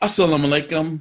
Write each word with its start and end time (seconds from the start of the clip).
Assalamu 0.00 0.46
alaikum. 0.46 1.00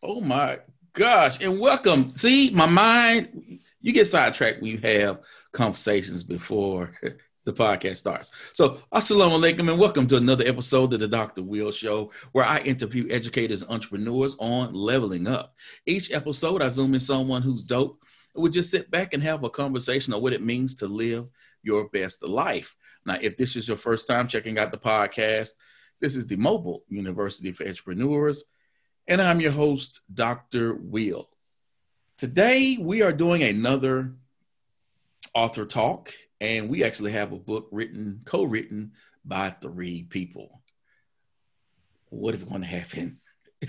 Oh 0.00 0.20
my 0.20 0.60
gosh. 0.92 1.42
And 1.42 1.58
welcome. 1.58 2.14
See, 2.14 2.50
my 2.50 2.66
mind, 2.66 3.58
you 3.80 3.92
get 3.92 4.06
sidetracked 4.06 4.62
when 4.62 4.70
you 4.70 4.78
have 4.78 5.22
conversations 5.50 6.22
before 6.22 6.92
the 7.44 7.52
podcast 7.52 7.96
starts. 7.96 8.30
So, 8.52 8.80
assalamu 8.94 9.40
alaikum 9.40 9.68
and 9.68 9.76
welcome 9.80 10.06
to 10.06 10.16
another 10.18 10.46
episode 10.46 10.94
of 10.94 11.00
the 11.00 11.08
Dr. 11.08 11.42
Will 11.42 11.72
Show, 11.72 12.12
where 12.30 12.44
I 12.44 12.58
interview 12.60 13.08
educators 13.10 13.62
and 13.62 13.72
entrepreneurs 13.72 14.36
on 14.38 14.72
leveling 14.72 15.26
up. 15.26 15.56
Each 15.84 16.12
episode, 16.12 16.62
I 16.62 16.68
zoom 16.68 16.94
in 16.94 17.00
someone 17.00 17.42
who's 17.42 17.64
dope. 17.64 18.00
We 18.36 18.50
just 18.50 18.70
sit 18.70 18.88
back 18.88 19.14
and 19.14 19.22
have 19.24 19.42
a 19.42 19.50
conversation 19.50 20.14
on 20.14 20.22
what 20.22 20.32
it 20.32 20.44
means 20.44 20.76
to 20.76 20.86
live 20.86 21.26
your 21.64 21.88
best 21.88 22.22
life. 22.22 22.76
Now, 23.04 23.18
if 23.20 23.36
this 23.36 23.56
is 23.56 23.66
your 23.66 23.76
first 23.76 24.06
time 24.06 24.28
checking 24.28 24.60
out 24.60 24.70
the 24.70 24.78
podcast, 24.78 25.54
this 26.00 26.16
is 26.16 26.26
the 26.26 26.36
Mobile 26.36 26.84
University 26.88 27.52
for 27.52 27.66
Entrepreneurs, 27.66 28.44
and 29.06 29.20
I'm 29.20 29.40
your 29.40 29.52
host, 29.52 30.00
Dr. 30.12 30.74
Will. 30.74 31.28
Today, 32.16 32.78
we 32.80 33.02
are 33.02 33.12
doing 33.12 33.42
another 33.42 34.14
author 35.34 35.66
talk, 35.66 36.12
and 36.40 36.68
we 36.68 36.84
actually 36.84 37.12
have 37.12 37.32
a 37.32 37.36
book 37.36 37.68
written, 37.72 38.20
co 38.24 38.44
written 38.44 38.92
by 39.24 39.50
three 39.50 40.04
people. 40.04 40.60
What 42.10 42.34
is 42.34 42.44
going 42.44 42.62
to 42.62 42.66
happen? 42.66 43.18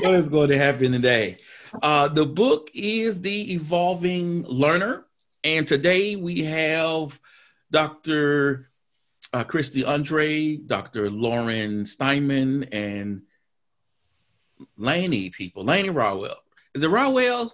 what 0.00 0.14
is 0.14 0.28
going 0.28 0.50
to 0.50 0.58
happen 0.58 0.92
today? 0.92 1.38
Uh, 1.82 2.08
the 2.08 2.26
book 2.26 2.70
is 2.74 3.20
The 3.20 3.52
Evolving 3.54 4.44
Learner, 4.44 5.06
and 5.44 5.68
today 5.68 6.16
we 6.16 6.42
have 6.42 7.18
Dr 7.70 8.69
uh, 9.32 9.44
Kristy 9.44 9.86
Andre, 9.86 10.56
Dr. 10.56 11.10
Lauren 11.10 11.84
Steinmann, 11.84 12.68
and 12.72 13.22
Lainie 14.78 15.32
people. 15.32 15.64
Lainie 15.64 15.94
Rowell. 15.94 16.36
Is 16.74 16.82
it 16.82 16.88
Rowell? 16.88 17.52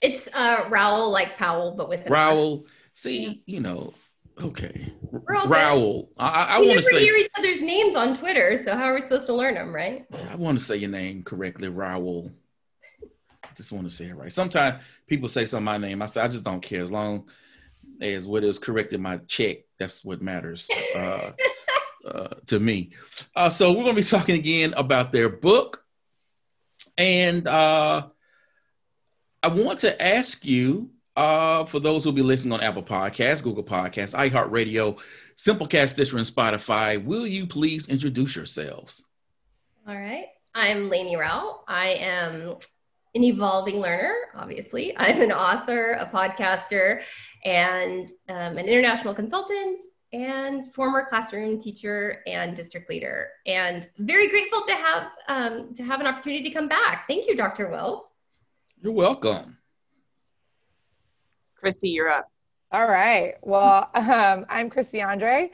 It's 0.00 0.28
uh 0.34 0.64
Rowell 0.68 1.10
like 1.10 1.36
Powell, 1.36 1.72
but 1.72 1.88
with 1.88 2.08
Rowell. 2.08 2.66
See, 2.94 3.42
you 3.46 3.60
know, 3.60 3.94
okay. 4.40 4.92
Rowell. 5.10 6.10
I, 6.18 6.44
I 6.44 6.58
want 6.60 6.78
to 6.78 6.82
say. 6.82 7.00
hear 7.00 7.16
each 7.16 7.30
other's 7.38 7.62
names 7.62 7.94
on 7.94 8.16
Twitter, 8.16 8.56
so 8.56 8.74
how 8.74 8.84
are 8.84 8.94
we 8.94 9.00
supposed 9.00 9.26
to 9.26 9.34
learn 9.34 9.54
them, 9.54 9.74
right? 9.74 10.06
I 10.30 10.36
want 10.36 10.58
to 10.58 10.64
say 10.64 10.76
your 10.76 10.90
name 10.90 11.22
correctly, 11.22 11.68
Rowell. 11.68 12.30
I 13.42 13.48
just 13.56 13.72
want 13.72 13.88
to 13.88 13.94
say 13.94 14.06
it 14.06 14.16
right. 14.16 14.32
Sometimes 14.32 14.82
people 15.06 15.28
say 15.28 15.46
some 15.46 15.58
of 15.58 15.64
my 15.64 15.78
name. 15.78 16.02
I 16.02 16.06
say 16.06 16.20
I 16.20 16.28
just 16.28 16.44
don't 16.44 16.60
care 16.60 16.82
as 16.82 16.92
long 16.92 17.28
as 18.00 18.26
what 18.26 18.44
is 18.44 18.58
correct 18.58 18.92
in 18.92 19.02
my 19.02 19.18
check. 19.26 19.58
That's 19.78 20.04
what 20.04 20.22
matters 20.22 20.70
uh, 20.94 21.32
uh, 22.06 22.28
to 22.46 22.60
me. 22.60 22.90
Uh, 23.34 23.50
so 23.50 23.70
we're 23.70 23.84
going 23.84 23.96
to 23.96 24.02
be 24.02 24.06
talking 24.06 24.34
again 24.36 24.74
about 24.76 25.12
their 25.12 25.28
book, 25.28 25.84
and 26.96 27.46
uh, 27.46 28.06
I 29.42 29.48
want 29.48 29.80
to 29.80 30.00
ask 30.02 30.44
you. 30.44 30.90
Uh, 31.16 31.64
for 31.64 31.80
those 31.80 32.04
who'll 32.04 32.12
be 32.12 32.22
listening 32.22 32.52
on 32.52 32.60
Apple 32.60 32.80
Podcasts, 32.80 33.42
Google 33.42 33.64
Podcasts, 33.64 34.14
iHeartRadio, 34.14 35.00
Simplecast, 35.36 35.88
Stitcher, 35.88 36.16
and 36.16 36.24
Spotify, 36.24 37.04
will 37.04 37.26
you 37.26 37.44
please 37.44 37.88
introduce 37.88 38.36
yourselves? 38.36 39.04
All 39.88 39.96
right. 39.96 40.26
I'm 40.54 40.88
Lainie 40.90 41.16
Rowell. 41.16 41.64
I 41.66 41.88
am 41.94 42.56
an 43.18 43.24
evolving 43.24 43.80
learner, 43.80 44.14
obviously. 44.34 44.96
I'm 44.96 45.20
an 45.20 45.32
author, 45.32 45.92
a 45.92 46.06
podcaster, 46.06 47.02
and 47.44 48.08
um, 48.28 48.56
an 48.56 48.66
international 48.66 49.12
consultant 49.12 49.82
and 50.12 50.72
former 50.72 51.04
classroom 51.06 51.58
teacher 51.58 52.22
and 52.26 52.56
district 52.56 52.88
leader. 52.88 53.28
And 53.44 53.86
very 53.98 54.28
grateful 54.28 54.62
to 54.62 54.72
have 54.72 55.08
um, 55.28 55.74
to 55.74 55.82
have 55.82 56.00
an 56.00 56.06
opportunity 56.06 56.44
to 56.44 56.50
come 56.50 56.68
back. 56.68 57.06
Thank 57.06 57.28
you 57.28 57.36
dr 57.36 57.68
will. 57.68 58.10
You're 58.80 58.92
welcome. 58.92 59.58
Kristy 61.62 61.92
you're 61.92 62.08
up. 62.08 62.30
All 62.72 62.86
right. 62.86 63.34
Well 63.42 63.90
um, 63.94 64.46
i'm 64.48 64.70
kristy 64.70 65.06
andre. 65.06 65.50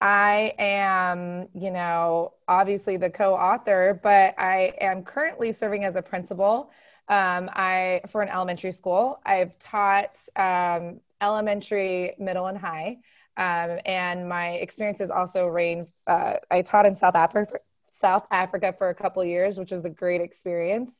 I 0.00 0.54
am 0.58 1.48
you 1.52 1.70
know 1.70 2.32
obviously 2.46 2.96
the 2.96 3.10
co-author 3.10 4.00
but 4.02 4.34
i 4.38 4.72
am 4.80 5.02
currently 5.02 5.50
serving 5.52 5.84
as 5.84 5.96
a 5.96 6.02
principal 6.02 6.70
um, 7.08 7.48
I 7.52 8.02
for 8.08 8.22
an 8.22 8.28
elementary 8.28 8.72
school. 8.72 9.20
I've 9.24 9.58
taught 9.58 10.18
um, 10.36 11.00
elementary, 11.20 12.14
middle, 12.18 12.46
and 12.46 12.58
high. 12.58 12.98
Um, 13.36 13.78
and 13.86 14.28
my 14.28 14.50
experiences 14.54 15.10
also 15.10 15.46
range. 15.46 15.88
Uh, 16.06 16.34
I 16.50 16.62
taught 16.62 16.86
in 16.86 16.96
South 16.96 17.14
Africa, 17.14 17.58
South 17.90 18.26
Africa 18.30 18.74
for 18.76 18.88
a 18.88 18.94
couple 18.94 19.24
years, 19.24 19.58
which 19.58 19.70
was 19.70 19.84
a 19.84 19.90
great 19.90 20.20
experience. 20.20 20.92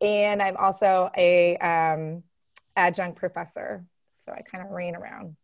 And 0.00 0.40
I'm 0.40 0.56
also 0.56 1.10
a 1.16 1.56
um, 1.56 2.22
adjunct 2.76 3.18
professor, 3.18 3.84
so 4.12 4.32
I 4.32 4.42
kind 4.42 4.64
of 4.64 4.70
ran 4.70 4.94
around. 4.94 5.36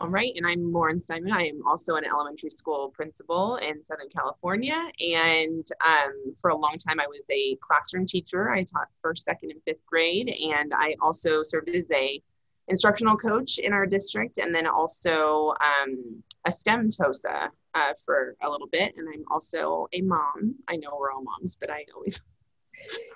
All 0.00 0.08
right, 0.08 0.32
and 0.36 0.46
I'm 0.46 0.72
Lauren 0.72 1.00
Steinmann. 1.00 1.32
I 1.32 1.46
am 1.46 1.60
also 1.66 1.96
an 1.96 2.04
elementary 2.04 2.50
school 2.50 2.90
principal 2.90 3.56
in 3.56 3.82
Southern 3.82 4.08
California. 4.16 4.76
And 5.00 5.66
um, 5.84 6.34
for 6.40 6.50
a 6.50 6.56
long 6.56 6.76
time, 6.78 7.00
I 7.00 7.06
was 7.08 7.26
a 7.32 7.56
classroom 7.56 8.06
teacher. 8.06 8.48
I 8.48 8.62
taught 8.62 8.86
first, 9.02 9.24
second, 9.24 9.50
and 9.50 9.60
fifth 9.64 9.84
grade. 9.86 10.28
And 10.28 10.72
I 10.72 10.94
also 11.02 11.42
served 11.42 11.68
as 11.70 11.90
a 11.92 12.22
instructional 12.68 13.16
coach 13.16 13.58
in 13.58 13.72
our 13.72 13.86
district 13.86 14.38
and 14.38 14.54
then 14.54 14.68
also 14.68 15.52
um, 15.60 16.22
a 16.44 16.52
STEM 16.52 16.90
TOSA 16.90 17.50
uh, 17.74 17.92
for 18.04 18.36
a 18.42 18.48
little 18.48 18.68
bit. 18.68 18.94
And 18.96 19.08
I'm 19.12 19.24
also 19.32 19.88
a 19.92 20.00
mom. 20.02 20.54
I 20.68 20.76
know 20.76 20.96
we're 20.96 21.10
all 21.10 21.24
moms, 21.24 21.56
but 21.56 21.70
I 21.70 21.84
always. 21.92 22.20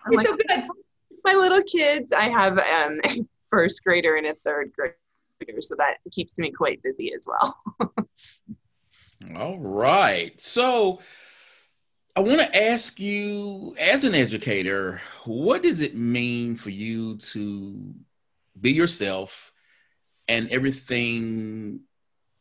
I'm 0.04 0.14
like, 0.14 0.26
so 0.26 0.37
my 1.25 1.34
little 1.34 1.62
kids, 1.62 2.12
I 2.12 2.28
have 2.28 2.59
um, 2.59 3.00
a 3.04 3.25
first 3.50 3.84
grader 3.84 4.16
and 4.16 4.26
a 4.26 4.34
third 4.44 4.72
grader 4.76 4.97
so 5.60 5.75
that 5.76 5.97
keeps 6.10 6.38
me 6.38 6.50
quite 6.50 6.82
busy 6.82 7.12
as 7.14 7.26
well. 7.26 7.56
All 9.36 9.58
right. 9.58 10.41
So 10.41 11.00
I 12.14 12.20
want 12.20 12.41
to 12.41 12.62
ask 12.62 13.00
you, 13.00 13.75
as 13.78 14.04
an 14.04 14.14
educator, 14.14 15.00
what 15.25 15.62
does 15.62 15.81
it 15.81 15.97
mean 15.97 16.56
for 16.56 16.70
you 16.70 17.16
to 17.19 17.94
be 18.60 18.72
yourself 18.72 19.52
and 20.28 20.50
everything 20.50 21.81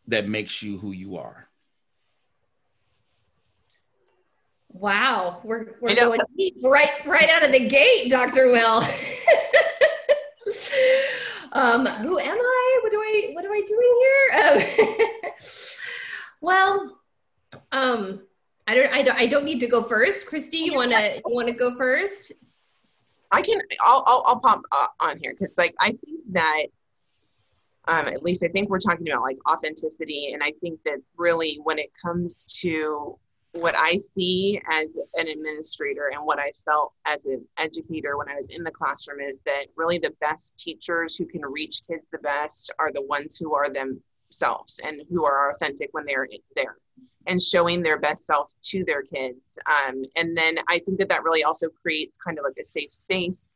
that 0.08 0.28
makes 0.28 0.62
you 0.62 0.78
who 0.78 0.92
you 0.92 1.18
are? 1.18 1.48
Wow, 4.74 5.42
we're 5.44 5.76
we're 5.82 5.96
going 5.96 6.22
right 6.64 6.92
right 7.06 7.30
out 7.30 7.44
of 7.44 7.52
the 7.52 7.68
gate, 7.68 8.10
Dr. 8.10 8.48
Will. 8.48 8.82
um, 11.52 11.86
who 11.86 12.20
am 12.20 12.38
I? 12.38 12.80
What 12.84 12.92
do 12.92 12.98
I 12.98 13.30
what 13.34 13.46
am 13.46 13.52
I 13.52 13.62
doing 13.68 14.00
here? 14.02 15.26
Um, 15.26 15.32
well, 16.42 17.00
um, 17.72 18.22
I 18.68 18.76
don't 18.76 18.94
I 18.94 19.02
don't 19.02 19.18
I 19.18 19.28
don't 19.28 19.46
need 19.46 19.60
to 19.60 19.68
go 19.68 19.84
first. 19.84 20.28
Kristy, 20.28 20.60
you 20.60 20.74
wanna 20.74 21.16
you 21.16 21.36
wanna 21.36 21.54
go 21.54 21.76
first? 21.78 22.32
I 23.32 23.42
can. 23.42 23.62
I'll 23.84 24.04
I'll, 24.08 24.24
I'll 24.26 24.40
pop 24.40 24.62
uh, 24.72 24.88
on 25.00 25.20
here 25.20 25.34
because 25.38 25.58
like 25.58 25.76
I 25.80 25.92
think 25.92 26.22
that. 26.32 26.68
Um, 27.88 28.06
at 28.06 28.22
least 28.22 28.44
I 28.44 28.48
think 28.48 28.70
we're 28.70 28.78
talking 28.78 29.10
about 29.10 29.24
like 29.24 29.40
authenticity, 29.50 30.34
and 30.34 30.44
I 30.44 30.54
think 30.62 30.80
that 30.86 31.00
really 31.18 31.60
when 31.64 31.80
it 31.80 31.90
comes 32.00 32.46
to 32.62 33.18
what 33.54 33.76
I 33.78 33.98
see 33.98 34.62
as 34.72 34.98
an 35.16 35.28
administrator 35.28 36.12
and 36.14 36.26
what 36.26 36.40
I 36.40 36.52
felt 36.64 36.94
as 37.06 37.26
an 37.26 37.46
educator 37.58 38.18
when 38.18 38.30
I 38.30 38.36
was 38.36 38.50
in 38.50 38.64
the 38.64 38.72
classroom 38.72 39.20
is 39.20 39.42
that 39.46 39.68
really 39.76 39.98
the 39.98 40.14
best 40.22 40.58
teachers 40.58 41.16
who 41.16 41.26
can 41.26 41.42
reach 41.42 41.82
kids 41.90 42.06
the 42.12 42.20
best 42.20 42.72
are 42.80 42.94
the 42.94 43.02
ones 43.02 43.38
who 43.38 43.54
are 43.54 43.70
themselves 43.70 44.80
and 44.86 45.02
who 45.10 45.26
are 45.26 45.52
authentic 45.52 45.90
when 45.92 46.06
they're 46.06 46.28
there 46.56 46.78
and 47.28 47.42
showing 47.42 47.84
their 47.84 48.00
best 48.00 48.26
self 48.26 48.52
to 48.62 48.86
their 48.86 49.04
kids. 49.04 49.60
Um, 49.66 50.04
and 50.16 50.36
then 50.36 50.58
I 50.70 50.80
think 50.80 50.98
that 51.00 51.10
that 51.10 51.24
really 51.24 51.44
also 51.44 51.68
creates 51.70 52.18
kind 52.18 52.40
of 52.40 52.46
like 52.46 52.58
a 52.60 52.66
safe 52.66 52.94
space 52.94 53.52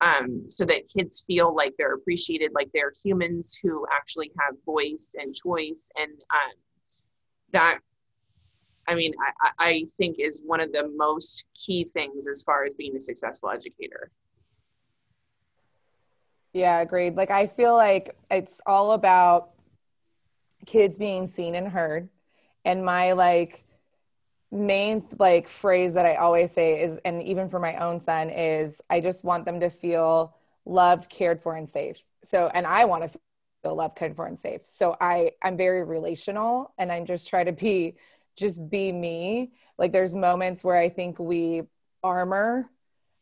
um, 0.00 0.46
so 0.48 0.64
that 0.66 0.88
kids 0.88 1.24
feel 1.26 1.54
like 1.54 1.74
they're 1.76 1.94
appreciated, 1.94 2.52
like 2.54 2.70
they're 2.72 2.92
humans 3.04 3.58
who 3.60 3.84
actually 3.92 4.30
have 4.38 4.54
voice 4.64 5.14
and 5.18 5.34
choice. 5.34 5.90
And 5.96 6.12
um, 6.12 6.52
that 7.52 7.78
I 8.88 8.94
mean, 8.94 9.12
I, 9.20 9.50
I 9.58 9.84
think 9.96 10.16
is 10.18 10.42
one 10.44 10.60
of 10.60 10.72
the 10.72 10.90
most 10.96 11.44
key 11.54 11.88
things 11.92 12.26
as 12.28 12.42
far 12.42 12.64
as 12.64 12.74
being 12.74 12.96
a 12.96 13.00
successful 13.00 13.50
educator. 13.50 14.10
Yeah, 16.52 16.80
agreed. 16.80 17.16
Like, 17.16 17.30
I 17.30 17.46
feel 17.46 17.74
like 17.74 18.16
it's 18.30 18.60
all 18.66 18.92
about 18.92 19.50
kids 20.66 20.98
being 20.98 21.26
seen 21.26 21.54
and 21.54 21.68
heard. 21.68 22.08
And 22.64 22.84
my 22.84 23.12
like 23.12 23.64
main 24.50 25.04
like 25.18 25.48
phrase 25.48 25.94
that 25.94 26.06
I 26.06 26.16
always 26.16 26.52
say 26.52 26.82
is, 26.82 26.98
and 27.04 27.22
even 27.22 27.48
for 27.48 27.58
my 27.58 27.76
own 27.76 28.00
son, 28.00 28.30
is 28.30 28.80
I 28.90 29.00
just 29.00 29.24
want 29.24 29.44
them 29.46 29.60
to 29.60 29.70
feel 29.70 30.36
loved, 30.64 31.08
cared 31.08 31.42
for, 31.42 31.56
and 31.56 31.68
safe. 31.68 32.02
So, 32.22 32.50
and 32.52 32.66
I 32.66 32.84
want 32.84 33.02
to 33.02 33.18
feel 33.62 33.74
loved, 33.74 33.96
cared 33.96 34.14
for, 34.14 34.26
and 34.26 34.38
safe. 34.38 34.60
So 34.64 34.96
I 35.00 35.32
I'm 35.42 35.56
very 35.56 35.84
relational, 35.84 36.74
and 36.78 36.92
I 36.92 37.02
just 37.02 37.28
try 37.28 37.44
to 37.44 37.52
be 37.52 37.96
just 38.36 38.70
be 38.70 38.92
me. 38.92 39.52
Like 39.78 39.92
there's 39.92 40.14
moments 40.14 40.64
where 40.64 40.76
I 40.76 40.88
think 40.88 41.18
we 41.18 41.62
armor, 42.02 42.70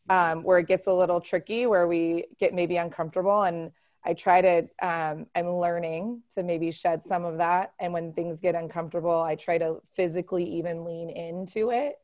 um, 0.09 0.43
where 0.43 0.59
it 0.59 0.67
gets 0.67 0.87
a 0.87 0.93
little 0.93 1.21
tricky, 1.21 1.65
where 1.65 1.87
we 1.87 2.25
get 2.39 2.53
maybe 2.53 2.77
uncomfortable. 2.77 3.43
And 3.43 3.71
I 4.03 4.13
try 4.13 4.41
to, 4.41 4.67
um, 4.81 5.27
I'm 5.35 5.47
learning 5.47 6.23
to 6.35 6.43
maybe 6.43 6.71
shed 6.71 7.05
some 7.05 7.23
of 7.23 7.37
that. 7.37 7.73
And 7.79 7.93
when 7.93 8.13
things 8.13 8.39
get 8.39 8.55
uncomfortable, 8.55 9.21
I 9.21 9.35
try 9.35 9.57
to 9.59 9.81
physically 9.95 10.45
even 10.55 10.85
lean 10.85 11.09
into 11.09 11.69
it 11.71 11.95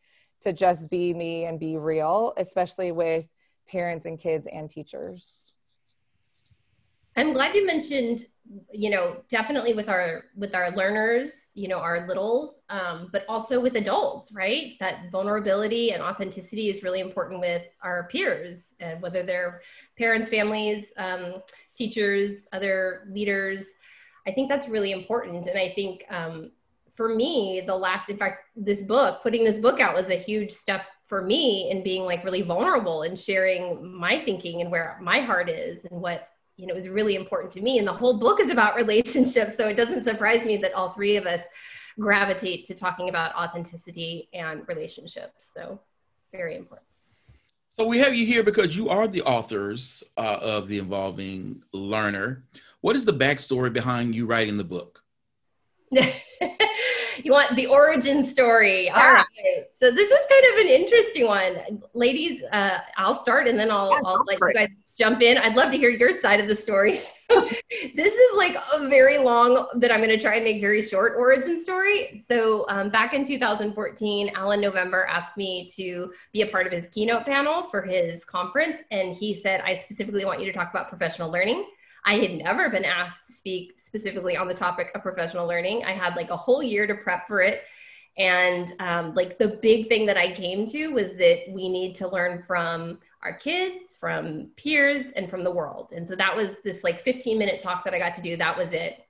to 0.41 0.53
just 0.53 0.89
be 0.89 1.13
me 1.13 1.45
and 1.45 1.59
be 1.59 1.77
real, 1.77 2.33
especially 2.37 2.91
with 2.91 3.27
parents 3.67 4.05
and 4.05 4.19
kids 4.19 4.47
and 4.51 4.69
teachers. 4.69 5.46
I'm 7.17 7.33
glad 7.33 7.55
you 7.55 7.65
mentioned, 7.65 8.27
you 8.71 8.91
know, 8.91 9.23
definitely 9.27 9.73
with 9.73 9.89
our 9.89 10.25
with 10.35 10.53
our 10.53 10.69
learners, 10.71 11.51
you 11.55 11.67
know, 11.67 11.79
our 11.79 12.07
littles, 12.07 12.59
um, 12.69 13.09
but 13.11 13.25
also 13.27 13.59
with 13.59 13.75
adults, 13.75 14.31
right? 14.31 14.73
That 14.79 15.11
vulnerability 15.11 15.93
and 15.93 16.03
authenticity 16.03 16.69
is 16.69 16.83
really 16.83 16.99
important 16.99 17.39
with 17.39 17.63
our 17.81 18.07
peers, 18.07 18.75
and 18.79 19.01
whether 19.01 19.23
they're 19.23 19.61
parents, 19.97 20.29
families, 20.29 20.85
um, 20.97 21.41
teachers, 21.75 22.47
other 22.53 23.07
leaders. 23.11 23.65
I 24.27 24.31
think 24.31 24.47
that's 24.47 24.67
really 24.67 24.91
important, 24.91 25.47
and 25.47 25.57
I 25.57 25.69
think 25.69 26.03
um, 26.11 26.51
for 26.93 27.15
me, 27.15 27.63
the 27.65 27.75
last, 27.75 28.09
in 28.09 28.17
fact, 28.17 28.43
this 28.55 28.81
book, 28.81 29.23
putting 29.23 29.43
this 29.43 29.57
book 29.57 29.79
out 29.79 29.95
was 29.95 30.09
a 30.09 30.15
huge 30.15 30.51
step 30.51 30.81
for 31.03 31.23
me 31.23 31.71
in 31.71 31.83
being 31.83 32.03
like 32.03 32.23
really 32.23 32.41
vulnerable 32.43 33.03
and 33.03 33.17
sharing 33.17 33.91
my 33.91 34.21
thinking 34.23 34.61
and 34.61 34.69
where 34.69 34.99
my 35.01 35.21
heart 35.21 35.49
is 35.49 35.85
and 35.85 35.99
what 36.01 36.27
you 36.57 36.67
know 36.67 36.73
is 36.73 36.89
really 36.89 37.15
important 37.15 37.51
to 37.51 37.61
me 37.61 37.77
and 37.77 37.87
the 37.87 37.93
whole 37.93 38.17
book 38.17 38.39
is 38.39 38.51
about 38.51 38.75
relationships 38.83 39.55
so 39.55 39.67
it 39.67 39.75
doesn't 39.75 40.03
surprise 40.03 40.45
me 40.45 40.57
that 40.57 40.73
all 40.73 40.89
three 40.89 41.15
of 41.15 41.25
us 41.25 41.41
gravitate 41.99 42.65
to 42.65 42.73
talking 42.73 43.09
about 43.09 43.33
authenticity 43.35 44.29
and 44.33 44.67
relationships 44.67 45.49
so 45.53 45.79
very 46.31 46.55
important. 46.55 46.87
So 47.71 47.85
we 47.85 47.99
have 47.99 48.15
you 48.15 48.25
here 48.25 48.43
because 48.43 48.75
you 48.75 48.89
are 48.89 49.07
the 49.07 49.21
authors 49.21 50.03
uh, 50.17 50.39
of 50.41 50.67
the 50.67 50.77
Evolving 50.77 51.63
Learner. 51.73 52.43
What 52.81 52.95
is 52.95 53.05
the 53.05 53.13
backstory 53.13 53.71
behind 53.71 54.15
you 54.15 54.25
writing 54.25 54.57
the 54.57 54.63
book? 54.63 55.03
You 57.23 57.31
want 57.31 57.55
the 57.55 57.65
origin 57.65 58.23
story? 58.23 58.85
Yeah. 58.85 58.95
all 58.95 59.13
right. 59.13 59.65
So 59.71 59.89
this 59.89 60.09
is 60.09 60.19
kind 60.29 60.53
of 60.53 60.59
an 60.59 60.67
interesting 60.67 61.25
one. 61.25 61.81
Ladies 61.95 62.43
uh, 62.51 62.77
i'll 62.95 63.19
start 63.19 63.47
and 63.47 63.59
then 63.59 63.71
i'll, 63.71 63.89
yeah, 63.89 64.01
I'll 64.05 64.23
let 64.27 64.39
you 64.39 64.53
guys 64.53 64.69
jump 64.97 65.21
in. 65.21 65.37
I'd 65.37 65.55
love 65.55 65.69
to 65.71 65.77
hear 65.77 65.89
your 65.89 66.11
side 66.11 66.39
of 66.39 66.47
the 66.47 66.55
story. 66.55 66.97
So 67.29 67.45
this 67.93 68.13
is 68.13 68.37
like 68.37 68.55
a 68.73 68.87
very 68.87 69.17
long 69.17 69.67
that 69.75 69.91
I'm 69.91 69.99
going 69.99 70.17
to 70.17 70.19
try 70.19 70.35
and 70.35 70.45
make 70.45 70.61
very 70.61 70.81
short 70.81 71.15
origin 71.17 71.61
story. 71.61 72.23
So 72.25 72.65
um, 72.69 72.89
back 72.89 73.13
in 73.13 73.25
2014, 73.25 74.31
Alan 74.33 74.61
November 74.61 75.05
asked 75.05 75.35
me 75.35 75.67
to 75.75 76.13
be 76.31 76.43
a 76.43 76.47
part 76.47 76.67
of 76.67 76.71
his 76.71 76.87
keynote 76.87 77.25
panel 77.25 77.63
for 77.63 77.81
his 77.81 78.23
conference, 78.23 78.77
and 78.91 79.13
he 79.13 79.35
said, 79.35 79.59
"I 79.59 79.75
specifically 79.75 80.23
want 80.23 80.39
you 80.39 80.45
to 80.45 80.53
talk 80.53 80.69
about 80.69 80.87
professional 80.87 81.29
learning." 81.29 81.65
I 82.05 82.15
had 82.15 82.31
never 82.31 82.69
been 82.69 82.85
asked 82.85 83.27
to 83.27 83.33
speak 83.33 83.73
specifically 83.77 84.37
on 84.37 84.47
the 84.47 84.53
topic 84.53 84.91
of 84.95 85.01
professional 85.01 85.45
learning. 85.45 85.83
I 85.83 85.91
had 85.91 86.15
like 86.15 86.29
a 86.29 86.37
whole 86.37 86.63
year 86.63 86.87
to 86.87 86.95
prep 86.95 87.27
for 87.27 87.41
it. 87.41 87.63
And 88.17 88.71
um, 88.79 89.13
like 89.13 89.37
the 89.37 89.59
big 89.61 89.89
thing 89.89 90.05
that 90.05 90.17
I 90.17 90.33
came 90.33 90.65
to 90.67 90.87
was 90.87 91.17
that 91.17 91.39
we 91.51 91.67
need 91.67 91.95
to 91.95 92.07
learn 92.07 92.43
from 92.47 92.99
our 93.27 93.33
kids, 93.33 93.97
from 93.99 94.51
peers, 94.55 95.11
and 95.11 95.29
from 95.29 95.43
the 95.43 95.51
world. 95.51 95.91
And 95.93 96.07
so 96.07 96.15
that 96.15 96.33
was 96.33 96.55
this 96.63 96.81
like 96.81 97.01
15 97.01 97.37
minute 97.37 97.61
talk 97.61 97.83
that 97.83 97.93
I 97.93 97.99
got 97.99 98.13
to 98.13 98.21
do. 98.21 98.37
That 98.37 98.57
was 98.57 98.71
it. 98.71 99.05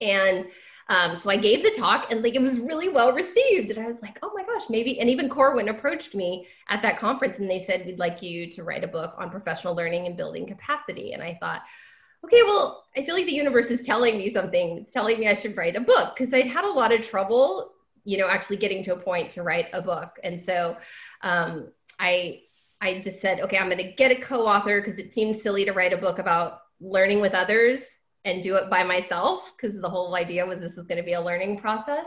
And 0.00 0.46
um, 0.88 1.16
so 1.16 1.28
I 1.28 1.36
gave 1.36 1.64
the 1.64 1.74
talk 1.76 2.12
and 2.12 2.22
like 2.22 2.36
it 2.36 2.40
was 2.40 2.60
really 2.60 2.88
well 2.88 3.12
received. 3.12 3.72
And 3.72 3.80
I 3.80 3.86
was 3.86 4.00
like, 4.00 4.20
oh 4.22 4.30
my 4.32 4.44
gosh, 4.44 4.70
maybe. 4.70 5.00
And 5.00 5.10
even 5.10 5.28
Corwin 5.28 5.68
approached 5.68 6.14
me 6.14 6.46
at 6.68 6.82
that 6.82 6.98
conference 6.98 7.40
and 7.40 7.50
they 7.50 7.58
said, 7.58 7.84
we'd 7.84 7.98
like 7.98 8.22
you 8.22 8.48
to 8.52 8.62
write 8.62 8.84
a 8.84 8.88
book 8.88 9.14
on 9.18 9.28
professional 9.28 9.74
learning 9.74 10.06
and 10.06 10.16
building 10.16 10.46
capacity. 10.46 11.12
And 11.14 11.22
I 11.22 11.36
thought, 11.40 11.62
okay, 12.24 12.42
well, 12.44 12.84
I 12.96 13.02
feel 13.02 13.16
like 13.16 13.26
the 13.26 13.32
universe 13.32 13.70
is 13.72 13.80
telling 13.80 14.16
me 14.16 14.30
something. 14.30 14.78
It's 14.78 14.92
telling 14.92 15.18
me 15.18 15.26
I 15.26 15.34
should 15.34 15.56
write 15.56 15.74
a 15.74 15.80
book 15.80 16.14
because 16.16 16.32
I'd 16.32 16.46
had 16.46 16.64
a 16.64 16.70
lot 16.70 16.92
of 16.92 17.02
trouble, 17.02 17.72
you 18.04 18.18
know, 18.18 18.28
actually 18.28 18.58
getting 18.58 18.84
to 18.84 18.94
a 18.94 18.98
point 18.98 19.32
to 19.32 19.42
write 19.42 19.66
a 19.72 19.82
book. 19.82 20.18
And 20.22 20.44
so 20.44 20.76
um, 21.22 21.72
I 21.98 22.42
I 22.80 23.00
just 23.00 23.20
said, 23.20 23.40
okay, 23.40 23.58
I'm 23.58 23.68
going 23.68 23.78
to 23.78 23.92
get 23.92 24.10
a 24.10 24.16
co 24.16 24.46
author 24.46 24.80
because 24.80 24.98
it 24.98 25.12
seemed 25.12 25.36
silly 25.36 25.64
to 25.64 25.72
write 25.72 25.92
a 25.92 25.96
book 25.96 26.18
about 26.18 26.60
learning 26.80 27.20
with 27.20 27.34
others 27.34 27.84
and 28.24 28.42
do 28.42 28.56
it 28.56 28.70
by 28.70 28.84
myself 28.84 29.52
because 29.56 29.80
the 29.80 29.88
whole 29.88 30.14
idea 30.14 30.46
was 30.46 30.60
this 30.60 30.76
was 30.76 30.86
going 30.86 30.98
to 30.98 31.04
be 31.04 31.14
a 31.14 31.20
learning 31.20 31.58
process. 31.58 32.06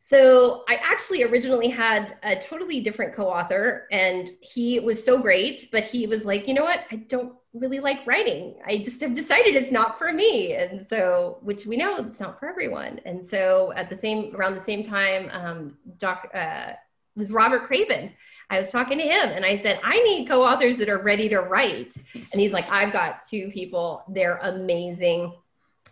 So 0.00 0.64
I 0.70 0.76
actually 0.76 1.22
originally 1.22 1.68
had 1.68 2.16
a 2.22 2.34
totally 2.34 2.80
different 2.80 3.12
co-author 3.12 3.86
and 3.92 4.30
he 4.40 4.80
was 4.80 5.04
so 5.04 5.18
great, 5.20 5.70
but 5.70 5.84
he 5.84 6.06
was 6.06 6.24
like, 6.24 6.48
you 6.48 6.54
know 6.54 6.64
what? 6.64 6.84
I 6.90 6.96
don't 6.96 7.34
really 7.52 7.80
like 7.80 8.06
writing. 8.06 8.54
I 8.66 8.78
just 8.78 9.02
have 9.02 9.12
decided 9.12 9.54
it's 9.54 9.72
not 9.72 9.98
for 9.98 10.10
me. 10.10 10.54
And 10.54 10.86
so, 10.86 11.38
which 11.42 11.66
we 11.66 11.76
know 11.76 11.96
it's 11.98 12.20
not 12.20 12.40
for 12.40 12.48
everyone. 12.48 13.00
And 13.04 13.26
so 13.26 13.72
at 13.76 13.90
the 13.90 13.96
same, 13.98 14.34
around 14.34 14.54
the 14.54 14.64
same 14.64 14.82
time, 14.82 15.28
um, 15.30 15.76
doc, 15.98 16.30
uh, 16.32 16.72
was 17.14 17.30
Robert 17.30 17.64
Craven 17.66 18.14
I 18.50 18.58
was 18.58 18.70
talking 18.70 18.98
to 18.98 19.04
him 19.04 19.28
and 19.30 19.44
I 19.44 19.58
said, 19.58 19.78
I 19.84 19.98
need 20.02 20.26
co 20.26 20.42
authors 20.42 20.76
that 20.78 20.88
are 20.88 21.02
ready 21.02 21.28
to 21.28 21.40
write. 21.40 21.94
And 22.14 22.40
he's 22.40 22.52
like, 22.52 22.68
I've 22.70 22.92
got 22.92 23.22
two 23.22 23.50
people, 23.50 24.04
they're 24.08 24.38
amazing. 24.42 25.34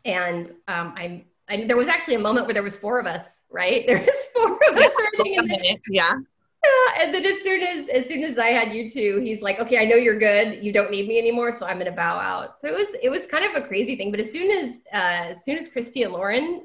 And 0.04 0.50
um, 0.68 0.94
I'm, 0.96 1.24
I 1.48 1.64
there 1.64 1.76
was 1.76 1.88
actually 1.88 2.14
a 2.14 2.20
moment 2.20 2.46
where 2.46 2.54
there 2.54 2.62
was 2.62 2.76
four 2.76 2.98
of 2.98 3.06
us, 3.06 3.44
right? 3.50 3.84
There 3.86 3.98
was 3.98 4.26
four 4.34 4.58
of 4.70 4.76
us 4.76 4.92
writing. 5.18 5.38
And 5.38 5.50
then, 5.50 5.60
yeah. 5.90 6.14
Yeah, 6.64 7.04
and 7.04 7.14
then 7.14 7.24
as 7.24 7.42
soon 7.42 7.62
as 7.62 7.88
as 7.90 8.08
soon 8.08 8.24
as 8.24 8.38
I 8.38 8.48
had 8.48 8.74
you 8.74 8.88
two, 8.88 9.20
he's 9.20 9.40
like, 9.40 9.60
"Okay, 9.60 9.78
I 9.78 9.84
know 9.84 9.94
you're 9.94 10.18
good. 10.18 10.64
You 10.64 10.72
don't 10.72 10.90
need 10.90 11.06
me 11.06 11.16
anymore, 11.16 11.52
so 11.52 11.64
I'm 11.64 11.76
going 11.76 11.90
to 11.90 11.96
bow 11.96 12.18
out." 12.18 12.58
So 12.58 12.66
it 12.66 12.74
was 12.74 12.88
it 13.00 13.08
was 13.08 13.24
kind 13.26 13.44
of 13.44 13.62
a 13.62 13.64
crazy 13.64 13.94
thing. 13.94 14.10
But 14.10 14.18
as 14.18 14.32
soon 14.32 14.50
as 14.50 14.74
uh, 14.92 15.34
as 15.34 15.44
soon 15.44 15.58
as 15.58 15.68
Kristy 15.68 16.02
and 16.02 16.12
Lauren, 16.12 16.64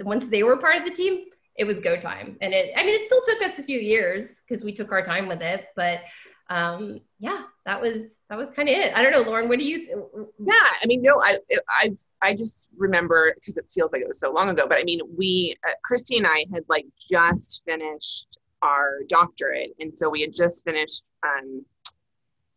once 0.00 0.26
they 0.28 0.42
were 0.42 0.56
part 0.56 0.76
of 0.76 0.84
the 0.84 0.90
team, 0.90 1.26
it 1.58 1.64
was 1.64 1.80
go 1.80 1.96
time. 1.96 2.36
And 2.40 2.52
it, 2.52 2.72
I 2.76 2.84
mean, 2.84 2.94
it 2.94 3.06
still 3.06 3.22
took 3.22 3.42
us 3.42 3.58
a 3.58 3.62
few 3.62 3.78
years 3.78 4.42
because 4.46 4.64
we 4.64 4.72
took 4.72 4.92
our 4.92 5.02
time 5.02 5.26
with 5.26 5.42
it, 5.42 5.68
but 5.74 6.00
um, 6.48 7.00
yeah, 7.18 7.42
that 7.64 7.80
was, 7.80 8.18
that 8.28 8.38
was 8.38 8.50
kind 8.50 8.68
of 8.68 8.76
it. 8.76 8.92
I 8.94 9.02
don't 9.02 9.12
know, 9.12 9.22
Lauren, 9.22 9.48
what 9.48 9.58
do 9.58 9.64
you? 9.64 10.28
Yeah. 10.38 10.52
I 10.54 10.86
mean, 10.86 11.02
no, 11.02 11.20
I, 11.20 11.38
I, 11.68 11.90
I 12.22 12.34
just 12.34 12.68
remember 12.76 13.34
because 13.34 13.56
it 13.56 13.66
feels 13.74 13.90
like 13.92 14.02
it 14.02 14.08
was 14.08 14.20
so 14.20 14.32
long 14.32 14.48
ago, 14.48 14.66
but 14.68 14.78
I 14.78 14.84
mean, 14.84 15.00
we, 15.16 15.56
uh, 15.66 15.72
Kristy 15.90 16.18
and 16.18 16.26
I 16.26 16.46
had 16.52 16.62
like 16.68 16.86
just 16.98 17.62
finished 17.64 18.38
our 18.62 19.00
doctorate. 19.08 19.70
And 19.80 19.96
so 19.96 20.08
we 20.08 20.20
had 20.20 20.34
just 20.34 20.64
finished, 20.64 21.04
um, 21.24 21.64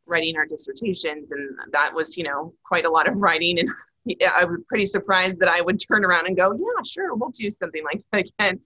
writing 0.05 0.35
our 0.37 0.45
dissertations 0.45 1.29
and 1.29 1.47
that 1.71 1.93
was 1.93 2.17
you 2.17 2.23
know 2.23 2.51
quite 2.65 2.83
a 2.83 2.89
lot 2.89 3.07
of 3.07 3.15
writing 3.17 3.59
and 3.59 3.69
I 4.35 4.43
was 4.43 4.59
pretty 4.67 4.87
surprised 4.87 5.39
that 5.39 5.49
I 5.49 5.61
would 5.61 5.79
turn 5.79 6.03
around 6.03 6.25
and 6.25 6.35
go, 6.35 6.51
yeah, 6.53 6.81
sure, 6.83 7.13
we'll 7.13 7.29
do 7.29 7.51
something 7.51 7.83
like 7.83 8.01
that 8.11 8.31
again 8.39 8.59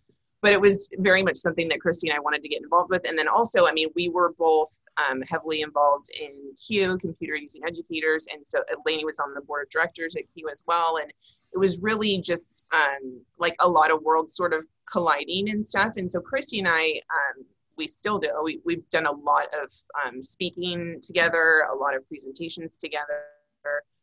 but 0.44 0.52
it 0.52 0.60
was 0.60 0.90
very 0.98 1.24
much 1.24 1.38
something 1.38 1.70
that 1.70 1.80
Kristy 1.80 2.10
and 2.10 2.14
I 2.14 2.20
wanted 2.20 2.42
to 2.42 2.50
get 2.50 2.62
involved 2.62 2.90
with. 2.90 3.08
And 3.08 3.18
then 3.18 3.30
also, 3.30 3.66
I 3.66 3.72
mean, 3.72 3.88
we 3.96 4.10
were 4.10 4.34
both 4.38 4.78
um, 4.98 5.22
heavily 5.22 5.62
involved 5.62 6.12
in 6.20 6.54
CUE, 6.68 6.98
Computer 6.98 7.38
Using 7.38 7.62
Educators. 7.66 8.28
And 8.32 8.46
so 8.46 8.62
Lainie 8.86 9.06
was 9.06 9.20
on 9.20 9.34
the 9.34 9.40
board 9.40 9.66
of 9.66 9.70
directors 9.70 10.18
at 10.18 10.24
CUE 10.36 10.50
as 10.52 10.62
well. 10.68 10.98
And 11.02 11.10
it 11.54 11.58
was 11.58 11.82
really 11.82 12.20
just 12.20 12.62
um, 12.74 13.22
like 13.40 13.54
a 13.62 13.70
lot 13.70 13.90
of 13.90 14.02
worlds 14.02 14.36
sort 14.36 14.52
of 14.52 14.68
colliding 14.92 15.50
and 15.50 15.66
stuff. 15.66 15.94
And 15.96 16.12
so 16.12 16.20
Kristy 16.20 16.60
and 16.60 16.68
I, 16.68 17.00
um, 17.10 17.46
we 17.78 17.88
still 17.88 18.20
do. 18.20 18.30
We, 18.44 18.60
we've 18.66 18.88
done 18.90 19.06
a 19.06 19.14
lot 19.14 19.46
of 19.54 19.72
um, 20.06 20.22
speaking 20.22 21.00
together, 21.02 21.70
a 21.72 21.76
lot 21.76 21.96
of 21.96 22.06
presentations 22.10 22.78
together. 22.78 23.24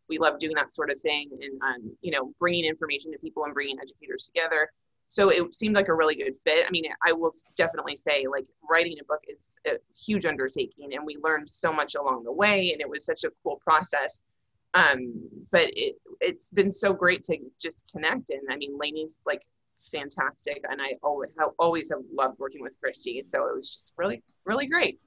We 0.09 0.16
love 0.16 0.38
doing 0.38 0.56
that 0.56 0.73
sort 0.73 0.90
of 0.90 0.99
thing 1.02 1.28
and, 1.32 1.61
um, 1.61 1.97
you 2.00 2.12
know, 2.12 2.32
bringing 2.38 2.64
information 2.64 3.12
to 3.12 3.18
people 3.18 3.44
and 3.44 3.52
bringing 3.52 3.78
educators 3.78 4.25
together 4.25 4.70
so 5.11 5.29
it 5.29 5.52
seemed 5.52 5.75
like 5.75 5.88
a 5.88 5.95
really 5.95 6.14
good 6.14 6.37
fit. 6.37 6.64
I 6.67 6.71
mean 6.71 6.85
i 7.05 7.12
will 7.12 7.33
definitely 7.57 7.97
say 7.97 8.26
like 8.31 8.47
writing 8.71 8.97
a 9.00 9.05
book 9.05 9.23
is 9.29 9.59
a 9.67 9.73
huge 10.07 10.25
undertaking 10.25 10.95
and 10.95 11.05
we 11.05 11.17
learned 11.23 11.50
so 11.50 11.73
much 11.73 11.97
along 11.97 12.23
the 12.23 12.33
way 12.33 12.71
and 12.73 12.81
it 12.81 12.88
was 12.88 13.05
such 13.05 13.25
a 13.25 13.31
cool 13.43 13.61
process. 13.62 14.23
Um, 14.73 15.29
but 15.50 15.67
it 15.73 15.97
it's 16.21 16.49
been 16.50 16.71
so 16.71 16.93
great 16.93 17.25
to 17.25 17.37
just 17.61 17.85
connect 17.93 18.31
and 18.31 18.43
i 18.50 18.57
mean 18.57 18.79
lainie's 18.79 19.21
like 19.26 19.43
fantastic 19.90 20.62
and 20.71 20.81
i 20.81 20.90
always 21.02 21.35
have 21.40 21.50
always 21.59 21.90
have 21.90 22.02
loved 22.12 22.38
working 22.38 22.62
with 22.62 22.76
kristy 22.81 23.25
so 23.25 23.47
it 23.49 23.57
was 23.57 23.69
just 23.69 23.95
really 23.97 24.23
really 24.45 24.67
great. 24.67 25.00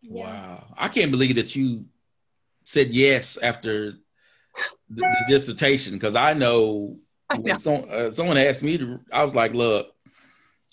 Yeah. 0.00 0.24
wow. 0.24 0.64
I 0.78 0.88
can't 0.88 1.10
believe 1.10 1.34
that 1.34 1.54
you 1.54 1.84
said 2.64 2.94
yes 2.94 3.36
after 3.36 3.92
the, 4.88 5.02
the 5.02 5.24
dissertation 5.28 5.92
because 5.92 6.16
i 6.16 6.32
know 6.32 6.96
when 7.34 7.58
some, 7.58 7.84
uh, 7.90 8.10
someone 8.10 8.36
asked 8.36 8.62
me 8.62 8.78
to, 8.78 9.00
I 9.12 9.24
was 9.24 9.34
like, 9.34 9.54
look, 9.54 9.94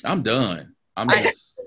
I'm 0.03 0.23
done. 0.23 0.75
I'm 0.95 1.09
just. 1.09 1.61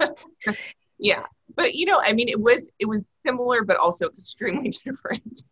yeah. 0.98 1.24
But 1.54 1.74
you 1.74 1.86
know, 1.86 2.00
I 2.02 2.12
mean, 2.12 2.28
it 2.28 2.40
was 2.40 2.70
it 2.78 2.86
was 2.86 3.06
similar, 3.26 3.62
but 3.64 3.76
also 3.76 4.08
extremely 4.08 4.70
different, 4.84 5.42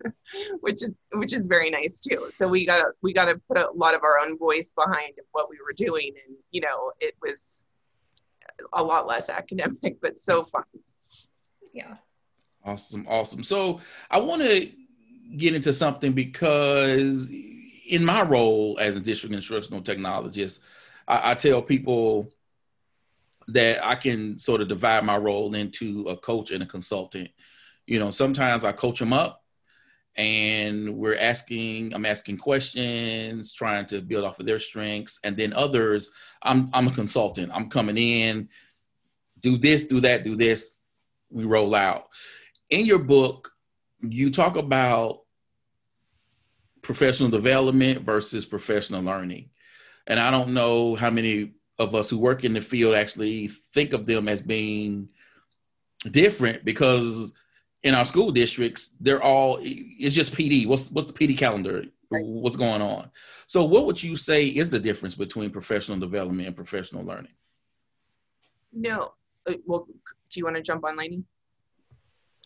which 0.60 0.82
is 0.82 0.94
which 1.12 1.34
is 1.34 1.46
very 1.46 1.70
nice 1.70 2.00
too. 2.00 2.26
So 2.30 2.48
we 2.48 2.64
gotta 2.64 2.92
we 3.02 3.12
gotta 3.12 3.40
put 3.48 3.58
a 3.58 3.70
lot 3.74 3.94
of 3.94 4.02
our 4.02 4.18
own 4.18 4.38
voice 4.38 4.72
behind 4.72 5.14
what 5.32 5.50
we 5.50 5.58
were 5.64 5.74
doing, 5.74 6.12
and 6.26 6.36
you 6.50 6.62
know, 6.62 6.92
it 7.00 7.14
was 7.20 7.64
a 8.72 8.82
lot 8.82 9.06
less 9.06 9.28
academic, 9.28 10.00
but 10.00 10.16
so 10.16 10.44
fun. 10.44 10.64
Yeah. 11.72 11.96
Awesome, 12.64 13.06
awesome. 13.08 13.42
So 13.42 13.80
I 14.10 14.18
want 14.20 14.42
to 14.42 14.70
get 15.36 15.54
into 15.54 15.72
something 15.72 16.12
because 16.12 17.30
in 17.90 18.04
my 18.04 18.22
role 18.22 18.78
as 18.80 18.96
a 18.96 19.00
district 19.00 19.34
instructional 19.34 19.82
technologist, 19.82 20.60
I, 21.08 21.32
I 21.32 21.34
tell 21.34 21.60
people 21.60 22.32
that 23.48 23.84
I 23.84 23.96
can 23.96 24.38
sort 24.38 24.60
of 24.60 24.68
divide 24.68 25.04
my 25.04 25.16
role 25.16 25.54
into 25.54 26.08
a 26.08 26.16
coach 26.16 26.52
and 26.52 26.62
a 26.62 26.66
consultant. 26.66 27.30
You 27.86 27.98
know, 27.98 28.12
sometimes 28.12 28.64
I 28.64 28.70
coach 28.70 29.00
them 29.00 29.12
up 29.12 29.42
and 30.14 30.96
we're 30.96 31.16
asking, 31.16 31.92
I'm 31.92 32.06
asking 32.06 32.38
questions, 32.38 33.52
trying 33.52 33.86
to 33.86 34.00
build 34.00 34.24
off 34.24 34.38
of 34.38 34.46
their 34.46 34.60
strengths. 34.60 35.18
And 35.24 35.36
then 35.36 35.52
others, 35.52 36.12
I'm, 36.42 36.70
I'm 36.72 36.86
a 36.86 36.92
consultant. 36.92 37.50
I'm 37.52 37.68
coming 37.68 37.98
in, 37.98 38.48
do 39.40 39.58
this, 39.58 39.88
do 39.88 40.00
that, 40.02 40.22
do 40.22 40.36
this. 40.36 40.76
We 41.28 41.44
roll 41.44 41.74
out. 41.74 42.08
In 42.68 42.86
your 42.86 43.00
book, 43.00 43.50
you 44.00 44.30
talk 44.30 44.56
about 44.56 45.19
professional 46.82 47.28
development 47.28 48.02
versus 48.02 48.46
professional 48.46 49.02
learning. 49.02 49.50
And 50.06 50.18
I 50.18 50.30
don't 50.30 50.54
know 50.54 50.94
how 50.94 51.10
many 51.10 51.52
of 51.78 51.94
us 51.94 52.10
who 52.10 52.18
work 52.18 52.44
in 52.44 52.52
the 52.52 52.60
field 52.60 52.94
actually 52.94 53.48
think 53.72 53.92
of 53.92 54.06
them 54.06 54.28
as 54.28 54.42
being 54.42 55.08
different 56.10 56.64
because 56.64 57.32
in 57.82 57.94
our 57.94 58.04
school 58.04 58.30
districts 58.30 58.96
they're 59.00 59.22
all 59.22 59.58
it's 59.62 60.14
just 60.14 60.34
pd 60.34 60.66
what's 60.66 60.90
what's 60.90 61.06
the 61.06 61.12
pd 61.12 61.36
calendar? 61.36 61.84
What's 62.08 62.56
going 62.56 62.82
on? 62.82 63.08
So 63.46 63.64
what 63.64 63.86
would 63.86 64.02
you 64.02 64.16
say 64.16 64.46
is 64.46 64.68
the 64.68 64.80
difference 64.80 65.14
between 65.14 65.50
professional 65.50 65.98
development 65.98 66.48
and 66.48 66.56
professional 66.56 67.04
learning? 67.04 67.32
No. 68.72 69.12
Uh, 69.48 69.54
well 69.64 69.86
do 70.30 70.40
you 70.40 70.44
want 70.44 70.56
to 70.56 70.62
jump 70.62 70.84
on 70.84 70.96
Lainie? 70.96 71.24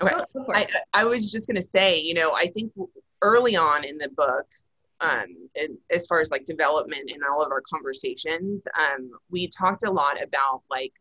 okay. 0.02 0.14
oh, 0.36 0.52
I, 0.52 0.66
I 0.92 1.04
was 1.04 1.30
just 1.30 1.46
going 1.46 1.56
to 1.56 1.62
say 1.62 1.98
you 1.98 2.14
know 2.14 2.32
i 2.32 2.46
think 2.46 2.72
early 3.22 3.56
on 3.56 3.84
in 3.84 3.98
the 3.98 4.10
book 4.10 4.46
um, 5.00 5.48
as 5.90 6.06
far 6.06 6.20
as 6.20 6.30
like 6.30 6.44
development 6.44 7.10
in 7.10 7.20
all 7.22 7.42
of 7.42 7.50
our 7.50 7.62
conversations, 7.62 8.64
um, 8.78 9.10
we 9.30 9.48
talked 9.48 9.84
a 9.84 9.90
lot 9.90 10.22
about 10.22 10.62
like, 10.70 10.92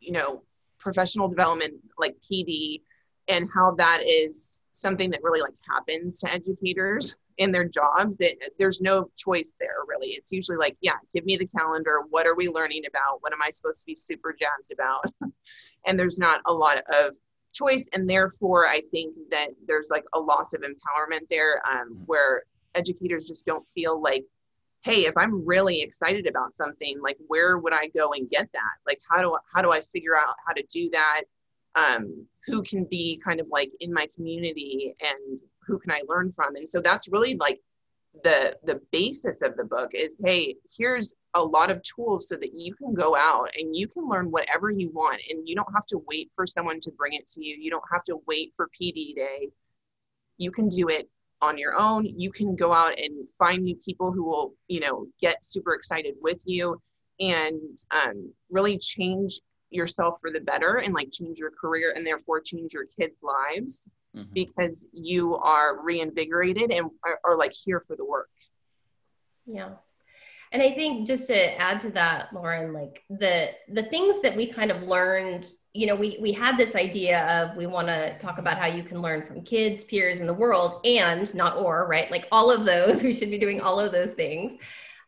you 0.00 0.12
know, 0.12 0.42
professional 0.78 1.28
development, 1.28 1.74
like 1.98 2.16
PD, 2.20 2.82
and 3.28 3.48
how 3.54 3.72
that 3.72 4.02
is 4.04 4.62
something 4.72 5.10
that 5.10 5.22
really 5.22 5.40
like 5.40 5.54
happens 5.68 6.18
to 6.20 6.32
educators 6.32 7.14
in 7.38 7.52
their 7.52 7.64
jobs. 7.64 8.20
It, 8.20 8.38
there's 8.58 8.80
no 8.80 9.10
choice 9.16 9.54
there 9.60 9.76
really. 9.86 10.12
It's 10.12 10.32
usually 10.32 10.58
like, 10.58 10.76
yeah, 10.80 10.96
give 11.12 11.24
me 11.24 11.36
the 11.36 11.46
calendar. 11.46 12.00
What 12.10 12.26
are 12.26 12.34
we 12.34 12.48
learning 12.48 12.84
about? 12.88 13.18
What 13.20 13.32
am 13.32 13.42
I 13.42 13.50
supposed 13.50 13.80
to 13.80 13.86
be 13.86 13.94
super 13.94 14.34
jazzed 14.38 14.72
about? 14.72 15.04
and 15.86 15.98
there's 15.98 16.18
not 16.18 16.40
a 16.46 16.52
lot 16.52 16.78
of 16.78 17.16
choice 17.52 17.88
and 17.92 18.08
therefore 18.08 18.66
i 18.66 18.80
think 18.90 19.16
that 19.30 19.48
there's 19.66 19.88
like 19.90 20.04
a 20.14 20.20
loss 20.20 20.52
of 20.52 20.62
empowerment 20.62 21.28
there 21.28 21.62
um, 21.70 21.94
mm. 21.94 22.02
where 22.06 22.42
educators 22.74 23.28
just 23.28 23.44
don't 23.46 23.66
feel 23.74 24.00
like 24.00 24.24
hey 24.82 25.04
if 25.04 25.16
i'm 25.16 25.44
really 25.46 25.80
excited 25.80 26.26
about 26.26 26.54
something 26.54 26.98
like 27.02 27.16
where 27.28 27.58
would 27.58 27.72
i 27.72 27.88
go 27.88 28.12
and 28.12 28.28
get 28.30 28.48
that? 28.52 28.72
Like 28.86 29.00
how 29.08 29.20
do 29.20 29.34
I, 29.34 29.38
how 29.54 29.62
do 29.62 29.70
i 29.70 29.80
figure 29.80 30.16
out 30.16 30.34
how 30.46 30.52
to 30.52 30.62
do 30.72 30.90
that? 30.90 31.22
Um, 31.74 32.26
who 32.46 32.62
can 32.62 32.84
be 32.84 33.18
kind 33.24 33.40
of 33.40 33.46
like 33.50 33.70
in 33.80 33.92
my 33.92 34.06
community 34.14 34.94
and 35.00 35.40
who 35.66 35.78
can 35.78 35.90
i 35.90 36.02
learn 36.06 36.30
from? 36.30 36.56
And 36.56 36.68
so 36.68 36.80
that's 36.80 37.08
really 37.08 37.34
like 37.36 37.60
the 38.22 38.56
the 38.64 38.80
basis 38.90 39.40
of 39.40 39.56
the 39.56 39.64
book 39.64 39.92
is 39.94 40.16
hey 40.22 40.56
here's 40.76 41.14
a 41.34 41.42
lot 41.42 41.70
of 41.70 41.82
tools 41.82 42.28
so 42.28 42.36
that 42.36 42.54
you 42.54 42.74
can 42.74 42.92
go 42.92 43.16
out 43.16 43.48
and 43.58 43.74
you 43.74 43.88
can 43.88 44.08
learn 44.08 44.30
whatever 44.30 44.70
you 44.70 44.90
want 44.90 45.20
and 45.30 45.48
you 45.48 45.54
don't 45.54 45.72
have 45.74 45.86
to 45.86 46.02
wait 46.06 46.30
for 46.34 46.46
someone 46.46 46.78
to 46.80 46.90
bring 46.90 47.14
it 47.14 47.26
to 47.28 47.44
you. 47.44 47.56
You 47.58 47.70
don't 47.70 47.84
have 47.90 48.04
to 48.04 48.18
wait 48.26 48.52
for 48.54 48.68
pd 48.68 49.14
day. 49.14 49.48
You 50.36 50.50
can 50.50 50.68
do 50.68 50.88
it 50.88 51.08
on 51.40 51.56
your 51.56 51.74
own. 51.74 52.04
You 52.04 52.30
can 52.30 52.54
go 52.54 52.72
out 52.72 52.98
and 52.98 53.28
find 53.30 53.62
new 53.62 53.76
people 53.76 54.12
who 54.12 54.24
will 54.24 54.54
you 54.68 54.80
know 54.80 55.06
get 55.20 55.44
super 55.44 55.74
excited 55.74 56.14
with 56.20 56.42
you 56.44 56.80
and 57.18 57.60
um, 57.90 58.32
really 58.50 58.76
change 58.78 59.40
yourself 59.70 60.18
for 60.20 60.30
the 60.30 60.40
better 60.40 60.76
and 60.84 60.92
like 60.92 61.10
change 61.10 61.38
your 61.38 61.50
career 61.50 61.94
and 61.96 62.06
therefore 62.06 62.40
change 62.40 62.74
your 62.74 62.84
kids 62.84 63.16
lives 63.22 63.88
mm-hmm. 64.14 64.30
because 64.34 64.86
you 64.92 65.34
are 65.36 65.82
reinvigorated 65.82 66.70
and 66.70 66.90
are, 67.06 67.18
are 67.24 67.38
like 67.38 67.52
here 67.52 67.80
for 67.80 67.96
the 67.96 68.04
work. 68.04 68.28
Yeah 69.46 69.70
and 70.52 70.62
i 70.62 70.72
think 70.72 71.06
just 71.06 71.26
to 71.26 71.60
add 71.60 71.80
to 71.80 71.90
that 71.90 72.32
lauren 72.32 72.72
like 72.72 73.02
the 73.10 73.48
the 73.68 73.82
things 73.84 74.20
that 74.22 74.36
we 74.36 74.50
kind 74.50 74.70
of 74.70 74.82
learned 74.82 75.50
you 75.74 75.86
know, 75.86 75.96
we 75.96 76.18
we 76.20 76.32
had 76.32 76.58
this 76.58 76.76
idea 76.76 77.26
of 77.26 77.56
we 77.56 77.66
want 77.66 77.88
to 77.88 78.16
talk 78.18 78.38
about 78.38 78.58
how 78.58 78.66
you 78.66 78.82
can 78.82 79.00
learn 79.00 79.26
from 79.26 79.42
kids, 79.42 79.84
peers, 79.84 80.20
in 80.20 80.26
the 80.26 80.34
world, 80.34 80.84
and 80.84 81.34
not 81.34 81.56
or 81.56 81.88
right, 81.88 82.10
like 82.10 82.28
all 82.30 82.50
of 82.50 82.64
those. 82.66 83.02
We 83.12 83.14
should 83.14 83.30
be 83.30 83.38
doing 83.38 83.60
all 83.60 83.80
of 83.80 83.90
those 83.90 84.12
things. 84.12 84.52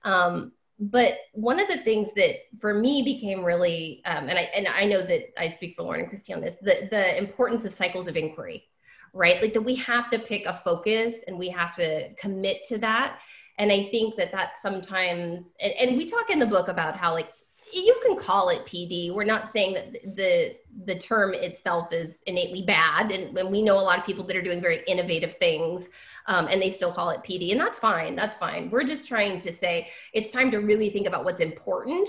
Um, 0.04 0.52
but 0.78 1.14
one 1.32 1.60
of 1.60 1.68
the 1.68 1.78
things 1.78 2.12
that 2.16 2.36
for 2.60 2.74
me 2.74 3.02
became 3.02 3.44
really, 3.44 4.02
um, 4.06 4.28
and 4.28 4.38
I 4.38 4.42
and 4.54 4.66
I 4.66 4.86
know 4.86 5.06
that 5.06 5.38
I 5.38 5.48
speak 5.50 5.76
for 5.76 5.82
Lauren 5.82 6.00
and 6.00 6.10
Kristy 6.10 6.34
on 6.34 6.40
this, 6.40 6.56
the 6.62 6.88
the 6.90 7.16
importance 7.18 7.66
of 7.66 7.72
cycles 7.72 8.08
of 8.08 8.16
inquiry, 8.16 8.64
right? 9.12 9.42
Like 9.42 9.52
that 9.52 9.60
we 9.60 9.74
have 9.76 10.08
to 10.10 10.18
pick 10.18 10.46
a 10.46 10.54
focus 10.54 11.16
and 11.26 11.38
we 11.38 11.50
have 11.50 11.76
to 11.76 12.14
commit 12.14 12.64
to 12.68 12.78
that. 12.78 13.18
And 13.58 13.70
I 13.70 13.88
think 13.90 14.16
that 14.16 14.32
that 14.32 14.60
sometimes, 14.60 15.54
and, 15.60 15.72
and 15.74 15.96
we 15.96 16.08
talk 16.08 16.30
in 16.30 16.38
the 16.38 16.46
book 16.46 16.68
about 16.68 16.96
how 16.96 17.12
like 17.12 17.30
you 17.72 17.98
can 18.04 18.16
call 18.16 18.50
it 18.50 18.64
PD. 18.66 19.12
We're 19.12 19.24
not 19.24 19.50
saying 19.50 19.74
that 19.74 20.16
the 20.16 20.56
the 20.84 20.96
term 20.96 21.34
itself 21.34 21.92
is 21.92 22.22
innately 22.26 22.62
bad, 22.62 23.10
and, 23.10 23.36
and 23.36 23.50
we 23.50 23.62
know 23.62 23.78
a 23.78 23.80
lot 23.80 23.98
of 23.98 24.04
people 24.04 24.24
that 24.24 24.36
are 24.36 24.42
doing 24.42 24.60
very 24.60 24.82
innovative 24.86 25.36
things, 25.36 25.88
um, 26.26 26.48
and 26.48 26.60
they 26.60 26.70
still 26.70 26.92
call 26.92 27.10
it 27.10 27.20
PD, 27.22 27.52
and 27.52 27.60
that's 27.60 27.78
fine. 27.78 28.16
That's 28.16 28.36
fine. 28.36 28.70
We're 28.70 28.84
just 28.84 29.08
trying 29.08 29.38
to 29.40 29.52
say 29.52 29.88
it's 30.12 30.32
time 30.32 30.50
to 30.50 30.58
really 30.58 30.90
think 30.90 31.06
about 31.06 31.24
what's 31.24 31.40
important 31.40 32.08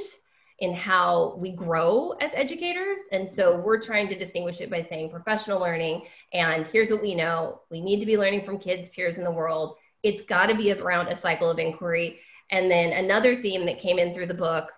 in 0.60 0.74
how 0.74 1.36
we 1.38 1.52
grow 1.52 2.12
as 2.22 2.32
educators. 2.34 3.02
And 3.12 3.30
so 3.30 3.58
we're 3.58 3.82
trying 3.82 4.08
to 4.08 4.18
distinguish 4.18 4.62
it 4.62 4.70
by 4.70 4.82
saying 4.82 5.10
professional 5.10 5.60
learning. 5.60 6.04
And 6.32 6.66
here's 6.66 6.92
what 6.92 7.02
we 7.02 7.16
know: 7.16 7.62
we 7.72 7.82
need 7.82 8.00
to 8.00 8.06
be 8.06 8.18
learning 8.18 8.46
from 8.46 8.60
kids, 8.60 8.90
peers 8.90 9.18
in 9.18 9.24
the 9.24 9.32
world. 9.32 9.78
It's 10.06 10.22
got 10.22 10.46
to 10.48 10.56
be 10.56 10.72
around 10.72 11.08
a 11.08 11.16
cycle 11.16 11.50
of 11.50 11.60
inquiry. 11.60 12.20
And 12.52 12.70
then 12.70 12.94
another 12.94 13.36
theme 13.36 13.66
that 13.66 13.80
came 13.80 13.98
in 13.98 14.14
through 14.14 14.28
the 14.28 14.34
book 14.34 14.72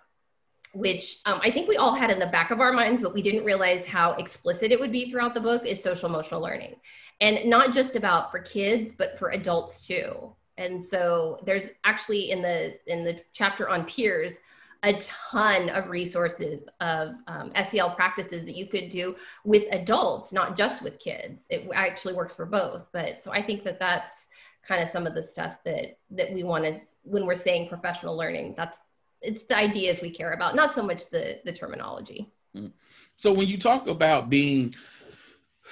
which 0.74 1.18
um, 1.26 1.40
I 1.42 1.50
think 1.50 1.68
we 1.68 1.76
all 1.76 1.94
had 1.94 2.10
in 2.10 2.18
the 2.18 2.26
back 2.26 2.50
of 2.50 2.60
our 2.60 2.72
minds, 2.72 3.00
but 3.00 3.14
we 3.14 3.22
didn't 3.22 3.44
realize 3.44 3.84
how 3.84 4.12
explicit 4.12 4.70
it 4.70 4.78
would 4.78 4.92
be 4.92 5.08
throughout 5.08 5.34
the 5.34 5.40
book 5.40 5.64
is 5.64 5.82
social 5.82 6.08
emotional 6.08 6.42
learning. 6.42 6.76
And 7.20 7.48
not 7.48 7.72
just 7.72 7.96
about 7.96 8.30
for 8.30 8.40
kids, 8.40 8.92
but 8.92 9.18
for 9.18 9.30
adults 9.30 9.86
too. 9.86 10.34
And 10.56 10.86
so 10.86 11.38
there's 11.44 11.70
actually 11.84 12.30
in 12.30 12.42
the 12.42 12.78
in 12.86 13.04
the 13.04 13.20
chapter 13.32 13.68
on 13.68 13.84
peers 13.84 14.38
a 14.84 14.92
ton 15.00 15.68
of 15.70 15.88
resources 15.88 16.68
of 16.80 17.16
um, 17.26 17.52
SEL 17.68 17.90
practices 17.96 18.44
that 18.44 18.54
you 18.54 18.68
could 18.68 18.90
do 18.90 19.16
with 19.44 19.64
adults, 19.72 20.32
not 20.32 20.56
just 20.56 20.82
with 20.82 21.00
kids. 21.00 21.46
It 21.50 21.68
actually 21.74 22.14
works 22.14 22.34
for 22.34 22.46
both. 22.46 22.88
But 22.92 23.20
so 23.20 23.32
I 23.32 23.42
think 23.42 23.64
that 23.64 23.80
that's 23.80 24.28
kind 24.66 24.82
of 24.82 24.88
some 24.88 25.06
of 25.06 25.14
the 25.14 25.24
stuff 25.24 25.58
that 25.64 25.98
that 26.10 26.32
we 26.32 26.44
want 26.44 26.64
is 26.64 26.96
when 27.02 27.26
we're 27.26 27.34
saying 27.34 27.68
professional 27.68 28.16
learning. 28.16 28.54
That's 28.56 28.78
it's 29.20 29.42
the 29.42 29.56
ideas 29.56 30.00
we 30.00 30.10
care 30.10 30.32
about, 30.32 30.54
not 30.54 30.74
so 30.74 30.82
much 30.82 31.10
the 31.10 31.40
the 31.44 31.52
terminology. 31.52 32.30
Mm. 32.56 32.72
So 33.16 33.32
when 33.32 33.48
you 33.48 33.58
talk 33.58 33.88
about 33.88 34.30
being 34.30 34.74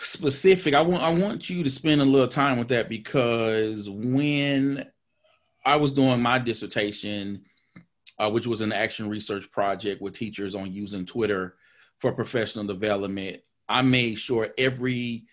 specific, 0.02 0.74
I 0.74 0.80
want 0.80 1.02
I 1.02 1.12
want 1.12 1.48
you 1.48 1.62
to 1.62 1.70
spend 1.70 2.00
a 2.00 2.04
little 2.04 2.28
time 2.28 2.58
with 2.58 2.68
that 2.68 2.88
because 2.88 3.88
when 3.88 4.86
I 5.64 5.76
was 5.76 5.92
doing 5.92 6.20
my 6.20 6.38
dissertation, 6.38 7.42
uh, 8.18 8.30
which 8.30 8.46
was 8.46 8.60
an 8.60 8.72
action 8.72 9.08
research 9.08 9.50
project 9.50 10.00
with 10.00 10.14
teachers 10.14 10.54
on 10.54 10.72
using 10.72 11.04
Twitter 11.04 11.56
for 11.98 12.12
professional 12.12 12.66
development, 12.66 13.40
I 13.68 13.82
made 13.82 14.16
sure 14.16 14.48
every 14.56 15.24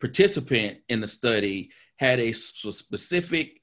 participant 0.00 0.78
in 0.88 1.00
the 1.00 1.08
study 1.08 1.70
had 1.96 2.20
a 2.20 2.32
specific 2.32 3.60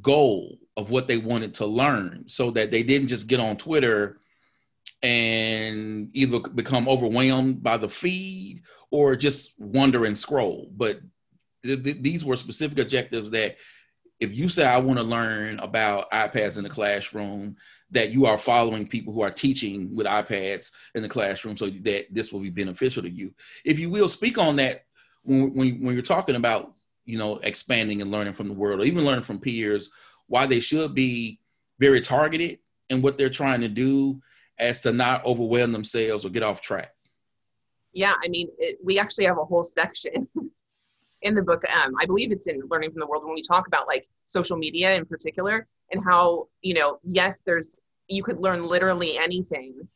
goal 0.00 0.58
of 0.76 0.90
what 0.90 1.08
they 1.08 1.18
wanted 1.18 1.54
to 1.54 1.66
learn 1.66 2.24
so 2.26 2.50
that 2.52 2.70
they 2.70 2.82
didn't 2.82 3.08
just 3.08 3.26
get 3.26 3.40
on 3.40 3.56
Twitter 3.56 4.20
and 5.02 6.10
either 6.12 6.40
become 6.40 6.88
overwhelmed 6.88 7.62
by 7.62 7.76
the 7.76 7.88
feed 7.88 8.62
or 8.90 9.16
just 9.16 9.58
wonder 9.58 10.04
and 10.04 10.16
scroll. 10.16 10.70
But 10.76 11.00
th- 11.64 11.82
th- 11.82 12.02
these 12.02 12.24
were 12.24 12.36
specific 12.36 12.78
objectives 12.78 13.30
that 13.30 13.56
if 14.20 14.34
you 14.34 14.48
say, 14.48 14.64
I 14.64 14.78
want 14.78 14.98
to 14.98 15.04
learn 15.04 15.58
about 15.60 16.10
iPads 16.10 16.58
in 16.58 16.64
the 16.64 16.70
classroom, 16.70 17.56
that 17.90 18.10
you 18.10 18.26
are 18.26 18.38
following 18.38 18.86
people 18.86 19.12
who 19.12 19.22
are 19.22 19.30
teaching 19.30 19.94
with 19.96 20.06
iPads 20.06 20.72
in 20.94 21.02
the 21.02 21.08
classroom 21.08 21.56
so 21.56 21.70
that 21.70 22.06
this 22.10 22.30
will 22.30 22.40
be 22.40 22.50
beneficial 22.50 23.02
to 23.02 23.10
you. 23.10 23.34
If 23.64 23.78
you 23.78 23.90
will 23.90 24.08
speak 24.08 24.38
on 24.38 24.56
that 24.56 24.84
when, 25.22 25.54
when, 25.54 25.82
when 25.82 25.94
you're 25.94 26.02
talking 26.02 26.36
about 26.36 26.74
you 27.04 27.18
know, 27.18 27.38
expanding 27.38 28.02
and 28.02 28.10
learning 28.10 28.34
from 28.34 28.48
the 28.48 28.54
world, 28.54 28.80
or 28.80 28.84
even 28.84 29.04
learning 29.04 29.24
from 29.24 29.38
peers, 29.38 29.90
why 30.26 30.46
they 30.46 30.60
should 30.60 30.94
be 30.94 31.40
very 31.78 32.00
targeted 32.00 32.58
in 32.88 33.02
what 33.02 33.16
they're 33.16 33.30
trying 33.30 33.60
to 33.60 33.68
do, 33.68 34.20
as 34.58 34.82
to 34.82 34.92
not 34.92 35.24
overwhelm 35.24 35.72
themselves 35.72 36.24
or 36.24 36.28
get 36.28 36.42
off 36.42 36.60
track? 36.60 36.94
Yeah, 37.92 38.14
I 38.22 38.28
mean, 38.28 38.48
it, 38.58 38.78
we 38.84 38.98
actually 38.98 39.24
have 39.24 39.38
a 39.38 39.44
whole 39.44 39.64
section 39.64 40.28
in 41.22 41.34
the 41.34 41.42
book. 41.42 41.64
Um, 41.72 41.94
I 42.00 42.06
believe 42.06 42.30
it's 42.30 42.46
in 42.46 42.60
Learning 42.70 42.90
from 42.90 43.00
the 43.00 43.06
World 43.06 43.24
when 43.24 43.34
we 43.34 43.42
talk 43.42 43.66
about 43.66 43.88
like 43.88 44.06
social 44.26 44.56
media 44.56 44.94
in 44.94 45.04
particular 45.04 45.66
and 45.90 46.04
how, 46.04 46.46
you 46.62 46.74
know, 46.74 47.00
yes, 47.02 47.40
there's, 47.40 47.76
you 48.06 48.22
could 48.22 48.38
learn 48.38 48.64
literally 48.64 49.18
anything, 49.18 49.88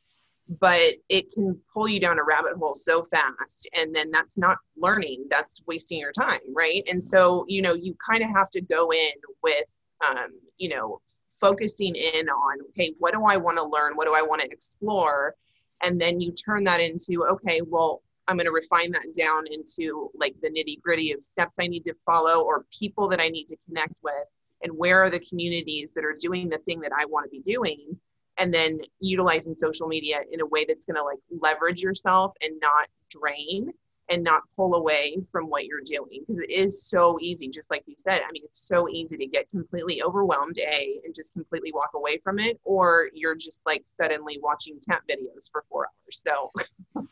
but 0.60 0.94
it 1.08 1.32
can 1.32 1.58
pull 1.72 1.88
you 1.88 1.98
down 1.98 2.18
a 2.18 2.24
rabbit 2.24 2.52
hole 2.58 2.74
so 2.74 3.02
fast. 3.02 3.68
And 3.72 3.94
then 3.94 4.10
that's 4.10 4.36
not 4.36 4.58
learning, 4.76 5.26
that's 5.30 5.62
wasting 5.66 5.98
your 5.98 6.12
time, 6.12 6.40
right? 6.54 6.82
And 6.90 7.02
so, 7.02 7.44
you 7.48 7.62
know, 7.62 7.74
you 7.74 7.96
kind 8.04 8.22
of 8.22 8.30
have 8.30 8.50
to 8.50 8.60
go 8.60 8.92
in 8.92 9.12
with, 9.42 9.78
um, 10.06 10.28
you 10.58 10.68
know, 10.68 11.00
focusing 11.40 11.94
in 11.94 12.28
on, 12.28 12.58
okay, 12.70 12.94
what 12.98 13.12
do 13.12 13.24
I 13.24 13.36
want 13.36 13.56
to 13.58 13.64
learn? 13.64 13.94
What 13.94 14.06
do 14.06 14.14
I 14.14 14.22
want 14.22 14.42
to 14.42 14.48
explore? 14.50 15.34
And 15.82 16.00
then 16.00 16.20
you 16.20 16.32
turn 16.32 16.64
that 16.64 16.80
into, 16.80 17.24
okay, 17.26 17.60
well, 17.66 18.02
I'm 18.28 18.36
going 18.36 18.46
to 18.46 18.52
refine 18.52 18.90
that 18.92 19.14
down 19.16 19.44
into 19.50 20.10
like 20.14 20.34
the 20.42 20.48
nitty 20.48 20.80
gritty 20.80 21.12
of 21.12 21.22
steps 21.22 21.56
I 21.60 21.66
need 21.66 21.84
to 21.84 21.94
follow 22.06 22.42
or 22.42 22.64
people 22.76 23.08
that 23.08 23.20
I 23.20 23.28
need 23.28 23.46
to 23.46 23.56
connect 23.66 24.00
with 24.02 24.14
and 24.62 24.72
where 24.72 25.02
are 25.02 25.10
the 25.10 25.20
communities 25.20 25.92
that 25.92 26.04
are 26.04 26.16
doing 26.18 26.48
the 26.48 26.58
thing 26.58 26.80
that 26.80 26.92
I 26.98 27.04
want 27.04 27.26
to 27.26 27.30
be 27.30 27.40
doing 27.40 27.98
and 28.38 28.52
then 28.52 28.78
utilizing 29.00 29.54
social 29.56 29.86
media 29.86 30.20
in 30.32 30.40
a 30.40 30.46
way 30.46 30.64
that's 30.64 30.86
going 30.86 30.96
to 30.96 31.02
like 31.02 31.18
leverage 31.40 31.82
yourself 31.82 32.34
and 32.40 32.58
not 32.60 32.88
drain 33.10 33.72
and 34.10 34.22
not 34.22 34.42
pull 34.54 34.74
away 34.74 35.16
from 35.30 35.48
what 35.48 35.64
you're 35.64 35.80
doing 35.80 36.20
because 36.20 36.38
it 36.38 36.50
is 36.50 36.86
so 36.86 37.18
easy 37.22 37.48
just 37.48 37.70
like 37.70 37.82
you 37.86 37.94
said. 37.96 38.20
I 38.26 38.32
mean 38.32 38.42
it's 38.44 38.66
so 38.66 38.88
easy 38.88 39.16
to 39.16 39.26
get 39.26 39.48
completely 39.50 40.02
overwhelmed 40.02 40.58
a 40.58 41.00
and 41.04 41.14
just 41.14 41.32
completely 41.32 41.72
walk 41.72 41.90
away 41.94 42.18
from 42.18 42.38
it 42.38 42.60
or 42.64 43.08
you're 43.14 43.36
just 43.36 43.62
like 43.64 43.82
suddenly 43.86 44.38
watching 44.42 44.78
cat 44.88 45.00
videos 45.08 45.50
for 45.50 45.64
four 45.70 45.86
hours. 45.86 46.22
So 46.22 47.04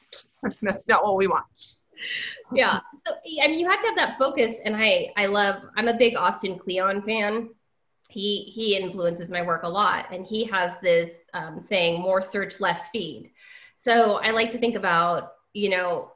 that's 0.62 0.86
not 0.86 1.02
what 1.02 1.16
we 1.16 1.28
want. 1.28 1.46
Yeah. 2.52 2.80
So 3.06 3.14
i 3.42 3.48
mean 3.48 3.58
you 3.58 3.68
have 3.70 3.80
to 3.80 3.86
have 3.86 3.96
that 3.96 4.18
focus 4.18 4.56
and 4.64 4.76
i 4.76 5.10
i 5.16 5.26
love 5.26 5.62
i'm 5.76 5.88
a 5.88 5.96
big 5.96 6.16
austin 6.16 6.58
kleon 6.58 7.02
fan 7.02 7.48
he 8.12 8.42
he 8.44 8.76
influences 8.76 9.30
my 9.30 9.42
work 9.42 9.62
a 9.62 9.68
lot 9.68 10.06
and 10.12 10.26
he 10.26 10.44
has 10.44 10.72
this 10.82 11.10
um, 11.34 11.60
saying 11.60 12.00
more 12.00 12.22
search 12.22 12.60
less 12.60 12.88
feed. 12.90 13.30
So 13.76 14.20
i 14.22 14.30
like 14.30 14.50
to 14.52 14.58
think 14.58 14.76
about 14.76 15.32
you 15.52 15.70
know 15.70 16.12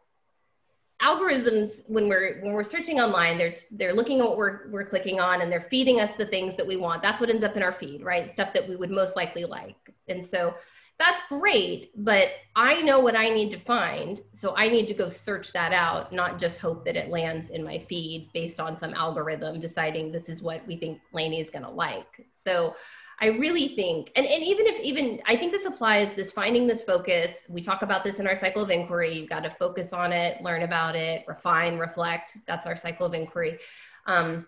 algorithms 1.03 1.83
when 1.89 2.09
we're 2.09 2.41
when 2.41 2.53
we're 2.53 2.65
searching 2.65 3.01
online 3.01 3.37
they're 3.37 3.55
they're 3.73 3.93
looking 3.93 4.21
at 4.21 4.27
what 4.27 4.39
we're, 4.39 4.69
we're 4.71 4.87
clicking 4.87 5.21
on 5.21 5.43
and 5.43 5.53
they're 5.53 5.61
feeding 5.61 6.01
us 6.01 6.13
the 6.13 6.25
things 6.25 6.57
that 6.57 6.67
we 6.67 6.77
want. 6.77 7.03
That's 7.03 7.21
what 7.21 7.29
ends 7.29 7.45
up 7.45 7.57
in 7.57 7.63
our 7.63 7.73
feed 7.73 8.03
right? 8.03 8.33
Stuff 8.33 8.53
that 8.55 8.67
we 8.69 8.77
would 8.77 8.91
most 8.91 9.17
likely 9.17 9.45
like. 9.45 9.77
And 10.09 10.25
so 10.25 10.55
that's 10.99 11.23
great 11.29 11.91
but 11.97 12.29
i 12.55 12.81
know 12.83 13.01
what 13.01 13.17
i 13.17 13.29
need 13.29 13.51
to 13.51 13.59
find 13.61 14.21
so 14.33 14.55
i 14.57 14.69
need 14.69 14.87
to 14.87 14.95
go 14.95 15.09
search 15.09 15.53
that 15.53 15.73
out 15.73 16.13
not 16.13 16.39
just 16.39 16.59
hope 16.59 16.85
that 16.85 16.97
it 16.97 17.09
lands 17.09 17.51
in 17.51 17.63
my 17.63 17.79
feed 17.89 18.31
based 18.33 18.61
on 18.61 18.77
some 18.77 18.95
algorithm 18.95 19.61
deciding 19.61 20.11
this 20.11 20.29
is 20.29 20.43
what 20.43 20.67
we 20.67 20.77
think 20.77 21.01
Lainie 21.13 21.41
is 21.41 21.51
going 21.51 21.65
to 21.65 21.71
like 21.71 22.27
so 22.31 22.75
I 23.19 23.29
really 23.29 23.69
think, 23.69 24.13
and, 24.15 24.27
and 24.27 24.43
even 24.43 24.67
if 24.67 24.79
even 24.83 25.21
I 25.25 25.37
think 25.37 25.53
this 25.53 25.65
applies, 25.65 26.13
this 26.13 26.33
finding 26.33 26.67
this 26.67 26.83
focus, 26.83 27.31
we 27.49 27.63
talk 27.63 27.81
about 27.81 28.05
this 28.05 28.21
in 28.21 28.27
our 28.27 28.37
cycle 28.37 28.63
of 28.63 28.69
inquiry. 28.69 29.15
You've 29.15 29.31
got 29.31 29.43
to 29.45 29.51
focus 29.51 29.95
on 29.95 30.13
it, 30.13 30.43
learn 30.43 30.63
about 30.63 30.97
it, 30.97 31.25
refine, 31.27 31.79
reflect. 31.79 32.37
That's 32.47 32.67
our 32.67 32.77
cycle 32.77 33.07
of 33.07 33.15
inquiry. 33.15 33.59
Um, 34.07 34.47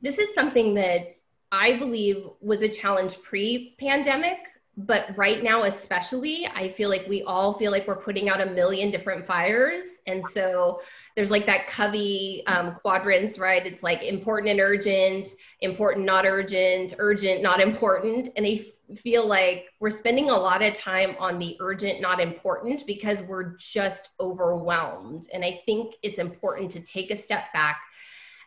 this 0.00 0.18
is 0.18 0.34
something 0.34 0.74
that 0.74 1.12
I 1.52 1.78
believe 1.78 2.24
was 2.40 2.62
a 2.62 2.68
challenge 2.68 3.20
pre-pandemic 3.20 4.38
but 4.76 5.06
right 5.16 5.42
now 5.42 5.64
especially 5.64 6.46
i 6.54 6.68
feel 6.68 6.88
like 6.88 7.04
we 7.08 7.22
all 7.24 7.54
feel 7.54 7.70
like 7.70 7.86
we're 7.86 8.00
putting 8.00 8.28
out 8.28 8.40
a 8.40 8.46
million 8.46 8.90
different 8.90 9.26
fires. 9.26 10.00
And 10.06 10.26
so 10.26 10.80
there's 11.16 11.30
like 11.30 11.46
that 11.46 11.66
covey 11.66 12.42
um, 12.46 12.76
quadrants 12.82 13.38
right? 13.38 13.64
It's 13.64 13.82
like 13.82 14.02
important 14.02 14.50
and 14.50 14.60
urgent 14.60 15.28
important 15.60 16.06
not 16.06 16.24
urgent 16.26 16.94
urgent 16.98 17.42
not 17.42 17.60
important. 17.60 18.28
And 18.36 18.46
i 18.46 18.64
feel 18.96 19.24
like 19.24 19.66
we're 19.78 19.90
spending 19.90 20.30
a 20.30 20.36
lot 20.36 20.62
of 20.62 20.74
time 20.74 21.14
on 21.20 21.38
the 21.38 21.56
urgent 21.60 22.00
not 22.00 22.20
important 22.20 22.84
because 22.86 23.22
we're 23.22 23.56
just 23.56 24.08
overwhelmed. 24.18 25.28
And 25.32 25.44
i 25.44 25.60
think 25.66 25.94
it's 26.02 26.18
important 26.18 26.72
to 26.72 26.80
take 26.80 27.10
a 27.10 27.16
step 27.16 27.52
back 27.52 27.80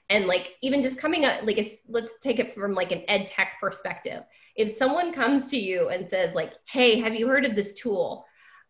and 0.09 0.27
like 0.27 0.55
even 0.61 0.81
just 0.81 0.97
coming 0.97 1.23
up 1.23 1.43
like 1.43 1.57
it's 1.57 1.75
let's 1.87 2.13
take 2.21 2.39
it 2.39 2.53
from 2.53 2.73
like 2.73 2.91
an 2.91 3.03
ed 3.07 3.25
tech 3.25 3.53
perspective 3.61 4.23
if 4.55 4.69
someone 4.69 5.11
comes 5.11 5.49
to 5.49 5.57
you 5.57 5.89
and 5.89 6.09
says 6.09 6.33
like 6.33 6.53
hey 6.67 6.99
have 6.99 7.15
you 7.15 7.27
heard 7.27 7.45
of 7.45 7.55
this 7.55 7.73
tool? 7.73 8.25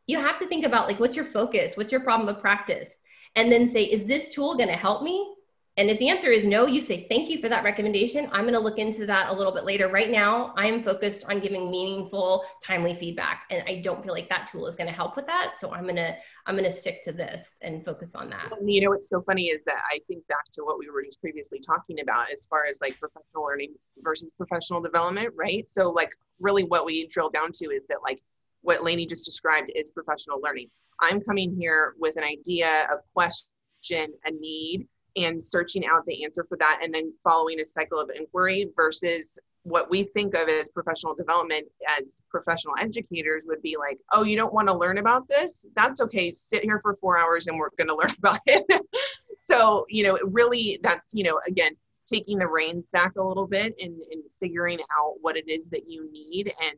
You 0.06 0.18
have 0.18 0.38
to 0.40 0.48
think 0.48 0.66
about 0.66 0.88
like 0.88 1.00
what's 1.00 1.16
your 1.16 1.26
focus? 1.26 1.78
What's 1.78 1.92
your 1.92 2.02
problem 2.02 2.30
of 2.30 2.42
practice? 2.42 2.94
And 3.36 3.52
then 3.52 3.72
say 3.72 3.84
is 3.84 4.06
this 4.06 4.30
tool 4.30 4.56
going 4.56 4.70
to 4.70 4.76
help 4.76 5.04
me 5.04 5.34
and 5.76 5.90
if 5.90 5.98
the 5.98 6.10
answer 6.10 6.30
is 6.30 6.46
no, 6.46 6.68
you 6.68 6.82
say, 6.82 7.08
thank 7.10 7.30
you 7.30 7.40
for 7.42 7.50
that 7.50 7.64
recommendation. 7.64 8.30
I'm 8.32 8.44
going 8.44 8.54
to 8.54 8.60
look 8.60 8.78
into 8.78 9.08
that 9.08 9.30
a 9.30 9.34
little 9.34 9.52
bit 9.52 9.64
later. 9.64 9.88
Right 9.88 10.12
now, 10.12 10.54
I 10.56 10.68
am 10.68 10.84
focused 10.84 11.26
on 11.28 11.40
giving 11.40 11.72
meaningful, 11.72 12.46
timely 12.64 12.94
feedback. 12.94 13.46
And 13.50 13.64
I 13.68 13.82
don't 13.82 14.04
feel 14.04 14.14
like 14.14 14.30
that 14.30 14.48
tool 14.52 14.68
is 14.68 14.76
going 14.76 14.88
to 14.88 14.94
help 14.94 15.16
with 15.16 15.26
that. 15.26 15.56
So 15.60 15.72
I'm 15.72 15.84
going 15.84 15.96
to, 15.96 16.16
I'm 16.46 16.56
going 16.56 16.72
to 16.72 16.78
stick 16.78 17.04
to 17.06 17.12
this 17.12 17.58
and 17.62 17.84
focus 17.84 18.14
on 18.14 18.30
that. 18.30 18.52
You 18.64 18.82
know, 18.82 18.92
what's 18.92 19.10
so 19.10 19.24
funny 19.24 19.48
is 19.48 19.62
that 19.66 19.80
I 19.92 20.00
think 20.08 20.28
back 20.28 20.46
to 20.54 20.62
what 20.62 20.78
we 20.78 20.92
were 20.92 21.02
just 21.02 21.20
previously 21.20 21.60
talking 21.60 22.02
about 22.02 22.32
as 22.32 22.46
far 22.46 22.66
as 22.70 22.80
like 22.80 23.00
professional 23.00 23.44
learning 23.44 23.74
versus 24.04 24.32
professional 24.38 24.80
development, 24.80 25.30
right? 25.36 25.68
So 25.68 25.90
like 25.90 26.14
really 26.40 26.66
what 26.66 26.86
we 26.86 27.08
drill 27.08 27.32
down 27.32 27.52
to 27.54 27.66
is 27.72 27.86
that 27.90 28.04
like 28.04 28.22
what 28.62 28.82
Lainie 28.82 29.10
just 29.10 29.26
described 29.26 29.72
is 29.74 29.90
professional 29.90 30.40
learning. 30.40 30.70
I'm 31.02 31.20
coming 31.20 31.56
here 31.60 31.96
with 31.98 32.18
an 32.18 32.24
idea, 32.24 32.88
a 32.92 32.98
question, 33.14 34.14
a 34.24 34.32
need, 34.32 34.88
and 35.16 35.42
searching 35.42 35.86
out 35.86 36.06
the 36.06 36.24
answer 36.24 36.44
for 36.44 36.58
that 36.58 36.80
and 36.82 36.94
then 36.94 37.14
following 37.24 37.60
a 37.60 37.66
cycle 37.66 38.00
of 38.00 38.10
inquiry 38.16 38.70
versus 38.76 39.40
what 39.64 39.90
we 39.90 40.04
think 40.04 40.36
of 40.36 40.50
as 40.50 40.70
professional 40.70 41.16
development 41.16 41.66
as 41.98 42.22
professional 42.30 42.76
educators 42.80 43.46
would 43.48 43.62
be 43.62 43.78
like, 43.78 43.98
oh, 44.12 44.24
you 44.24 44.36
don't 44.36 44.54
want 44.54 44.68
to 44.68 44.74
learn 44.74 44.98
about 44.98 45.28
this? 45.28 45.66
That's 45.76 46.02
okay. 46.02 46.34
Sit 46.34 46.64
here 46.64 46.80
for 46.82 46.96
four 46.96 47.18
hours 47.18 47.48
and 47.48 47.58
we're 47.58 47.70
going 47.78 47.88
to 47.88 47.96
learn 47.96 48.14
about 48.18 48.40
it. 48.46 48.66
so, 49.38 49.86
you 49.90 50.04
know, 50.04 50.20
really, 50.32 50.80
that's, 50.84 51.14
you 51.14 51.24
know, 51.24 51.40
again, 51.48 51.76
taking 52.06 52.38
the 52.38 52.48
reins 52.48 52.90
back 52.92 53.14
a 53.18 53.24
little 53.24 53.48
bit 53.48 53.74
and, 53.80 54.02
and 54.12 54.24
figuring 54.38 54.80
out 54.80 55.16
what 55.22 55.38
it 55.38 55.48
is 55.48 55.70
that 55.70 55.90
you 55.90 56.12
need 56.12 56.52
and, 56.62 56.76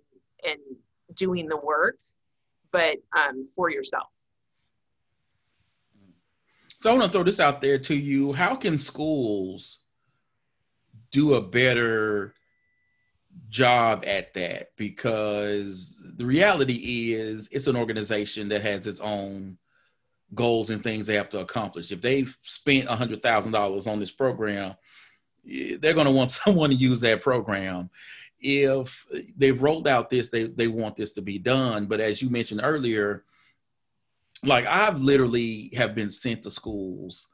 and 0.47 0.59
doing 1.15 1.47
the 1.47 1.57
work, 1.57 1.97
but 2.71 2.97
um, 3.17 3.47
for 3.55 3.71
yourself. 3.71 4.07
So 6.85 6.91
I 6.91 6.93
want 6.93 7.11
to 7.11 7.17
throw 7.17 7.23
this 7.23 7.39
out 7.39 7.61
there 7.61 7.79
to 7.79 7.95
you. 7.95 8.31
How 8.31 8.53
can 8.53 8.77
schools 8.77 9.79
do 11.09 11.33
a 11.33 11.41
better 11.41 12.35
job 13.49 14.03
at 14.05 14.35
that? 14.35 14.67
Because 14.77 15.99
the 16.15 16.27
reality 16.27 17.13
is 17.13 17.49
it's 17.51 17.65
an 17.65 17.75
organization 17.75 18.49
that 18.49 18.61
has 18.61 18.85
its 18.85 18.99
own 18.99 19.57
goals 20.35 20.69
and 20.69 20.83
things 20.83 21.07
they 21.07 21.15
have 21.15 21.29
to 21.29 21.39
accomplish. 21.39 21.91
If 21.91 22.01
they've 22.01 22.37
spent 22.43 22.87
a 22.87 22.95
hundred 22.95 23.23
thousand 23.23 23.53
dollars 23.53 23.87
on 23.87 23.99
this 23.99 24.11
program, 24.11 24.75
they're 25.43 25.95
going 25.95 26.05
to 26.05 26.11
want 26.11 26.29
someone 26.43 26.69
to 26.69 26.75
use 26.75 27.01
that 27.01 27.23
program. 27.23 27.89
If 28.39 29.07
they've 29.35 29.59
rolled 29.59 29.87
out 29.87 30.11
this, 30.11 30.29
they, 30.29 30.43
they 30.43 30.67
want 30.67 30.97
this 30.97 31.13
to 31.13 31.23
be 31.23 31.39
done. 31.39 31.87
But 31.87 31.99
as 31.99 32.21
you 32.21 32.29
mentioned 32.29 32.61
earlier, 32.63 33.23
like 34.45 34.65
I've 34.65 35.01
literally 35.01 35.71
have 35.75 35.95
been 35.95 36.09
sent 36.09 36.43
to 36.43 36.51
schools 36.51 37.29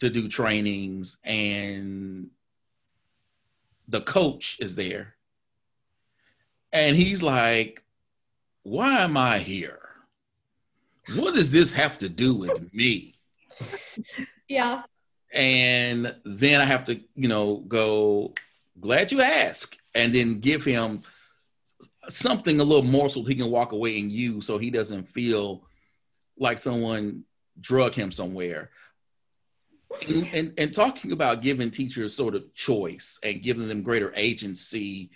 to 0.00 0.10
do 0.10 0.28
trainings 0.28 1.18
and 1.24 2.30
the 3.88 4.00
coach 4.00 4.58
is 4.60 4.74
there. 4.74 5.14
And 6.72 6.96
he's 6.96 7.22
like 7.22 7.84
why 8.64 9.00
am 9.00 9.16
i 9.16 9.38
here? 9.38 9.78
What 11.16 11.34
does 11.34 11.52
this 11.52 11.70
have 11.72 11.98
to 11.98 12.08
do 12.08 12.34
with 12.34 12.72
me? 12.72 13.14
Yeah. 14.48 14.82
And 15.32 16.14
then 16.24 16.60
i 16.60 16.64
have 16.64 16.84
to 16.84 17.00
you 17.16 17.28
know 17.28 17.64
go 17.66 18.34
glad 18.78 19.10
you 19.10 19.20
asked 19.20 19.80
and 19.94 20.14
then 20.14 20.38
give 20.38 20.64
him 20.64 21.02
something 22.08 22.60
a 22.60 22.64
little 22.64 22.84
more 22.84 23.08
so 23.08 23.24
he 23.24 23.34
can 23.34 23.50
walk 23.50 23.72
away 23.72 23.98
and 23.98 24.12
use 24.12 24.46
so 24.46 24.58
he 24.58 24.70
doesn't 24.70 25.08
feel 25.08 25.64
like 26.38 26.58
someone 26.58 27.24
drug 27.60 27.94
him 27.94 28.10
somewhere. 28.10 28.70
And, 30.08 30.28
and, 30.32 30.52
and, 30.58 30.74
talking 30.74 31.12
about 31.12 31.40
giving 31.40 31.70
teachers 31.70 32.14
sort 32.14 32.34
of 32.34 32.52
choice 32.52 33.20
and 33.22 33.42
giving 33.42 33.68
them 33.68 33.82
greater 33.82 34.12
agency 34.16 35.10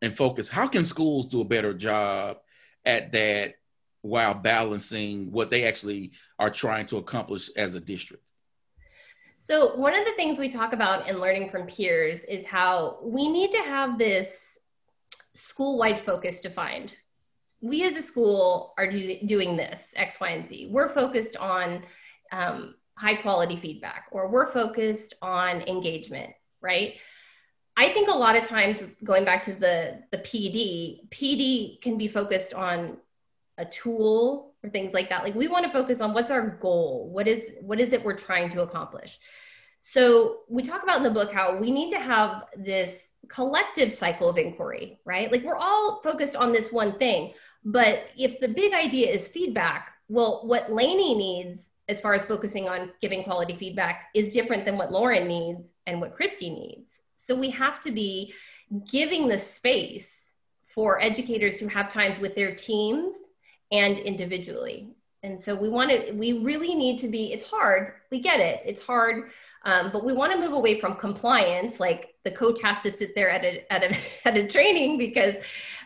and 0.00 0.16
focus, 0.16 0.48
how 0.48 0.66
can 0.66 0.84
schools 0.84 1.26
do 1.26 1.42
a 1.42 1.44
better 1.44 1.74
job 1.74 2.38
at 2.86 3.12
that 3.12 3.56
while 4.00 4.34
balancing 4.34 5.30
what 5.30 5.50
they 5.50 5.64
actually 5.64 6.12
are 6.38 6.50
trying 6.50 6.86
to 6.86 6.96
accomplish 6.96 7.50
as 7.56 7.74
a 7.74 7.80
district? 7.80 8.24
So, 9.36 9.74
one 9.74 9.92
of 9.92 10.06
the 10.06 10.12
things 10.12 10.38
we 10.38 10.48
talk 10.48 10.72
about 10.72 11.08
in 11.08 11.18
learning 11.18 11.50
from 11.50 11.66
peers 11.66 12.24
is 12.24 12.46
how 12.46 12.98
we 13.02 13.28
need 13.28 13.50
to 13.50 13.58
have 13.58 13.98
this 13.98 14.58
school 15.34 15.78
wide 15.78 15.98
focus 15.98 16.40
defined 16.40 16.96
we 17.62 17.84
as 17.84 17.96
a 17.96 18.02
school 18.02 18.74
are 18.76 18.90
do, 18.90 19.18
doing 19.24 19.56
this 19.56 19.94
X, 19.96 20.20
Y, 20.20 20.28
and 20.28 20.48
Z. 20.48 20.68
We're 20.70 20.88
focused 20.88 21.36
on 21.36 21.84
um, 22.32 22.74
high 22.96 23.14
quality 23.14 23.56
feedback, 23.56 24.06
or 24.10 24.28
we're 24.28 24.52
focused 24.52 25.14
on 25.22 25.62
engagement, 25.62 26.32
right? 26.60 26.96
I 27.76 27.88
think 27.88 28.08
a 28.08 28.16
lot 28.16 28.36
of 28.36 28.44
times, 28.44 28.82
going 29.02 29.24
back 29.24 29.42
to 29.44 29.54
the 29.54 30.02
the 30.10 30.18
PD, 30.18 31.08
PD 31.08 31.80
can 31.80 31.96
be 31.96 32.08
focused 32.08 32.52
on 32.52 32.98
a 33.58 33.64
tool 33.64 34.54
or 34.62 34.70
things 34.70 34.92
like 34.92 35.08
that. 35.08 35.22
Like 35.22 35.34
we 35.34 35.48
want 35.48 35.64
to 35.64 35.72
focus 35.72 36.00
on 36.00 36.12
what's 36.12 36.30
our 36.30 36.58
goal, 36.60 37.10
what 37.12 37.28
is 37.28 37.42
what 37.60 37.80
is 37.80 37.92
it 37.92 38.04
we're 38.04 38.16
trying 38.16 38.50
to 38.50 38.62
accomplish. 38.62 39.18
So 39.80 40.40
we 40.48 40.62
talk 40.62 40.82
about 40.82 40.98
in 40.98 41.02
the 41.02 41.10
book 41.10 41.32
how 41.32 41.56
we 41.56 41.70
need 41.70 41.90
to 41.90 41.98
have 41.98 42.44
this 42.56 43.10
collective 43.28 43.92
cycle 43.92 44.28
of 44.28 44.38
inquiry, 44.38 45.00
right? 45.04 45.30
Like 45.30 45.42
we're 45.42 45.56
all 45.56 46.00
focused 46.02 46.36
on 46.36 46.52
this 46.52 46.70
one 46.70 46.98
thing, 46.98 47.32
but 47.64 48.04
if 48.16 48.40
the 48.40 48.48
big 48.48 48.72
idea 48.72 49.10
is 49.10 49.28
feedback, 49.28 49.92
well, 50.08 50.42
what 50.44 50.68
Lainie 50.68 51.16
needs 51.16 51.70
as 51.88 52.00
far 52.00 52.14
as 52.14 52.24
focusing 52.24 52.68
on 52.68 52.90
giving 53.00 53.24
quality 53.24 53.56
feedback 53.56 54.08
is 54.14 54.32
different 54.32 54.64
than 54.64 54.78
what 54.78 54.92
Lauren 54.92 55.26
needs 55.26 55.74
and 55.86 56.00
what 56.00 56.16
Kristy 56.16 56.50
needs. 56.50 57.00
So 57.18 57.34
we 57.34 57.50
have 57.50 57.80
to 57.82 57.90
be 57.90 58.32
giving 58.90 59.28
the 59.28 59.38
space 59.38 60.32
for 60.64 61.00
educators 61.00 61.60
who 61.60 61.68
have 61.68 61.88
times 61.88 62.18
with 62.18 62.34
their 62.34 62.54
teams 62.54 63.16
and 63.70 63.98
individually. 63.98 64.94
And 65.24 65.40
so 65.40 65.54
we 65.54 65.68
want 65.68 65.90
to, 65.90 66.12
we 66.14 66.40
really 66.40 66.74
need 66.74 66.98
to 67.00 67.08
be, 67.08 67.32
it's 67.32 67.48
hard. 67.48 67.92
We 68.10 68.20
get 68.20 68.40
it. 68.40 68.62
It's 68.64 68.80
hard. 68.80 69.30
Um, 69.64 69.90
but 69.92 70.04
we 70.04 70.12
want 70.12 70.32
to 70.32 70.38
move 70.38 70.52
away 70.52 70.80
from 70.80 70.96
compliance. 70.96 71.78
Like 71.78 72.14
the 72.24 72.32
coach 72.32 72.60
has 72.62 72.82
to 72.82 72.90
sit 72.90 73.14
there 73.14 73.30
at 73.30 73.44
a, 73.44 73.72
at 73.72 73.84
a, 73.84 73.96
at 74.28 74.36
a 74.36 74.48
training 74.48 74.98
because 74.98 75.36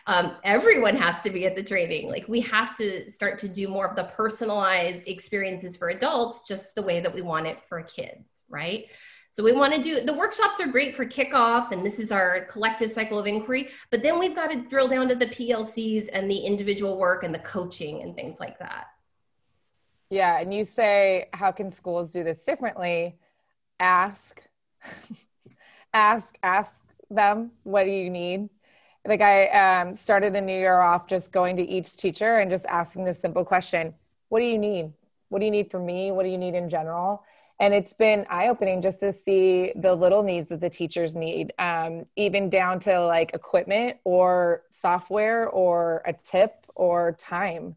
um, 0.07 0.37
everyone 0.45 0.95
has 0.95 1.21
to 1.21 1.29
be 1.29 1.45
at 1.45 1.55
the 1.55 1.63
training. 1.63 2.09
Like 2.09 2.27
we 2.29 2.39
have 2.41 2.75
to 2.77 3.09
start 3.11 3.37
to 3.39 3.49
do 3.49 3.67
more 3.67 3.85
of 3.85 3.95
the 3.95 4.05
personalized 4.05 5.07
experiences 5.07 5.75
for 5.75 5.89
adults, 5.89 6.47
just 6.47 6.75
the 6.75 6.81
way 6.81 7.01
that 7.01 7.13
we 7.13 7.21
want 7.21 7.45
it 7.45 7.59
for 7.67 7.81
kids, 7.83 8.41
right? 8.49 8.85
So 9.33 9.43
we 9.43 9.51
want 9.51 9.75
to 9.75 9.83
do 9.83 10.01
the 10.01 10.13
workshops 10.13 10.59
are 10.59 10.67
great 10.67 10.95
for 10.95 11.05
kickoff, 11.05 11.71
and 11.71 11.85
this 11.85 11.99
is 11.99 12.11
our 12.11 12.45
collective 12.45 12.89
cycle 12.89 13.19
of 13.19 13.27
inquiry. 13.27 13.69
But 13.91 14.01
then 14.01 14.17
we've 14.17 14.33
got 14.33 14.47
to 14.47 14.67
drill 14.67 14.87
down 14.87 15.09
to 15.09 15.15
the 15.15 15.27
PLCs 15.27 16.09
and 16.11 16.31
the 16.31 16.37
individual 16.37 16.97
work 16.97 17.23
and 17.23 17.35
the 17.35 17.39
coaching 17.39 18.01
and 18.01 18.15
things 18.15 18.39
like 18.39 18.57
that. 18.59 18.85
Yeah, 20.09 20.39
and 20.39 20.53
you 20.53 20.63
say, 20.63 21.27
how 21.33 21.51
can 21.51 21.69
schools 21.69 22.11
do 22.11 22.23
this 22.23 22.39
differently? 22.39 23.17
Ask, 23.79 24.41
ask, 25.93 26.33
ask 26.41 26.81
them, 27.11 27.51
what 27.63 27.83
do 27.83 27.91
you 27.91 28.09
need? 28.09 28.49
Like 29.07 29.21
I 29.21 29.47
um, 29.47 29.95
started 29.95 30.33
the 30.33 30.41
new 30.41 30.57
year 30.57 30.79
off 30.79 31.07
just 31.07 31.31
going 31.31 31.55
to 31.57 31.63
each 31.63 31.95
teacher 31.97 32.37
and 32.37 32.51
just 32.51 32.65
asking 32.65 33.05
this 33.05 33.19
simple 33.19 33.45
question: 33.45 33.93
What 34.29 34.39
do 34.39 34.45
you 34.45 34.57
need? 34.57 34.93
What 35.29 35.39
do 35.39 35.45
you 35.45 35.51
need 35.51 35.71
from 35.71 35.85
me? 35.85 36.11
What 36.11 36.23
do 36.23 36.29
you 36.29 36.37
need 36.37 36.55
in 36.55 36.69
general? 36.69 37.23
and 37.59 37.73
it's 37.73 37.93
been 37.93 38.25
eye-opening 38.29 38.81
just 38.81 38.99
to 38.99 39.11
see 39.11 39.71
the 39.75 39.93
little 39.93 40.21
needs 40.21 40.49
that 40.49 40.61
the 40.61 40.69
teachers 40.69 41.15
need 41.15 41.53
um, 41.59 42.05
even 42.15 42.49
down 42.49 42.79
to 42.79 42.99
like 43.01 43.33
equipment 43.33 43.97
or 44.03 44.63
software 44.71 45.49
or 45.49 46.01
a 46.05 46.13
tip 46.13 46.65
or 46.75 47.13
time 47.13 47.75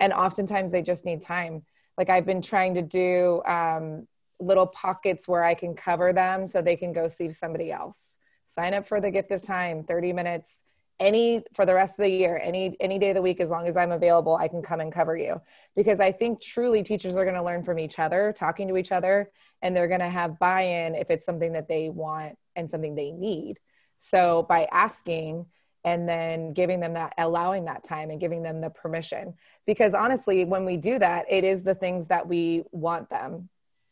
and 0.00 0.12
oftentimes 0.12 0.72
they 0.72 0.82
just 0.82 1.04
need 1.04 1.22
time 1.22 1.62
like 1.96 2.10
i've 2.10 2.26
been 2.26 2.42
trying 2.42 2.74
to 2.74 2.82
do 2.82 3.42
um, 3.46 4.06
little 4.40 4.66
pockets 4.66 5.28
where 5.28 5.44
i 5.44 5.54
can 5.54 5.74
cover 5.74 6.12
them 6.12 6.48
so 6.48 6.60
they 6.60 6.76
can 6.76 6.92
go 6.92 7.06
see 7.08 7.30
somebody 7.30 7.70
else 7.70 8.11
sign 8.54 8.74
up 8.74 8.86
for 8.86 9.00
the 9.00 9.10
gift 9.10 9.32
of 9.32 9.40
time 9.40 9.84
30 9.84 10.12
minutes 10.12 10.60
any 11.00 11.42
for 11.54 11.66
the 11.66 11.74
rest 11.74 11.98
of 11.98 12.04
the 12.04 12.10
year 12.10 12.40
any 12.42 12.76
any 12.80 12.98
day 12.98 13.10
of 13.10 13.16
the 13.16 13.22
week 13.22 13.40
as 13.40 13.50
long 13.50 13.66
as 13.66 13.76
i'm 13.76 13.92
available 13.92 14.36
i 14.36 14.48
can 14.48 14.62
come 14.62 14.80
and 14.80 14.92
cover 14.92 15.16
you. 15.16 15.40
Because 15.74 16.00
i 16.00 16.12
think 16.12 16.40
truly 16.40 16.82
teachers 16.82 17.16
are 17.16 17.24
going 17.24 17.36
to 17.36 17.42
learn 17.42 17.64
from 17.64 17.78
each 17.78 17.98
other 17.98 18.32
talking 18.36 18.68
to 18.68 18.76
each 18.76 18.92
other 18.92 19.30
and 19.62 19.76
they're 19.76 19.88
going 19.88 20.00
to 20.00 20.08
have 20.08 20.38
buy-in 20.38 20.94
if 20.94 21.10
it's 21.10 21.26
something 21.26 21.52
that 21.52 21.68
they 21.68 21.88
want 21.88 22.36
and 22.56 22.70
something 22.70 22.94
they 22.94 23.10
need. 23.10 23.58
So 23.98 24.44
by 24.48 24.68
asking 24.72 25.46
and 25.84 26.08
then 26.08 26.52
giving 26.52 26.78
them 26.80 26.94
that 26.94 27.12
allowing 27.18 27.64
that 27.64 27.84
time 27.84 28.10
and 28.10 28.20
giving 28.20 28.42
them 28.42 28.60
the 28.60 28.70
permission. 28.70 29.34
Because 29.66 29.94
honestly 29.94 30.44
when 30.44 30.64
we 30.64 30.76
do 30.76 30.98
that 30.98 31.26
it 31.28 31.42
is 31.42 31.64
the 31.64 31.74
things 31.74 32.08
that 32.08 32.28
we 32.28 32.64
want 32.70 33.10
them 33.10 33.48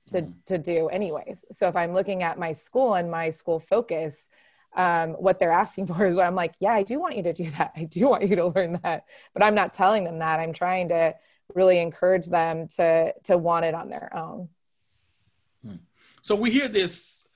to 0.08 0.22
mm. 0.22 0.34
to 0.46 0.58
do 0.58 0.88
anyways. 0.88 1.44
So 1.50 1.66
if 1.66 1.74
i'm 1.74 1.92
looking 1.92 2.22
at 2.22 2.38
my 2.38 2.52
school 2.52 2.94
and 2.94 3.10
my 3.10 3.30
school 3.30 3.58
focus 3.58 4.28
um, 4.76 5.10
what 5.14 5.38
they're 5.38 5.52
asking 5.52 5.86
for 5.88 6.06
is 6.06 6.16
what 6.16 6.26
I'm 6.26 6.34
like, 6.34 6.54
yeah, 6.60 6.72
I 6.72 6.82
do 6.82 7.00
want 7.00 7.16
you 7.16 7.22
to 7.24 7.32
do 7.32 7.50
that. 7.58 7.72
I 7.76 7.84
do 7.84 8.08
want 8.08 8.28
you 8.28 8.36
to 8.36 8.46
learn 8.46 8.80
that, 8.82 9.04
but 9.34 9.42
I'm 9.42 9.54
not 9.54 9.74
telling 9.74 10.04
them 10.04 10.18
that. 10.18 10.40
I'm 10.40 10.52
trying 10.52 10.88
to 10.88 11.14
really 11.54 11.80
encourage 11.80 12.26
them 12.26 12.68
to 12.68 13.12
to 13.24 13.36
want 13.36 13.64
it 13.64 13.74
on 13.74 13.88
their 13.90 14.14
own. 14.14 14.48
Hmm. 15.64 15.76
So 16.22 16.34
we 16.34 16.50
hear 16.50 16.68
this 16.68 17.26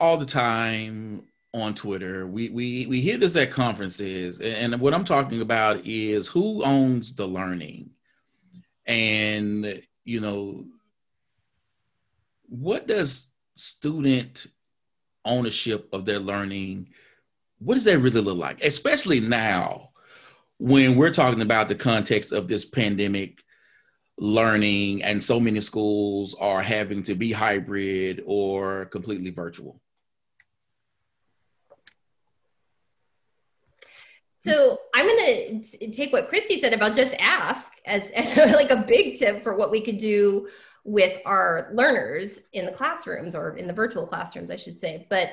all 0.00 0.16
the 0.16 0.26
time 0.26 1.24
on 1.54 1.74
Twitter. 1.74 2.26
We 2.26 2.48
we 2.48 2.86
we 2.86 3.00
hear 3.00 3.18
this 3.18 3.36
at 3.36 3.50
conferences, 3.50 4.40
and 4.40 4.80
what 4.80 4.94
I'm 4.94 5.04
talking 5.04 5.40
about 5.40 5.84
is 5.84 6.26
who 6.28 6.64
owns 6.64 7.14
the 7.14 7.26
learning, 7.26 7.90
and 8.86 9.82
you 10.04 10.20
know, 10.20 10.64
what 12.48 12.86
does 12.86 13.26
student 13.54 14.46
ownership 15.24 15.88
of 15.92 16.04
their 16.04 16.18
learning 16.18 16.88
what 17.64 17.74
does 17.74 17.84
that 17.84 17.98
really 17.98 18.20
look 18.20 18.38
like? 18.38 18.64
Especially 18.64 19.20
now 19.20 19.90
when 20.58 20.96
we're 20.96 21.12
talking 21.12 21.42
about 21.42 21.68
the 21.68 21.74
context 21.74 22.32
of 22.32 22.48
this 22.48 22.64
pandemic 22.64 23.42
learning 24.18 25.02
and 25.02 25.22
so 25.22 25.40
many 25.40 25.60
schools 25.60 26.34
are 26.38 26.62
having 26.62 27.02
to 27.04 27.14
be 27.14 27.32
hybrid 27.32 28.22
or 28.26 28.86
completely 28.86 29.30
virtual. 29.30 29.80
So 34.30 34.78
I'm 34.92 35.06
going 35.06 35.62
to 35.62 35.90
take 35.92 36.12
what 36.12 36.28
Kristy 36.28 36.58
said 36.58 36.72
about 36.72 36.96
just 36.96 37.14
ask 37.20 37.72
as, 37.86 38.10
as 38.10 38.36
like 38.54 38.70
a 38.70 38.84
big 38.88 39.18
tip 39.18 39.44
for 39.44 39.56
what 39.56 39.70
we 39.70 39.84
could 39.84 39.98
do 39.98 40.48
with 40.84 41.20
our 41.24 41.70
learners 41.72 42.40
in 42.52 42.66
the 42.66 42.72
classrooms 42.72 43.34
or 43.34 43.56
in 43.56 43.66
the 43.66 43.72
virtual 43.72 44.06
classrooms, 44.06 44.50
I 44.50 44.56
should 44.56 44.80
say. 44.80 45.06
But, 45.08 45.28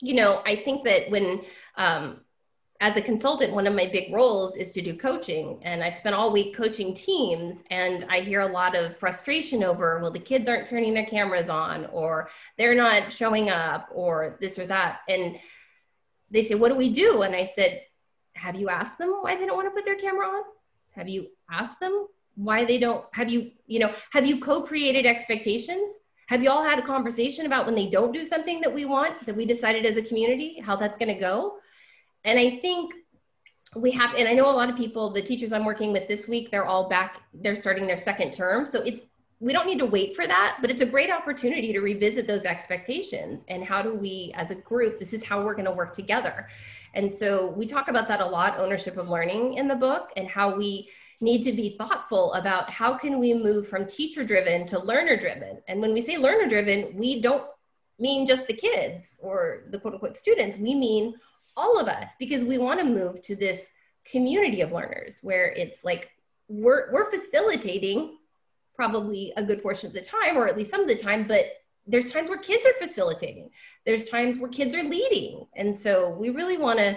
you 0.00 0.14
know, 0.14 0.42
I 0.44 0.56
think 0.56 0.84
that 0.84 1.10
when, 1.10 1.42
um, 1.76 2.20
as 2.80 2.96
a 2.96 3.00
consultant, 3.00 3.54
one 3.54 3.66
of 3.66 3.74
my 3.74 3.88
big 3.90 4.12
roles 4.12 4.54
is 4.54 4.72
to 4.72 4.82
do 4.82 4.94
coaching. 4.94 5.60
And 5.62 5.82
I've 5.82 5.96
spent 5.96 6.14
all 6.14 6.30
week 6.30 6.54
coaching 6.54 6.94
teams, 6.94 7.62
and 7.70 8.04
I 8.10 8.20
hear 8.20 8.40
a 8.40 8.46
lot 8.46 8.76
of 8.76 8.98
frustration 8.98 9.62
over, 9.62 9.98
well, 10.00 10.10
the 10.10 10.18
kids 10.18 10.46
aren't 10.48 10.66
turning 10.66 10.92
their 10.92 11.06
cameras 11.06 11.48
on, 11.48 11.86
or 11.86 12.28
they're 12.58 12.74
not 12.74 13.10
showing 13.10 13.48
up, 13.48 13.88
or 13.94 14.36
this 14.40 14.58
or 14.58 14.66
that. 14.66 15.00
And 15.08 15.38
they 16.30 16.42
say, 16.42 16.54
What 16.54 16.68
do 16.68 16.76
we 16.76 16.92
do? 16.92 17.22
And 17.22 17.34
I 17.34 17.44
said, 17.44 17.82
Have 18.34 18.56
you 18.56 18.68
asked 18.68 18.98
them 18.98 19.10
why 19.20 19.36
they 19.36 19.46
don't 19.46 19.56
want 19.56 19.68
to 19.68 19.74
put 19.74 19.86
their 19.86 19.94
camera 19.94 20.26
on? 20.26 20.42
Have 20.92 21.08
you 21.08 21.28
asked 21.50 21.80
them 21.80 22.08
why 22.36 22.64
they 22.64 22.78
don't 22.78 23.04
have 23.12 23.28
you 23.28 23.50
you 23.66 23.78
know 23.78 23.92
have 24.12 24.26
you 24.26 24.40
co-created 24.40 25.06
expectations? 25.06 25.92
Have 26.28 26.42
you 26.42 26.50
all 26.50 26.64
had 26.64 26.78
a 26.78 26.82
conversation 26.82 27.46
about 27.46 27.66
when 27.66 27.74
they 27.74 27.88
don't 27.88 28.12
do 28.12 28.24
something 28.24 28.60
that 28.60 28.72
we 28.72 28.84
want 28.84 29.24
that 29.26 29.36
we 29.36 29.46
decided 29.46 29.86
as 29.86 29.96
a 29.96 30.02
community 30.02 30.60
how 30.60 30.76
that's 30.76 30.96
going 30.96 31.12
to 31.12 31.20
go? 31.20 31.58
And 32.24 32.38
i 32.38 32.58
think 32.58 32.94
we 33.74 33.90
have 33.90 34.14
and 34.14 34.28
i 34.28 34.32
know 34.32 34.48
a 34.48 34.52
lot 34.52 34.70
of 34.70 34.76
people 34.76 35.10
the 35.10 35.22
teachers 35.22 35.52
i'm 35.52 35.64
working 35.64 35.92
with 35.92 36.08
this 36.08 36.26
week 36.28 36.50
they're 36.50 36.64
all 36.64 36.88
back 36.88 37.22
they're 37.34 37.56
starting 37.56 37.86
their 37.86 37.98
second 37.98 38.32
term. 38.32 38.66
So 38.66 38.82
it's 38.82 39.02
we 39.38 39.52
don't 39.52 39.66
need 39.66 39.78
to 39.78 39.86
wait 39.86 40.16
for 40.16 40.26
that 40.26 40.58
but 40.60 40.70
it's 40.70 40.80
a 40.82 40.86
great 40.86 41.10
opportunity 41.10 41.72
to 41.72 41.80
revisit 41.80 42.26
those 42.26 42.44
expectations 42.44 43.44
and 43.48 43.62
how 43.62 43.82
do 43.82 43.94
we 43.94 44.32
as 44.34 44.50
a 44.50 44.54
group 44.54 44.98
this 44.98 45.12
is 45.12 45.24
how 45.24 45.42
we're 45.44 45.54
going 45.54 45.66
to 45.66 45.72
work 45.72 45.94
together. 45.94 46.48
And 46.94 47.10
so 47.10 47.50
we 47.50 47.66
talk 47.66 47.88
about 47.88 48.08
that 48.08 48.20
a 48.20 48.26
lot 48.26 48.58
ownership 48.58 48.96
of 48.96 49.08
learning 49.08 49.54
in 49.54 49.68
the 49.68 49.74
book 49.74 50.10
and 50.16 50.26
how 50.26 50.56
we 50.56 50.88
need 51.20 51.42
to 51.42 51.52
be 51.52 51.76
thoughtful 51.78 52.32
about 52.34 52.68
how 52.70 52.96
can 52.96 53.18
we 53.18 53.32
move 53.32 53.68
from 53.68 53.86
teacher 53.86 54.22
driven 54.22 54.66
to 54.66 54.78
learner 54.78 55.16
driven 55.16 55.60
and 55.66 55.80
when 55.80 55.94
we 55.94 56.00
say 56.00 56.16
learner 56.16 56.48
driven 56.48 56.94
we 56.96 57.20
don't 57.20 57.44
mean 57.98 58.26
just 58.26 58.46
the 58.46 58.54
kids 58.54 59.18
or 59.22 59.64
the 59.70 59.78
quote 59.78 59.94
unquote 59.94 60.16
students. 60.16 60.56
We 60.56 60.74
mean 60.74 61.14
all 61.56 61.78
of 61.78 61.88
us 61.88 62.12
because 62.18 62.44
we 62.44 62.58
want 62.58 62.80
to 62.80 62.86
move 62.86 63.22
to 63.22 63.36
this 63.36 63.70
community 64.04 64.60
of 64.60 64.72
learners 64.72 65.20
where 65.22 65.48
it's 65.48 65.84
like 65.84 66.10
we're 66.48 66.92
we're 66.92 67.10
facilitating 67.10 68.18
probably 68.74 69.32
a 69.36 69.42
good 69.42 69.62
portion 69.62 69.88
of 69.88 69.94
the 69.94 70.00
time 70.00 70.36
or 70.36 70.46
at 70.46 70.56
least 70.56 70.70
some 70.70 70.82
of 70.82 70.88
the 70.88 70.94
time 70.94 71.26
but 71.26 71.46
there's 71.88 72.10
times 72.10 72.28
where 72.28 72.38
kids 72.38 72.66
are 72.66 72.72
facilitating. 72.74 73.50
There's 73.84 74.06
times 74.06 74.38
where 74.38 74.50
kids 74.50 74.74
are 74.74 74.82
leading. 74.82 75.46
And 75.54 75.74
so 75.74 76.16
we 76.18 76.30
really 76.30 76.58
want 76.58 76.80
to 76.80 76.96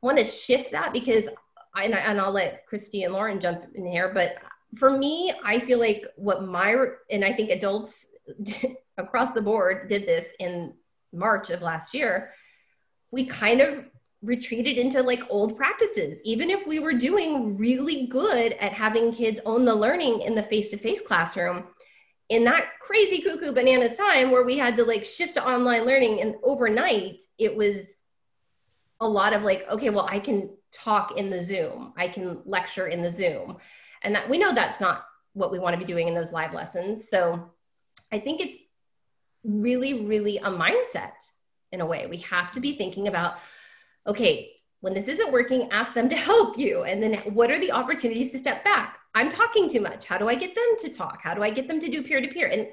want 0.00 0.18
to 0.18 0.24
shift 0.24 0.70
that 0.72 0.92
because 0.92 1.28
and, 1.76 1.94
I, 1.94 1.98
and 1.98 2.20
I'll 2.20 2.32
let 2.32 2.64
Kristy 2.70 3.04
and 3.04 3.12
Lauren 3.12 3.40
jump 3.40 3.64
in 3.74 3.86
here, 3.86 4.12
but 4.12 4.36
for 4.76 4.90
me, 4.90 5.32
I 5.44 5.58
feel 5.58 5.78
like 5.78 6.04
what 6.16 6.44
my, 6.44 6.76
and 7.10 7.24
I 7.24 7.32
think 7.32 7.50
adults 7.50 8.06
across 8.98 9.34
the 9.34 9.42
board 9.42 9.88
did 9.88 10.06
this 10.06 10.32
in 10.38 10.74
March 11.12 11.50
of 11.50 11.62
last 11.62 11.94
year, 11.94 12.32
we 13.10 13.24
kind 13.24 13.60
of 13.60 13.84
retreated 14.22 14.78
into 14.78 15.02
like 15.02 15.22
old 15.28 15.56
practices. 15.56 16.20
Even 16.24 16.48
if 16.48 16.66
we 16.66 16.78
were 16.78 16.94
doing 16.94 17.56
really 17.56 18.06
good 18.06 18.52
at 18.54 18.72
having 18.72 19.12
kids 19.12 19.40
own 19.44 19.64
the 19.64 19.74
learning 19.74 20.22
in 20.22 20.34
the 20.34 20.42
face 20.42 20.70
to 20.70 20.76
face 20.76 21.02
classroom, 21.02 21.64
in 22.28 22.44
that 22.44 22.78
crazy 22.80 23.20
cuckoo 23.20 23.52
bananas 23.52 23.98
time 23.98 24.30
where 24.30 24.44
we 24.44 24.56
had 24.56 24.76
to 24.76 24.84
like 24.84 25.04
shift 25.04 25.34
to 25.34 25.46
online 25.46 25.84
learning 25.84 26.20
and 26.20 26.36
overnight, 26.42 27.22
it 27.38 27.54
was 27.54 28.02
a 29.00 29.08
lot 29.08 29.34
of 29.34 29.42
like, 29.42 29.64
okay, 29.68 29.90
well, 29.90 30.06
I 30.08 30.18
can 30.18 30.56
talk 30.72 31.18
in 31.18 31.30
the 31.30 31.44
Zoom, 31.44 31.92
I 31.96 32.08
can 32.08 32.42
lecture 32.44 32.86
in 32.86 33.02
the 33.02 33.12
Zoom. 33.12 33.58
And 34.02 34.14
that 34.14 34.28
we 34.28 34.38
know 34.38 34.52
that's 34.52 34.80
not 34.80 35.04
what 35.34 35.52
we 35.52 35.58
want 35.58 35.74
to 35.74 35.78
be 35.78 35.84
doing 35.84 36.08
in 36.08 36.14
those 36.14 36.32
live 36.32 36.52
lessons. 36.52 37.08
So 37.08 37.50
I 38.10 38.18
think 38.18 38.40
it's 38.40 38.58
really, 39.44 40.06
really 40.06 40.38
a 40.38 40.50
mindset 40.50 41.12
in 41.70 41.80
a 41.80 41.86
way. 41.86 42.06
We 42.06 42.18
have 42.18 42.52
to 42.52 42.60
be 42.60 42.76
thinking 42.76 43.08
about, 43.08 43.34
okay, 44.06 44.52
when 44.80 44.94
this 44.94 45.08
isn't 45.08 45.32
working, 45.32 45.70
ask 45.70 45.94
them 45.94 46.08
to 46.08 46.16
help 46.16 46.58
you. 46.58 46.82
And 46.82 47.02
then 47.02 47.14
what 47.34 47.50
are 47.50 47.58
the 47.58 47.72
opportunities 47.72 48.32
to 48.32 48.38
step 48.38 48.64
back? 48.64 48.98
I'm 49.14 49.28
talking 49.28 49.68
too 49.68 49.80
much. 49.80 50.06
How 50.06 50.18
do 50.18 50.28
I 50.28 50.34
get 50.34 50.54
them 50.54 50.64
to 50.80 50.88
talk? 50.88 51.20
How 51.22 51.34
do 51.34 51.42
I 51.42 51.50
get 51.50 51.68
them 51.68 51.80
to 51.80 51.88
do 51.88 52.02
peer 52.02 52.20
to 52.20 52.28
peer? 52.28 52.48
And 52.48 52.68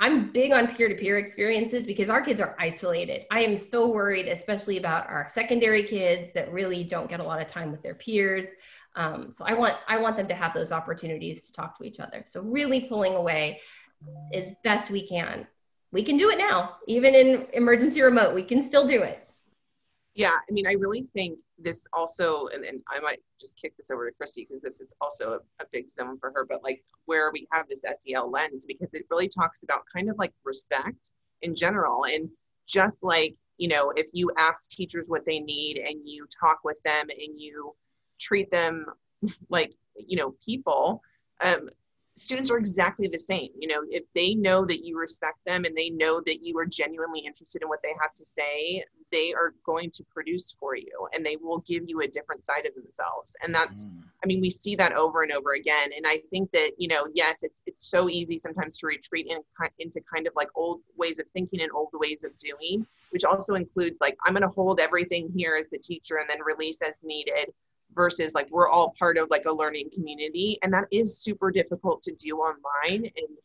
I'm 0.00 0.32
big 0.32 0.52
on 0.52 0.68
peer 0.68 0.88
to 0.88 0.94
peer 0.94 1.18
experiences 1.18 1.86
because 1.86 2.10
our 2.10 2.20
kids 2.20 2.40
are 2.40 2.56
isolated. 2.58 3.26
I 3.30 3.42
am 3.42 3.56
so 3.56 3.88
worried, 3.88 4.26
especially 4.26 4.76
about 4.76 5.08
our 5.08 5.28
secondary 5.28 5.84
kids 5.84 6.30
that 6.34 6.52
really 6.52 6.82
don't 6.82 7.08
get 7.08 7.20
a 7.20 7.24
lot 7.24 7.40
of 7.40 7.46
time 7.46 7.70
with 7.70 7.82
their 7.82 7.94
peers. 7.94 8.48
Um, 8.96 9.30
so 9.30 9.44
I 9.44 9.54
want 9.54 9.74
I 9.88 9.98
want 9.98 10.16
them 10.16 10.28
to 10.28 10.34
have 10.34 10.52
those 10.52 10.72
opportunities 10.72 11.46
to 11.46 11.52
talk 11.52 11.78
to 11.78 11.84
each 11.84 12.00
other. 12.00 12.24
So 12.26 12.42
really 12.42 12.82
pulling 12.82 13.14
away 13.14 13.60
as 14.32 14.48
best 14.62 14.90
we 14.90 15.06
can 15.06 15.46
we 15.94 16.02
can 16.02 16.16
do 16.16 16.28
it 16.28 16.38
now, 16.38 16.76
even 16.88 17.14
in 17.14 17.46
emergency 17.52 18.02
remote, 18.02 18.34
we 18.34 18.42
can 18.42 18.68
still 18.68 18.84
do 18.86 19.02
it. 19.02 19.23
Yeah, 20.14 20.30
I 20.48 20.52
mean, 20.52 20.66
I 20.66 20.72
really 20.72 21.02
think 21.02 21.38
this 21.58 21.86
also, 21.92 22.46
and, 22.48 22.64
and 22.64 22.80
I 22.88 23.00
might 23.00 23.20
just 23.40 23.60
kick 23.60 23.76
this 23.76 23.90
over 23.90 24.08
to 24.08 24.16
Kristy 24.16 24.46
because 24.46 24.60
this 24.60 24.80
is 24.80 24.94
also 25.00 25.32
a, 25.32 25.62
a, 25.62 25.66
big 25.72 25.90
zone 25.90 26.18
for 26.18 26.30
her, 26.34 26.46
but 26.48 26.62
like 26.62 26.84
where 27.06 27.32
we 27.32 27.48
have 27.52 27.68
this 27.68 27.82
SEL 27.98 28.30
lens 28.30 28.64
because 28.64 28.94
it 28.94 29.06
really 29.10 29.28
talks 29.28 29.64
about 29.64 29.82
kind 29.92 30.08
of 30.08 30.16
like 30.16 30.32
respect 30.44 31.10
in 31.42 31.54
general. 31.54 32.04
And 32.04 32.28
just 32.66 33.02
like, 33.02 33.34
you 33.58 33.66
know, 33.66 33.92
if 33.96 34.06
you 34.12 34.30
ask 34.38 34.70
teachers 34.70 35.06
what 35.08 35.26
they 35.26 35.40
need 35.40 35.78
and 35.78 36.00
you 36.04 36.26
talk 36.26 36.58
with 36.62 36.80
them 36.84 37.08
and 37.10 37.40
you 37.40 37.74
treat 38.20 38.50
them 38.52 38.86
like, 39.48 39.74
you 39.96 40.16
know, 40.16 40.34
people, 40.44 41.02
um, 41.42 41.68
students 42.16 42.50
are 42.50 42.58
exactly 42.58 43.08
the 43.08 43.18
same. 43.18 43.50
You 43.58 43.68
know, 43.68 43.82
if 43.88 44.04
they 44.14 44.34
know 44.34 44.64
that 44.66 44.84
you 44.84 44.98
respect 44.98 45.38
them 45.46 45.64
and 45.64 45.76
they 45.76 45.90
know 45.90 46.20
that 46.26 46.44
you 46.44 46.56
are 46.58 46.66
genuinely 46.66 47.20
interested 47.20 47.62
in 47.62 47.68
what 47.68 47.82
they 47.82 47.92
have 48.00 48.12
to 48.14 48.24
say, 48.24 48.84
they 49.10 49.32
are 49.32 49.54
going 49.64 49.90
to 49.92 50.04
produce 50.04 50.54
for 50.58 50.76
you 50.76 51.08
and 51.12 51.26
they 51.26 51.36
will 51.36 51.58
give 51.60 51.84
you 51.86 52.00
a 52.00 52.08
different 52.08 52.44
side 52.44 52.66
of 52.66 52.74
themselves. 52.74 53.36
And 53.42 53.54
that's, 53.54 53.86
mm. 53.86 54.02
I 54.22 54.26
mean, 54.26 54.40
we 54.40 54.50
see 54.50 54.76
that 54.76 54.92
over 54.92 55.22
and 55.22 55.32
over 55.32 55.52
again. 55.52 55.90
And 55.96 56.06
I 56.06 56.20
think 56.30 56.52
that, 56.52 56.72
you 56.78 56.88
know, 56.88 57.06
yes, 57.14 57.42
it's, 57.42 57.62
it's 57.66 57.88
so 57.88 58.08
easy 58.08 58.38
sometimes 58.38 58.76
to 58.78 58.86
retreat 58.86 59.26
in, 59.28 59.38
into 59.78 60.00
kind 60.12 60.26
of 60.26 60.32
like 60.36 60.48
old 60.54 60.80
ways 60.96 61.18
of 61.18 61.26
thinking 61.32 61.62
and 61.62 61.72
old 61.72 61.90
ways 61.94 62.22
of 62.22 62.30
doing, 62.38 62.86
which 63.10 63.24
also 63.24 63.54
includes 63.54 64.00
like, 64.00 64.16
I'm 64.24 64.34
going 64.34 64.42
to 64.42 64.48
hold 64.48 64.78
everything 64.78 65.32
here 65.34 65.56
as 65.56 65.68
the 65.68 65.78
teacher 65.78 66.16
and 66.18 66.30
then 66.30 66.38
release 66.44 66.80
as 66.82 66.94
needed 67.02 67.52
versus 67.94 68.34
like 68.34 68.48
we're 68.50 68.68
all 68.68 68.94
part 68.98 69.16
of 69.16 69.28
like 69.30 69.44
a 69.46 69.52
learning 69.52 69.88
community 69.92 70.58
and 70.62 70.72
that 70.72 70.84
is 70.90 71.18
super 71.18 71.50
difficult 71.50 72.02
to 72.02 72.12
do 72.12 72.36
online 72.38 73.10
and 73.16 73.38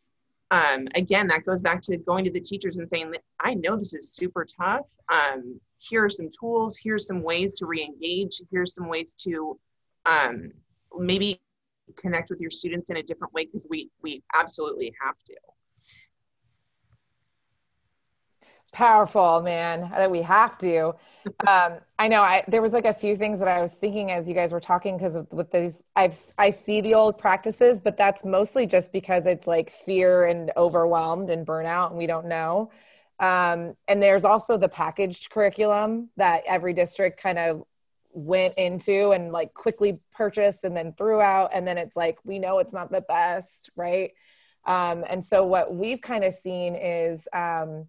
um, 0.51 0.87
again 0.95 1.27
that 1.27 1.45
goes 1.45 1.61
back 1.61 1.81
to 1.81 1.97
going 1.97 2.25
to 2.25 2.31
the 2.31 2.39
teachers 2.39 2.77
and 2.77 2.89
saying 2.89 3.13
i 3.39 3.53
know 3.53 3.75
this 3.75 3.93
is 3.93 4.11
super 4.11 4.45
tough 4.45 4.85
um, 5.11 5.59
here 5.79 6.03
are 6.03 6.09
some 6.09 6.29
tools 6.37 6.77
here's 6.77 7.07
some 7.07 7.21
ways 7.21 7.55
to 7.55 7.65
re-engage 7.65 8.41
here's 8.51 8.73
some 8.73 8.87
ways 8.87 9.15
to 9.15 9.59
um, 10.05 10.51
maybe 10.97 11.39
connect 11.95 12.29
with 12.29 12.39
your 12.39 12.51
students 12.51 12.89
in 12.89 12.97
a 12.97 13.03
different 13.03 13.33
way 13.33 13.45
because 13.45 13.67
we 13.69 13.89
we 14.01 14.23
absolutely 14.35 14.93
have 15.01 15.15
to 15.25 15.33
powerful 18.71 19.41
man 19.41 19.89
that 19.91 20.09
we 20.09 20.21
have 20.21 20.57
to. 20.59 20.95
Um, 21.45 21.79
i 21.99 22.07
know 22.07 22.21
i 22.21 22.43
there 22.47 22.61
was 22.61 22.71
like 22.71 22.85
a 22.85 22.93
few 22.93 23.15
things 23.15 23.39
that 23.39 23.47
i 23.47 23.61
was 23.61 23.73
thinking 23.73 24.09
as 24.09 24.27
you 24.27 24.33
guys 24.33 24.51
were 24.51 24.59
talking 24.59 24.97
because 24.97 25.17
with 25.31 25.51
these 25.51 25.83
i've 25.95 26.17
i 26.37 26.49
see 26.49 26.79
the 26.81 26.93
old 26.95 27.17
practices 27.17 27.81
but 27.81 27.97
that's 27.97 28.23
mostly 28.23 28.65
just 28.65 28.91
because 28.93 29.25
it's 29.25 29.45
like 29.45 29.69
fear 29.69 30.25
and 30.25 30.51
overwhelmed 30.57 31.29
and 31.29 31.45
burnout 31.45 31.89
and 31.89 31.97
we 31.97 32.07
don't 32.07 32.25
know. 32.25 32.71
Um, 33.19 33.75
and 33.87 34.01
there's 34.01 34.23
also 34.23 34.57
the 34.57 34.69
packaged 34.69 35.29
curriculum 35.29 36.09
that 36.15 36.43
every 36.47 36.73
district 36.73 37.21
kind 37.21 37.37
of 37.37 37.63
went 38.11 38.55
into 38.55 39.11
and 39.11 39.31
like 39.31 39.53
quickly 39.53 39.99
purchased 40.13 40.63
and 40.63 40.75
then 40.75 40.93
threw 40.93 41.21
out 41.21 41.51
and 41.53 41.67
then 41.67 41.77
it's 41.77 41.95
like 41.95 42.17
we 42.23 42.39
know 42.39 42.59
it's 42.59 42.73
not 42.73 42.91
the 42.91 43.01
best 43.01 43.69
right? 43.75 44.11
Um, 44.65 45.03
and 45.07 45.23
so 45.23 45.45
what 45.45 45.73
we've 45.73 46.01
kind 46.01 46.23
of 46.23 46.33
seen 46.33 46.75
is 46.75 47.27
um, 47.33 47.87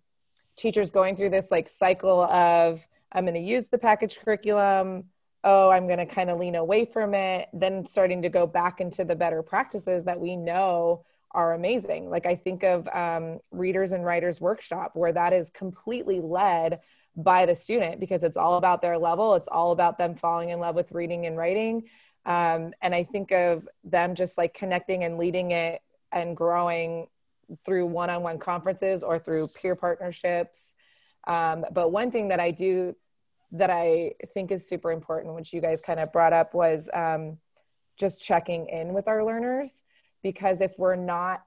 teachers 0.61 0.90
going 0.90 1.16
through 1.16 1.31
this 1.31 1.51
like 1.51 1.68
cycle 1.68 2.23
of 2.25 2.87
i'm 3.12 3.25
going 3.25 3.35
to 3.35 3.40
use 3.40 3.68
the 3.68 3.79
package 3.79 4.18
curriculum. 4.20 5.05
Oh 5.42 5.70
i'm 5.70 5.87
going 5.87 5.99
to 5.99 6.07
kind 6.07 6.29
of 6.29 6.38
lean 6.38 6.55
away 6.55 6.85
from 6.85 7.14
it 7.14 7.49
then 7.53 7.87
starting 7.87 8.20
to 8.23 8.29
go 8.29 8.46
back 8.46 8.81
into 8.81 9.05
the 9.05 9.16
better 9.16 9.42
practices 9.42 10.05
that 10.05 10.20
we 10.20 10.37
know 10.37 11.05
are 11.33 11.55
amazing. 11.55 12.11
Like 12.11 12.27
i 12.27 12.35
think 12.35 12.62
of 12.62 12.87
um, 12.88 13.38
readers 13.51 13.92
and 13.92 14.05
writers 14.05 14.40
workshop 14.40 14.92
where 14.94 15.12
that 15.12 15.33
is 15.33 15.51
completely 15.51 16.20
led 16.20 16.81
by 17.16 17.46
the 17.46 17.55
student 17.55 17.99
because 17.99 18.23
it's 18.23 18.37
all 18.37 18.57
about 18.57 18.83
their 18.83 18.99
level. 18.99 19.35
It's 19.35 19.49
all 19.49 19.73
about 19.73 19.99
them 19.99 20.14
falling 20.14 20.51
in 20.51 20.61
love 20.61 20.75
with 20.75 20.92
reading 20.92 21.27
and 21.27 21.37
writing. 21.37 21.85
Um, 22.27 22.75
and 22.83 22.94
i 22.94 23.03
think 23.03 23.33
of 23.33 23.66
them 23.83 24.14
just 24.14 24.37
like 24.37 24.53
connecting 24.53 25.05
and 25.05 25.16
leading 25.16 25.53
it 25.53 25.81
and 26.12 26.37
growing 26.37 27.07
through 27.65 27.87
one-on-one 27.87 28.39
conferences 28.39 29.03
or 29.03 29.19
through 29.19 29.49
peer 29.49 29.75
partnerships. 29.75 30.75
Um, 31.27 31.65
but 31.73 31.93
one 31.93 32.11
thing 32.11 32.29
that 32.29 32.41
i 32.41 32.51
do 32.51 32.97
that 33.53 33.71
i 33.71 34.13
think 34.33 34.51
is 34.51 34.69
super 34.69 34.91
important 34.91 35.35
which 35.35 35.53
you 35.53 35.61
guys 35.61 35.81
kind 35.81 36.01
of 36.01 36.13
brought 36.13 36.33
up 36.33 36.55
was 36.55 36.89
um, 36.95 37.39
just 37.99 38.25
checking 38.25 38.69
in 38.69 38.95
with 38.95 39.07
our 39.09 39.25
learners. 39.25 39.83
Because 40.23 40.61
if 40.61 40.73
we're 40.79 40.97
not 40.97 41.45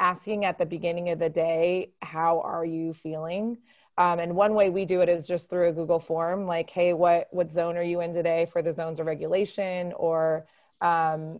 asking 0.00 0.44
at 0.44 0.58
the 0.58 0.66
beginning 0.66 1.10
of 1.10 1.18
the 1.18 1.30
day 1.30 1.92
how 2.02 2.40
are 2.40 2.64
you 2.64 2.92
feeling? 2.92 3.58
Um, 3.98 4.18
and 4.18 4.34
one 4.34 4.54
way 4.54 4.70
we 4.70 4.86
do 4.86 5.02
it 5.02 5.08
is 5.08 5.26
just 5.26 5.50
through 5.50 5.68
a 5.68 5.72
google 5.72 6.00
form 6.00 6.46
like 6.46 6.70
hey 6.70 6.92
what 6.92 7.28
what 7.30 7.50
zone 7.50 7.76
are 7.76 7.82
you 7.82 8.00
in 8.00 8.14
today 8.14 8.46
for 8.52 8.62
the 8.62 8.72
zones 8.72 8.98
of 8.98 9.06
regulation? 9.06 9.92
Or 9.92 10.46
um, 10.80 11.38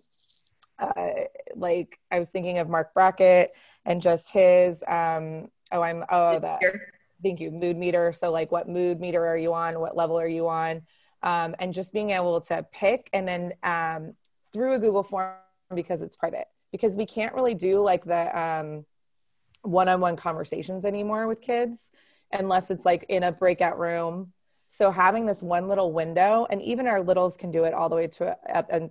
uh, 0.78 1.10
like 1.54 1.98
i 2.10 2.18
was 2.18 2.28
thinking 2.28 2.58
of 2.58 2.68
mark 2.68 2.92
brackett 2.94 3.52
and 3.84 4.02
just 4.02 4.30
his 4.30 4.82
um 4.86 5.48
oh 5.72 5.82
i'm 5.82 6.04
oh 6.10 6.38
that 6.38 6.60
thank 7.22 7.40
you 7.40 7.50
mood 7.50 7.76
meter. 7.76 8.12
So 8.12 8.30
like 8.30 8.50
what 8.50 8.68
mood 8.68 9.00
meter 9.00 9.24
are 9.26 9.36
you 9.36 9.54
on? 9.54 9.78
What 9.80 9.96
level 9.96 10.18
are 10.18 10.28
you 10.28 10.48
on? 10.48 10.82
Um, 11.22 11.54
and 11.58 11.72
just 11.72 11.92
being 11.92 12.10
able 12.10 12.40
to 12.42 12.66
pick 12.72 13.08
and 13.12 13.26
then 13.26 13.52
um, 13.62 14.14
through 14.52 14.74
a 14.74 14.78
google 14.78 15.02
form 15.02 15.36
because 15.74 16.02
it's 16.02 16.16
private 16.16 16.48
because 16.72 16.96
we 16.96 17.06
can't 17.06 17.34
really 17.34 17.54
do 17.54 17.80
like 17.80 18.04
the 18.04 18.38
um, 18.38 18.84
one-on-one 19.62 20.16
conversations 20.16 20.84
anymore 20.84 21.28
with 21.28 21.40
kids 21.40 21.92
unless 22.32 22.70
it's 22.70 22.84
like 22.84 23.06
in 23.08 23.22
a 23.22 23.30
breakout 23.30 23.78
room. 23.78 24.32
So 24.66 24.90
having 24.90 25.26
this 25.26 25.42
one 25.42 25.68
little 25.68 25.92
window 25.92 26.46
and 26.50 26.60
even 26.62 26.86
our 26.86 27.02
littles 27.02 27.36
can 27.36 27.50
do 27.50 27.64
it 27.64 27.74
all 27.74 27.88
the 27.88 27.96
way 27.96 28.08
to 28.08 28.36
up 28.52 28.68
and 28.70 28.90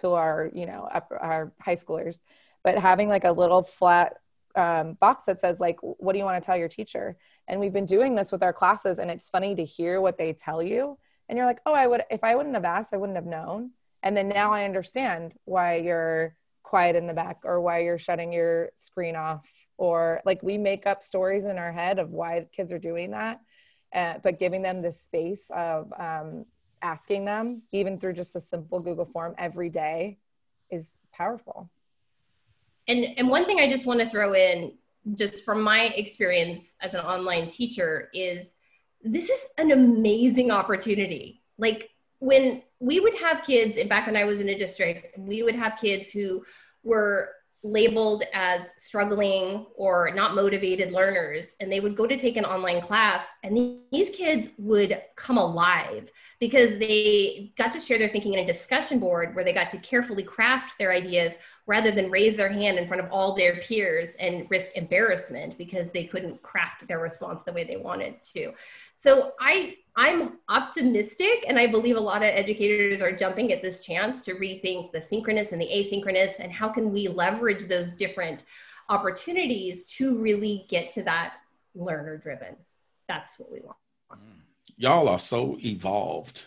to 0.00 0.12
our 0.12 0.50
you 0.54 0.64
know 0.64 0.88
up 0.90 1.12
our 1.20 1.52
high 1.60 1.76
schoolers 1.76 2.20
but 2.64 2.78
having 2.78 3.10
like 3.10 3.24
a 3.24 3.32
little 3.32 3.62
flat 3.62 4.14
um, 4.54 4.94
box 4.94 5.24
that 5.24 5.40
says 5.40 5.60
like 5.60 5.78
what 5.80 6.12
do 6.12 6.18
you 6.18 6.24
want 6.24 6.42
to 6.42 6.46
tell 6.46 6.56
your 6.56 6.68
teacher? 6.68 7.16
And 7.48 7.60
we've 7.60 7.72
been 7.72 7.86
doing 7.86 8.14
this 8.14 8.30
with 8.30 8.42
our 8.42 8.52
classes 8.52 8.98
and 8.98 9.10
it's 9.10 9.28
funny 9.28 9.54
to 9.54 9.64
hear 9.64 10.00
what 10.00 10.18
they 10.18 10.32
tell 10.32 10.62
you 10.62 10.98
and 11.28 11.36
you're 11.36 11.46
like 11.46 11.60
oh 11.66 11.74
i 11.74 11.86
would 11.86 12.02
if 12.10 12.22
i 12.22 12.34
wouldn't 12.34 12.54
have 12.54 12.64
asked 12.64 12.92
i 12.92 12.96
wouldn't 12.96 13.16
have 13.16 13.26
known. 13.26 13.70
And 14.02 14.16
then 14.16 14.28
now 14.28 14.52
i 14.52 14.64
understand 14.64 15.34
why 15.44 15.76
you're 15.76 16.36
quiet 16.62 16.96
in 16.96 17.06
the 17.06 17.14
back 17.14 17.40
or 17.44 17.60
why 17.60 17.80
you're 17.80 17.98
shutting 17.98 18.32
your 18.32 18.70
screen 18.76 19.16
off 19.16 19.46
or 19.76 20.22
like 20.24 20.42
we 20.42 20.56
make 20.58 20.86
up 20.86 21.02
stories 21.02 21.44
in 21.44 21.58
our 21.58 21.72
head 21.72 21.98
of 21.98 22.10
why 22.10 22.46
kids 22.54 22.72
are 22.72 22.78
doing 22.78 23.10
that 23.10 23.40
uh, 23.94 24.14
but 24.22 24.38
giving 24.38 24.62
them 24.62 24.80
the 24.80 24.92
space 24.92 25.50
of 25.54 25.92
um, 25.98 26.46
asking 26.80 27.24
them 27.24 27.62
even 27.72 27.98
through 27.98 28.12
just 28.12 28.36
a 28.36 28.40
simple 28.40 28.80
google 28.80 29.04
form 29.04 29.34
every 29.38 29.68
day 29.68 30.18
is 30.70 30.92
powerful 31.12 31.70
and 32.88 33.04
and 33.16 33.28
one 33.28 33.44
thing 33.44 33.60
i 33.60 33.68
just 33.68 33.86
want 33.86 34.00
to 34.00 34.08
throw 34.10 34.34
in 34.34 34.72
just 35.14 35.44
from 35.44 35.62
my 35.62 35.84
experience 35.86 36.76
as 36.80 36.94
an 36.94 37.00
online 37.00 37.48
teacher 37.48 38.08
is 38.14 38.46
this 39.02 39.28
is 39.28 39.46
an 39.58 39.72
amazing 39.72 40.52
opportunity. 40.52 41.42
Like 41.58 41.90
when 42.22 42.62
we 42.78 43.00
would 43.00 43.14
have 43.14 43.44
kids 43.44 43.76
back 43.88 44.06
when 44.06 44.16
i 44.16 44.24
was 44.24 44.38
in 44.38 44.48
a 44.48 44.56
district 44.56 45.18
we 45.18 45.42
would 45.42 45.56
have 45.56 45.76
kids 45.76 46.08
who 46.08 46.44
were 46.84 47.30
labeled 47.64 48.22
as 48.32 48.72
struggling 48.76 49.66
or 49.76 50.12
not 50.14 50.34
motivated 50.34 50.92
learners 50.92 51.54
and 51.60 51.70
they 51.70 51.80
would 51.80 51.96
go 51.96 52.06
to 52.06 52.16
take 52.16 52.36
an 52.36 52.44
online 52.44 52.80
class 52.80 53.24
and 53.42 53.80
these 53.90 54.10
kids 54.10 54.50
would 54.56 55.00
come 55.16 55.38
alive 55.38 56.08
because 56.38 56.78
they 56.78 57.52
got 57.56 57.72
to 57.72 57.80
share 57.80 57.98
their 57.98 58.08
thinking 58.08 58.34
in 58.34 58.40
a 58.40 58.46
discussion 58.46 58.98
board 59.00 59.34
where 59.34 59.44
they 59.44 59.52
got 59.52 59.70
to 59.70 59.78
carefully 59.78 60.22
craft 60.22 60.76
their 60.78 60.92
ideas 60.92 61.34
rather 61.66 61.90
than 61.90 62.10
raise 62.10 62.36
their 62.36 62.48
hand 62.48 62.78
in 62.78 62.86
front 62.86 63.02
of 63.02 63.10
all 63.12 63.34
their 63.34 63.56
peers 63.56 64.10
and 64.18 64.50
risk 64.50 64.70
embarrassment 64.74 65.56
because 65.56 65.90
they 65.92 66.04
couldn't 66.04 66.42
craft 66.42 66.86
their 66.88 66.98
response 66.98 67.42
the 67.42 67.52
way 67.52 67.64
they 67.64 67.76
wanted 67.76 68.20
to 68.22 68.52
so 68.94 69.32
i 69.40 69.74
i'm 69.96 70.38
optimistic 70.48 71.44
and 71.46 71.58
i 71.58 71.66
believe 71.66 71.96
a 71.96 72.00
lot 72.00 72.22
of 72.22 72.28
educators 72.28 73.00
are 73.00 73.12
jumping 73.12 73.52
at 73.52 73.62
this 73.62 73.80
chance 73.80 74.24
to 74.24 74.34
rethink 74.34 74.90
the 74.92 75.00
synchronous 75.00 75.52
and 75.52 75.60
the 75.60 75.68
asynchronous 75.68 76.32
and 76.38 76.52
how 76.52 76.68
can 76.68 76.90
we 76.90 77.08
leverage 77.08 77.66
those 77.66 77.94
different 77.94 78.44
opportunities 78.88 79.84
to 79.84 80.20
really 80.20 80.66
get 80.68 80.90
to 80.90 81.02
that 81.02 81.34
learner 81.74 82.16
driven 82.16 82.56
that's 83.08 83.38
what 83.38 83.50
we 83.50 83.60
want 83.60 83.76
mm. 84.12 84.18
y'all 84.76 85.08
are 85.08 85.18
so 85.18 85.56
evolved. 85.60 86.46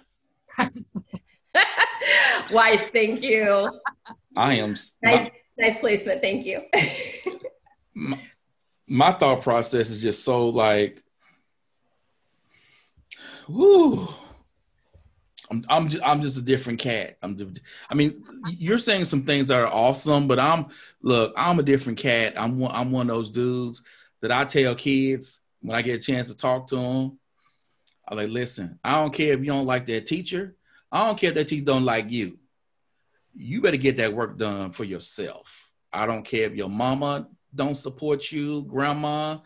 Why, 2.50 2.90
thank 2.92 3.22
you. 3.22 3.80
I 4.36 4.56
am 4.56 4.72
nice, 4.72 4.94
my, 5.02 5.32
nice 5.58 5.78
placement. 5.78 6.22
Thank 6.22 6.46
you. 6.46 6.62
my, 7.94 8.20
my, 8.88 9.12
thought 9.12 9.42
process 9.42 9.90
is 9.90 10.02
just 10.02 10.24
so 10.24 10.50
like, 10.50 11.02
whoo. 13.48 14.08
I'm 15.52 15.64
I'm 15.70 15.90
just, 15.90 16.04
I'm 16.04 16.22
just 16.22 16.40
a 16.40 16.42
different 16.42 16.80
cat. 16.80 17.18
I'm 17.22 17.56
I 17.90 17.94
mean, 17.94 18.24
you're 18.58 18.80
saying 18.80 19.06
some 19.06 19.24
things 19.24 19.50
that 19.50 19.62
are 19.62 19.72
awesome, 19.72 20.28
but 20.28 20.40
I'm 20.40 20.68
look, 21.04 21.34
I'm 21.38 21.60
a 21.60 21.64
different 21.64 22.00
cat. 22.00 22.34
I'm 22.36 22.58
one, 22.58 22.72
I'm 22.74 22.92
one 22.92 23.10
of 23.10 23.16
those 23.16 23.30
dudes 23.30 23.84
that 24.22 24.32
I 24.32 24.44
tell 24.46 24.74
kids 24.74 25.42
when 25.62 25.78
I 25.78 25.84
get 25.84 26.00
a 26.00 26.04
chance 26.04 26.32
to 26.32 26.38
talk 26.38 26.68
to 26.68 26.78
them 26.78 27.20
I 28.08 28.16
like, 28.16 28.30
listen, 28.30 28.80
I 28.84 28.94
don't 28.94 29.14
care 29.14 29.34
if 29.34 29.40
you 29.40 29.48
don't 29.48 29.66
like 29.66 29.86
that 29.88 30.06
teacher. 30.06 30.56
I 30.92 31.08
don't 31.08 31.18
care 31.18 31.30
if 31.30 31.36
that 31.36 31.48
teacher 31.48 31.66
don't 31.66 31.86
like 31.86 32.12
you. 32.12 32.38
You 33.36 33.62
better 33.62 33.78
get 33.78 33.98
that 33.98 34.14
work 34.14 34.38
done 34.38 34.72
for 34.72 34.84
yourself. 34.84 35.70
I 35.92 36.06
don't 36.06 36.26
care 36.26 36.48
if 36.48 36.56
your 36.56 36.70
mama 36.70 37.28
don't 37.54 37.76
support 37.76 38.32
you, 38.32 38.64
grandma. 38.64 39.40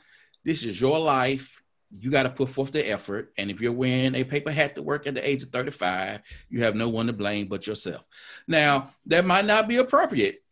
This 0.44 0.64
is 0.64 0.80
your 0.80 1.00
life. 1.00 1.62
You 1.92 2.12
got 2.12 2.24
to 2.24 2.30
put 2.30 2.50
forth 2.50 2.72
the 2.72 2.88
effort. 2.88 3.34
And 3.38 3.50
if 3.50 3.62
you're 3.62 3.72
wearing 3.72 4.16
a 4.16 4.24
paper 4.24 4.52
hat 4.52 4.76
to 4.76 4.82
work 4.82 5.08
at 5.08 5.16
the 5.16 5.28
age 5.28 5.44
of 5.44 5.50
35, 5.50 6.22
you 6.50 6.64
have 6.64 6.76
no 6.76 6.90
one 6.90 7.08
to 7.08 7.14
blame 7.14 7.48
but 7.48 7.66
yourself. 7.66 8.04
Now, 8.48 8.94
that 9.08 9.26
might 9.26 9.46
not 9.46 9.68
be 9.68 9.78
appropriate, 9.78 10.44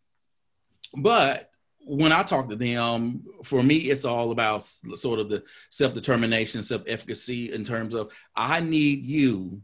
but 0.95 1.52
when 1.88 2.12
I 2.12 2.23
talk 2.23 2.50
to 2.50 2.56
them, 2.56 3.23
for 3.43 3.63
me, 3.63 3.76
it's 3.76 4.04
all 4.04 4.32
about 4.32 4.63
sort 4.63 5.19
of 5.19 5.30
the 5.30 5.43
self 5.69 5.93
determination, 5.93 6.62
self 6.62 6.84
efficacy 6.86 7.54
in 7.54 7.63
terms 7.63 7.95
of 7.95 8.12
I 8.36 8.60
need 8.60 9.04
you 9.04 9.62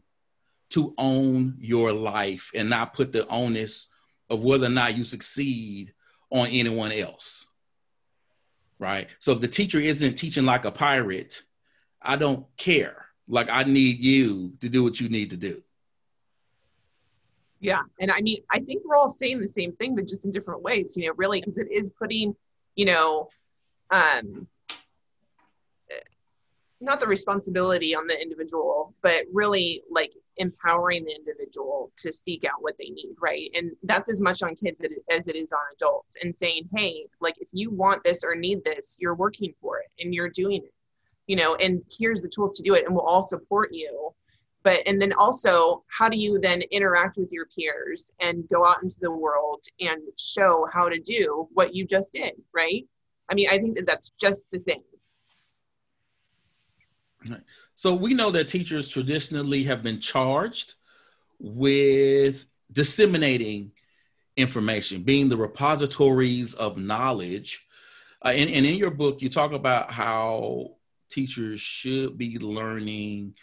to 0.74 0.92
own 0.98 1.54
your 1.60 1.92
life 1.92 2.50
and 2.52 2.68
not 2.68 2.94
put 2.94 3.12
the 3.12 3.26
onus 3.28 3.92
of 4.28 4.42
whether 4.42 4.66
or 4.66 4.70
not 4.70 4.96
you 4.96 5.04
succeed 5.04 5.94
on 6.30 6.48
anyone 6.48 6.90
else. 6.90 7.46
Right. 8.80 9.08
So 9.20 9.32
if 9.32 9.40
the 9.40 9.46
teacher 9.48 9.78
isn't 9.78 10.14
teaching 10.14 10.44
like 10.44 10.64
a 10.64 10.72
pirate, 10.72 11.42
I 12.02 12.16
don't 12.16 12.44
care. 12.56 13.06
Like 13.28 13.48
I 13.50 13.62
need 13.62 14.00
you 14.00 14.54
to 14.60 14.68
do 14.68 14.82
what 14.82 15.00
you 15.00 15.08
need 15.08 15.30
to 15.30 15.36
do. 15.36 15.62
Yeah. 17.60 17.82
And 18.00 18.10
I 18.10 18.20
mean, 18.20 18.38
I 18.50 18.58
think 18.58 18.82
we're 18.84 18.96
all 18.96 19.06
saying 19.06 19.38
the 19.38 19.46
same 19.46 19.72
thing, 19.76 19.94
but 19.94 20.08
just 20.08 20.24
in 20.24 20.32
different 20.32 20.62
ways, 20.62 20.96
you 20.96 21.06
know, 21.06 21.14
really, 21.16 21.40
because 21.40 21.56
it 21.56 21.68
is 21.70 21.90
putting, 21.90 22.34
you 22.74 22.86
know, 22.86 23.28
um, 23.90 24.48
not 26.80 26.98
the 26.98 27.06
responsibility 27.06 27.94
on 27.94 28.08
the 28.08 28.20
individual, 28.20 28.92
but 29.02 29.22
really 29.32 29.82
like 29.88 30.12
empowering 30.36 31.04
the 31.04 31.14
individual 31.14 31.92
to 31.98 32.12
seek 32.12 32.44
out 32.44 32.60
what 32.62 32.76
they 32.78 32.88
need, 32.90 33.14
right? 33.20 33.50
And 33.54 33.72
that's 33.82 34.10
as 34.10 34.20
much 34.20 34.42
on 34.42 34.56
kids 34.56 34.80
as 35.10 35.28
it 35.28 35.36
is 35.36 35.52
on 35.52 35.60
adults 35.74 36.16
and 36.22 36.34
saying, 36.34 36.68
hey, 36.74 37.06
like 37.20 37.36
if 37.40 37.48
you 37.52 37.70
want 37.70 38.04
this 38.04 38.24
or 38.24 38.34
need 38.34 38.64
this, 38.64 38.96
you're 39.00 39.14
working 39.14 39.54
for 39.60 39.78
it 39.78 39.86
and 40.02 40.14
you're 40.14 40.30
doing 40.30 40.62
it, 40.64 40.74
you 41.26 41.36
know, 41.36 41.54
and 41.56 41.82
here's 41.98 42.22
the 42.22 42.28
tools 42.28 42.56
to 42.56 42.62
do 42.62 42.74
it 42.74 42.84
and 42.84 42.94
we'll 42.94 43.04
all 43.04 43.22
support 43.22 43.72
you. 43.72 44.12
But 44.62 44.80
and 44.86 45.00
then 45.00 45.12
also 45.12 45.84
how 45.88 46.08
do 46.08 46.16
you 46.16 46.38
then 46.40 46.62
interact 46.70 47.18
with 47.18 47.30
your 47.32 47.46
peers 47.46 48.10
and 48.20 48.48
go 48.48 48.66
out 48.66 48.82
into 48.82 48.96
the 49.00 49.10
world 49.10 49.62
and 49.78 50.00
show 50.18 50.66
how 50.72 50.88
to 50.88 50.98
do 50.98 51.48
what 51.52 51.74
you 51.74 51.86
just 51.86 52.12
did 52.14 52.32
right? 52.54 52.86
I 53.28 53.34
mean 53.34 53.48
i 53.50 53.58
think 53.58 53.76
that 53.76 53.86
that's 53.86 54.10
just 54.20 54.44
the 54.52 54.58
thing 54.58 54.82
so 57.76 57.94
we 57.94 58.14
know 58.14 58.30
that 58.30 58.48
teachers 58.48 58.88
traditionally 58.88 59.64
have 59.64 59.82
been 59.82 60.00
charged 60.00 60.74
with 61.38 62.46
disseminating 62.72 63.72
information 64.36 65.02
being 65.02 65.28
the 65.28 65.36
repositories 65.36 66.54
of 66.54 66.76
knowledge 66.76 67.66
uh, 68.24 68.28
and, 68.28 68.50
and 68.50 68.66
in 68.66 68.74
your 68.74 68.90
book 68.90 69.22
you 69.22 69.28
talk 69.28 69.52
about 69.52 69.92
how 69.92 70.70
teachers 71.10 71.60
should 71.60 72.18
be 72.18 72.38
learning 72.38 73.34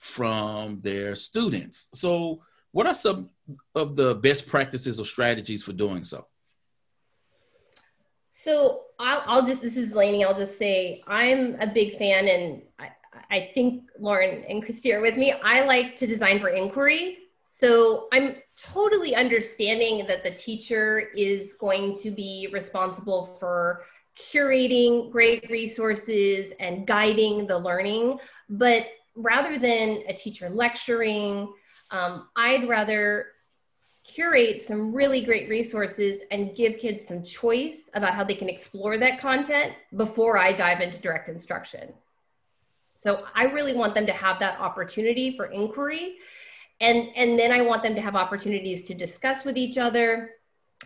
from 0.00 0.80
their 0.80 1.14
students. 1.14 1.88
So, 1.92 2.42
what 2.72 2.86
are 2.86 2.94
some 2.94 3.30
of 3.74 3.96
the 3.96 4.14
best 4.14 4.48
practices 4.48 5.00
or 5.00 5.04
strategies 5.04 5.62
for 5.62 5.72
doing 5.72 6.04
so? 6.04 6.26
So, 8.30 8.84
I'll, 8.98 9.22
I'll 9.26 9.46
just, 9.46 9.60
this 9.60 9.76
is 9.76 9.92
Lainie, 9.92 10.24
I'll 10.24 10.36
just 10.36 10.58
say 10.58 11.02
I'm 11.06 11.56
a 11.60 11.72
big 11.72 11.98
fan, 11.98 12.28
and 12.28 12.62
I, 13.30 13.50
think 13.54 13.90
Lauren 13.98 14.44
and 14.44 14.64
Kristy 14.64 14.94
are 14.94 15.00
with 15.00 15.16
me. 15.16 15.32
I 15.32 15.64
like 15.64 15.96
to 15.96 16.06
design 16.06 16.40
for 16.40 16.48
inquiry. 16.48 17.18
So, 17.44 18.08
I'm 18.12 18.36
totally 18.56 19.14
understanding 19.14 20.06
that 20.06 20.22
the 20.22 20.30
teacher 20.30 21.08
is 21.16 21.54
going 21.54 21.94
to 21.94 22.10
be 22.10 22.48
responsible 22.52 23.36
for 23.38 23.84
curating 24.18 25.10
great 25.10 25.48
resources 25.50 26.52
and 26.60 26.86
guiding 26.86 27.46
the 27.46 27.58
learning. 27.58 28.18
But 28.48 28.86
rather 29.14 29.58
than 29.58 30.02
a 30.08 30.14
teacher 30.14 30.48
lecturing, 30.50 31.52
um, 31.90 32.28
I'd 32.36 32.68
rather 32.68 33.26
curate 34.04 34.64
some 34.64 34.92
really 34.92 35.20
great 35.20 35.48
resources 35.48 36.20
and 36.30 36.56
give 36.56 36.78
kids 36.78 37.06
some 37.06 37.22
choice 37.22 37.90
about 37.94 38.14
how 38.14 38.24
they 38.24 38.34
can 38.34 38.48
explore 38.48 38.98
that 38.98 39.20
content 39.20 39.74
before 39.96 40.38
I 40.38 40.52
dive 40.52 40.80
into 40.80 40.98
direct 40.98 41.28
instruction. 41.28 41.92
So 43.00 43.24
I 43.34 43.44
really 43.44 43.72
want 43.72 43.94
them 43.94 44.04
to 44.04 44.12
have 44.12 44.38
that 44.40 44.60
opportunity 44.60 45.34
for 45.34 45.46
inquiry. 45.46 46.18
And, 46.82 47.08
and 47.16 47.38
then 47.38 47.50
I 47.50 47.62
want 47.62 47.82
them 47.82 47.94
to 47.94 48.00
have 48.02 48.14
opportunities 48.14 48.84
to 48.84 48.94
discuss 48.94 49.42
with 49.42 49.56
each 49.56 49.78
other. 49.78 50.32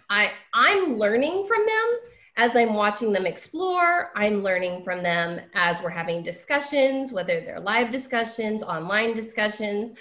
I, 0.09 0.31
I'm 0.53 0.96
learning 0.96 1.44
from 1.48 1.66
them 1.66 1.98
as 2.37 2.55
I'm 2.55 2.74
watching 2.74 3.12
them 3.12 3.27
explore, 3.27 4.12
I'm 4.14 4.44
learning 4.44 4.85
from 4.85 5.03
them 5.03 5.40
as 5.55 5.83
we're 5.83 5.90
having 5.90 6.22
discussions, 6.22 7.11
whether 7.11 7.40
they're 7.40 7.59
live 7.59 7.90
discussions, 7.90 8.62
online 8.62 9.16
discussions, 9.16 9.98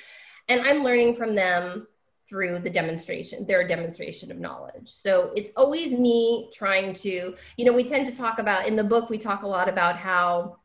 and 0.49 0.62
I'm 0.62 0.84
learning 0.84 1.15
from 1.15 1.34
them 1.34 1.88
through 2.30 2.60
the 2.60 2.69
demonstration, 2.69 3.47
their 3.47 3.67
demonstration 3.67 4.30
of 4.30 4.38
knowledge. 4.38 4.88
So 4.88 5.32
it's 5.36 5.52
always 5.56 5.93
me 5.93 6.52
trying 6.54 6.93
to, 6.93 7.36
you 7.58 7.65
know, 7.65 7.73
we 7.73 7.84
tend 7.84 8.06
to 8.06 8.13
talk 8.13 8.38
about 8.38 8.67
in 8.67 8.76
the 8.76 8.84
book, 8.84 9.10
we 9.10 9.17
talk 9.17 9.41
a 9.41 9.47
lot 9.47 9.67
about 9.67 9.95
how 9.95 10.58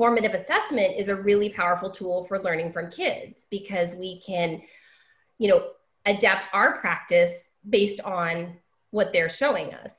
formative 0.00 0.32
assessment 0.32 0.94
is 0.96 1.10
a 1.10 1.14
really 1.14 1.50
powerful 1.50 1.90
tool 1.90 2.24
for 2.24 2.38
learning 2.38 2.72
from 2.72 2.90
kids 2.90 3.44
because 3.50 3.94
we 3.94 4.18
can, 4.20 4.62
you 5.36 5.46
know, 5.46 5.72
adapt 6.06 6.48
our 6.54 6.78
practice 6.78 7.50
based 7.68 8.00
on 8.00 8.56
what 8.92 9.12
they're 9.12 9.28
showing 9.28 9.74
us. 9.74 9.92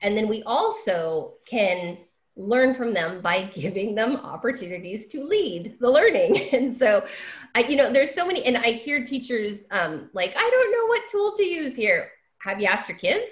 And 0.00 0.16
then 0.16 0.26
we 0.26 0.42
also 0.42 1.34
can 1.46 1.98
learn 2.34 2.74
from 2.74 2.92
them 2.92 3.20
by 3.20 3.42
giving 3.54 3.94
them 3.94 4.16
opportunities 4.16 5.06
to 5.06 5.22
lead 5.22 5.76
the 5.78 5.88
learning. 5.88 6.48
And 6.52 6.76
so, 6.76 7.06
I, 7.54 7.60
you 7.60 7.76
know, 7.76 7.92
there's 7.92 8.12
so 8.12 8.26
many, 8.26 8.42
and 8.42 8.56
I 8.56 8.72
hear 8.72 9.04
teachers 9.04 9.66
um, 9.70 10.10
like, 10.14 10.34
I 10.36 10.50
don't 10.50 10.72
know 10.72 10.86
what 10.86 11.08
tool 11.08 11.32
to 11.36 11.44
use 11.44 11.76
here. 11.76 12.10
Have 12.38 12.60
you 12.60 12.66
asked 12.66 12.88
your 12.88 12.98
kids? 12.98 13.30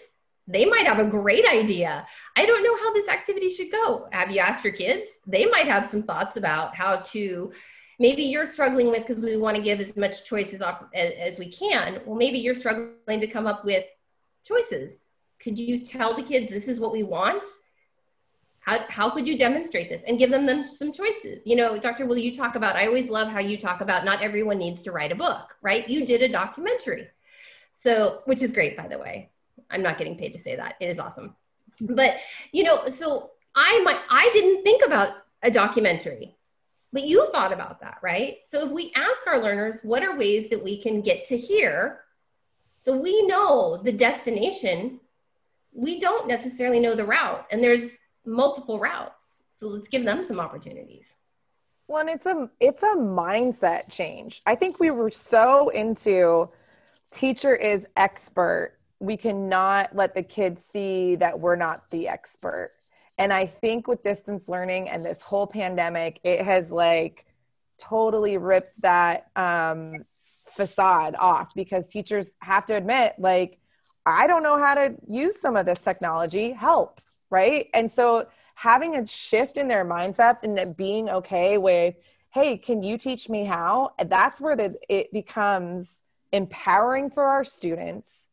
They 0.49 0.65
might 0.65 0.87
have 0.87 0.99
a 0.99 1.05
great 1.05 1.47
idea. 1.47 2.07
I 2.37 2.47
don't 2.47 2.63
know 2.63 2.77
how 2.77 2.93
this 2.93 3.09
activity 3.09 3.51
should 3.51 3.73
go. 3.73 4.07
Have 4.13 4.31
you 4.31 4.39
asked 4.39 4.65
your 4.65 4.73
kids? 4.73 5.11
They 5.27 5.47
might 5.47 5.67
have 5.67 5.85
some 5.85 6.03
thoughts 6.03 6.37
about 6.37 6.77
how 6.77 6.97
to. 6.97 7.53
Maybe 7.99 8.25
you're 8.25 8.47
struggling 8.47 8.89
with 8.89 9.07
because 9.07 9.23
we 9.23 9.39
want 9.39 9.57
to 9.57 9.63
give 9.63 9.81
as 9.81 9.97
much 9.97 10.25
choice 10.25 10.53
as, 10.53 10.63
as 10.95 11.39
we 11.39 11.51
can. 11.51 12.01
Well, 12.05 12.17
maybe 12.17 12.39
you're 12.39 12.55
struggling 12.55 13.21
to 13.21 13.27
come 13.27 13.47
up 13.47 13.65
with 13.65 13.87
choices 14.45 15.07
could 15.41 15.59
you 15.59 15.79
tell 15.79 16.15
the 16.15 16.23
kids 16.23 16.51
this 16.51 16.69
is 16.69 16.81
what 16.81 16.93
we 16.93 17.03
want? 17.03 17.47
How, 18.61 18.81
how 18.89 19.11
could 19.11 19.29
you 19.29 19.39
demonstrate 19.39 19.89
this 19.89 20.03
and 20.07 20.19
give 20.19 20.31
them, 20.31 20.45
them 20.45 20.65
some 20.65 20.93
choices? 20.93 21.41
You 21.45 21.57
know, 21.57 21.79
Dr. 21.79 22.07
Will, 22.07 22.19
you 22.19 22.35
talk 22.35 22.57
about, 22.57 22.75
I 22.75 22.87
always 22.87 23.09
love 23.09 23.29
how 23.29 23.39
you 23.39 23.57
talk 23.57 23.81
about 23.81 24.05
not 24.05 24.23
everyone 24.23 24.59
needs 24.59 24.83
to 24.83 24.93
write 24.93 25.13
a 25.13 25.17
book, 25.17 25.55
right? 25.63 25.89
You 25.89 26.05
did 26.05 26.23
a 26.23 26.29
documentary. 26.29 27.09
So, 27.73 28.23
which 28.25 28.43
is 28.43 28.53
great, 28.53 28.77
by 28.77 28.89
the 28.89 28.99
way. 28.99 29.31
I'm 29.71 29.83
not 29.83 29.99
getting 29.99 30.17
paid 30.17 30.33
to 30.33 30.39
say 30.39 30.57
that. 30.57 30.75
It 30.81 30.87
is 30.87 30.99
awesome. 30.99 31.35
But 31.81 32.17
you 32.53 32.65
know, 32.65 32.87
so 32.87 33.31
I 33.55 33.81
might 33.85 34.01
I 34.11 34.31
didn't 34.33 34.63
think 34.63 34.85
about 34.85 35.11
a 35.43 35.51
documentary, 35.51 36.37
but 36.93 37.05
you 37.05 37.27
thought 37.33 37.53
about 37.53 37.81
that, 37.81 37.99
right? 38.03 38.39
So 38.45 38.65
if 38.67 38.73
we 38.73 38.93
ask 38.97 39.27
our 39.27 39.39
learners, 39.39 39.81
what 39.83 40.03
are 40.03 40.17
ways 40.17 40.49
that 40.51 40.63
we 40.63 40.81
can 40.81 41.03
get 41.03 41.25
to 41.27 41.37
here? 41.37 42.01
So 42.79 42.97
we 42.97 43.27
know 43.27 43.81
the 43.83 43.93
destination, 43.93 45.01
we 45.73 45.99
don't 45.99 46.29
necessarily 46.29 46.81
know 46.81 46.95
the 46.95 47.05
route, 47.05 47.47
and 47.51 47.63
there's 47.63 47.99
multiple 48.25 48.79
routes. 48.79 49.43
So 49.51 49.67
let's 49.69 49.89
give 49.89 50.05
them 50.05 50.23
some 50.23 50.41
opportunities. 50.41 51.15
Well, 51.89 52.09
it's 52.09 52.27
a 52.27 52.51
it's 52.61 52.83
a 52.83 52.97
mindset 52.97 53.91
change. 53.91 54.43
I 54.45 54.55
think 54.55 54.81
we 54.81 54.91
were 54.91 55.11
so 55.11 55.69
into 55.69 56.49
teacher 57.11 57.55
is 57.55 57.87
expert. 57.97 58.76
We 59.01 59.17
cannot 59.17 59.95
let 59.95 60.15
the 60.15 60.23
kids 60.23 60.65
see 60.65 61.17
that 61.17 61.39
we're 61.39 61.57
not 61.57 61.91
the 61.91 62.09
expert. 62.09 62.73
And 63.19 63.33
I 63.33 63.47
think 63.47 63.89
with 63.89 64.03
distance 64.03 64.49
learning 64.49 64.89
and 64.89 65.05
this 65.05 65.23
whole 65.23 65.47
pandemic, 65.47 66.21
it 66.23 66.43
has 66.43 66.71
like 66.71 67.27
totally 67.79 68.39
ripped 68.39 68.81
that 68.83 69.29
um, 69.37 70.05
facade 70.55 71.15
off 71.19 71.55
because 71.55 71.87
teachers 71.87 72.31
have 72.41 72.67
to 72.67 72.75
admit, 72.75 73.15
like, 73.19 73.59
I 74.05 74.27
don't 74.27 74.43
know 74.43 74.59
how 74.59 74.75
to 74.75 74.95
use 75.09 75.41
some 75.41 75.57
of 75.57 75.67
this 75.67 75.81
technology. 75.81 76.53
Help, 76.53 77.01
right? 77.31 77.69
And 77.75 77.91
so 77.91 78.29
having 78.55 78.97
a 78.97 79.07
shift 79.07 79.57
in 79.57 79.69
their 79.69 79.85
mindset 79.85 80.39
and 80.43 80.77
being 80.77 81.11
okay 81.11 81.59
with, 81.59 81.95
hey, 82.31 82.57
can 82.57 82.83
you 82.83 82.99
teach 82.99 83.29
me 83.29 83.45
how? 83.45 83.93
That's 84.07 84.41
where 84.41 84.57
the, 84.57 84.77
it 84.89 85.13
becomes 85.13 86.03
empowering 86.33 87.11
for 87.11 87.25
our 87.25 87.45
students 87.45 88.26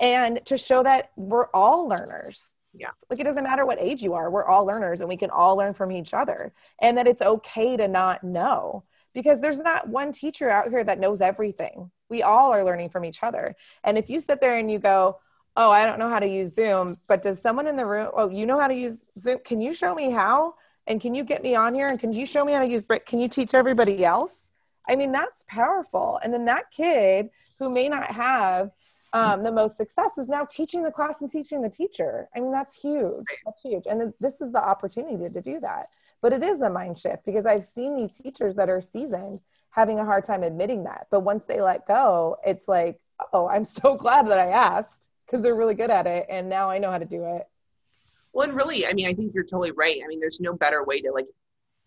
and 0.00 0.40
to 0.46 0.56
show 0.56 0.82
that 0.82 1.10
we're 1.16 1.48
all 1.52 1.88
learners 1.88 2.52
yeah. 2.72 2.90
Like 3.08 3.18
it 3.18 3.24
doesn't 3.24 3.44
matter 3.44 3.66
what 3.66 3.80
age 3.80 4.02
you 4.02 4.14
are, 4.14 4.30
we're 4.30 4.46
all 4.46 4.64
learners 4.64 5.00
and 5.00 5.08
we 5.08 5.16
can 5.16 5.30
all 5.30 5.56
learn 5.56 5.74
from 5.74 5.90
each 5.90 6.14
other. 6.14 6.52
And 6.80 6.96
that 6.96 7.06
it's 7.06 7.22
okay 7.22 7.76
to 7.76 7.88
not 7.88 8.22
know 8.22 8.84
because 9.12 9.40
there's 9.40 9.58
not 9.58 9.88
one 9.88 10.12
teacher 10.12 10.48
out 10.48 10.68
here 10.68 10.84
that 10.84 11.00
knows 11.00 11.20
everything. 11.20 11.90
We 12.08 12.22
all 12.22 12.52
are 12.52 12.64
learning 12.64 12.90
from 12.90 13.04
each 13.04 13.22
other. 13.22 13.56
And 13.84 13.98
if 13.98 14.08
you 14.08 14.20
sit 14.20 14.40
there 14.40 14.58
and 14.58 14.70
you 14.70 14.78
go, 14.78 15.18
Oh, 15.56 15.70
I 15.70 15.84
don't 15.84 15.98
know 15.98 16.08
how 16.08 16.20
to 16.20 16.28
use 16.28 16.54
Zoom, 16.54 16.96
but 17.08 17.22
does 17.24 17.40
someone 17.40 17.66
in 17.66 17.74
the 17.74 17.84
room, 17.84 18.10
oh, 18.14 18.30
you 18.30 18.46
know 18.46 18.58
how 18.58 18.68
to 18.68 18.74
use 18.74 19.02
Zoom? 19.18 19.40
Can 19.44 19.60
you 19.60 19.74
show 19.74 19.96
me 19.96 20.10
how? 20.10 20.54
And 20.86 21.00
can 21.00 21.12
you 21.12 21.24
get 21.24 21.42
me 21.42 21.56
on 21.56 21.74
here? 21.74 21.88
And 21.88 21.98
can 21.98 22.12
you 22.12 22.24
show 22.24 22.44
me 22.44 22.52
how 22.52 22.64
to 22.64 22.70
use 22.70 22.84
Brick? 22.84 23.04
Can 23.04 23.18
you 23.18 23.28
teach 23.28 23.52
everybody 23.52 24.04
else? 24.04 24.52
I 24.88 24.94
mean, 24.94 25.10
that's 25.10 25.44
powerful. 25.48 26.20
And 26.22 26.32
then 26.32 26.44
that 26.44 26.70
kid 26.70 27.30
who 27.58 27.68
may 27.68 27.88
not 27.88 28.06
have 28.12 28.70
um, 29.12 29.42
the 29.42 29.50
most 29.50 29.76
success 29.76 30.18
is 30.18 30.28
now 30.28 30.44
teaching 30.44 30.82
the 30.82 30.92
class 30.92 31.20
and 31.20 31.30
teaching 31.30 31.62
the 31.62 31.70
teacher. 31.70 32.28
I 32.34 32.40
mean, 32.40 32.52
that's 32.52 32.80
huge. 32.80 33.24
That's 33.44 33.60
huge. 33.62 33.84
And 33.90 34.12
this 34.20 34.40
is 34.40 34.52
the 34.52 34.62
opportunity 34.62 35.28
to 35.28 35.40
do 35.40 35.60
that. 35.60 35.88
But 36.22 36.32
it 36.32 36.42
is 36.42 36.60
a 36.60 36.70
mind 36.70 36.98
shift 36.98 37.24
because 37.24 37.46
I've 37.46 37.64
seen 37.64 37.96
these 37.96 38.16
teachers 38.16 38.54
that 38.56 38.68
are 38.68 38.80
seasoned 38.80 39.40
having 39.70 39.98
a 39.98 40.04
hard 40.04 40.24
time 40.24 40.42
admitting 40.42 40.84
that. 40.84 41.06
But 41.10 41.20
once 41.20 41.44
they 41.44 41.60
let 41.60 41.86
go, 41.86 42.36
it's 42.44 42.68
like, 42.68 43.00
oh, 43.32 43.48
I'm 43.48 43.64
so 43.64 43.94
glad 43.96 44.28
that 44.28 44.38
I 44.38 44.50
asked 44.50 45.08
because 45.26 45.42
they're 45.42 45.56
really 45.56 45.74
good 45.74 45.90
at 45.90 46.06
it. 46.06 46.26
And 46.28 46.48
now 46.48 46.70
I 46.70 46.78
know 46.78 46.90
how 46.90 46.98
to 46.98 47.04
do 47.04 47.24
it. 47.24 47.48
Well, 48.32 48.48
and 48.48 48.56
really, 48.56 48.86
I 48.86 48.92
mean, 48.92 49.06
I 49.06 49.12
think 49.12 49.34
you're 49.34 49.44
totally 49.44 49.72
right. 49.72 49.98
I 50.04 50.06
mean, 50.06 50.20
there's 50.20 50.40
no 50.40 50.52
better 50.52 50.84
way 50.84 51.00
to 51.00 51.10
like 51.10 51.26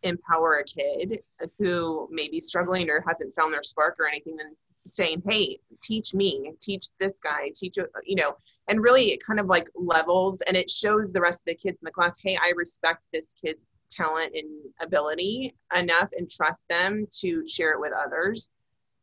empower 0.02 0.58
a 0.58 0.64
kid 0.64 1.20
who 1.58 2.10
may 2.12 2.28
be 2.28 2.40
struggling 2.40 2.90
or 2.90 3.04
hasn't 3.08 3.34
found 3.34 3.54
their 3.54 3.64
spark 3.64 3.96
or 4.00 4.08
anything 4.08 4.36
than 4.36 4.56
saying, 4.86 5.22
hey, 5.28 5.58
teach 5.82 6.14
me, 6.14 6.52
teach 6.60 6.88
this 7.00 7.20
guy, 7.20 7.52
teach, 7.56 7.78
you 8.06 8.16
know, 8.16 8.36
and 8.68 8.82
really 8.82 9.12
it 9.12 9.24
kind 9.24 9.40
of 9.40 9.48
like 9.48 9.70
levels 9.76 10.42
and 10.42 10.56
it 10.56 10.70
shows 10.70 11.12
the 11.12 11.22
rest 11.22 11.42
of 11.42 11.46
the 11.46 11.56
kids 11.56 11.78
in 11.82 11.86
the 11.86 11.92
class, 11.92 12.16
hey, 12.22 12.38
I 12.42 12.54
respect 12.56 13.08
this 13.12 13.34
kid's 13.34 13.82
talent 13.90 14.34
and 14.36 14.48
ability 14.82 15.54
enough 15.76 16.12
and 16.18 16.30
trust 16.30 16.64
them 16.70 17.08
to 17.20 17.46
share 17.48 17.74
it 17.74 17.80
with 17.80 17.94
others. 17.94 18.50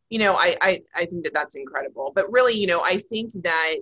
You 0.08 0.18
know, 0.18 0.34
I, 0.34 0.56
I, 0.60 0.80
I 0.94 1.04
think 1.04 1.24
that 1.24 1.34
that's 1.34 1.54
incredible. 1.54 2.12
But 2.14 2.30
really, 2.32 2.54
you 2.54 2.66
know, 2.66 2.82
I 2.82 2.98
think 2.98 3.32
that 3.42 3.76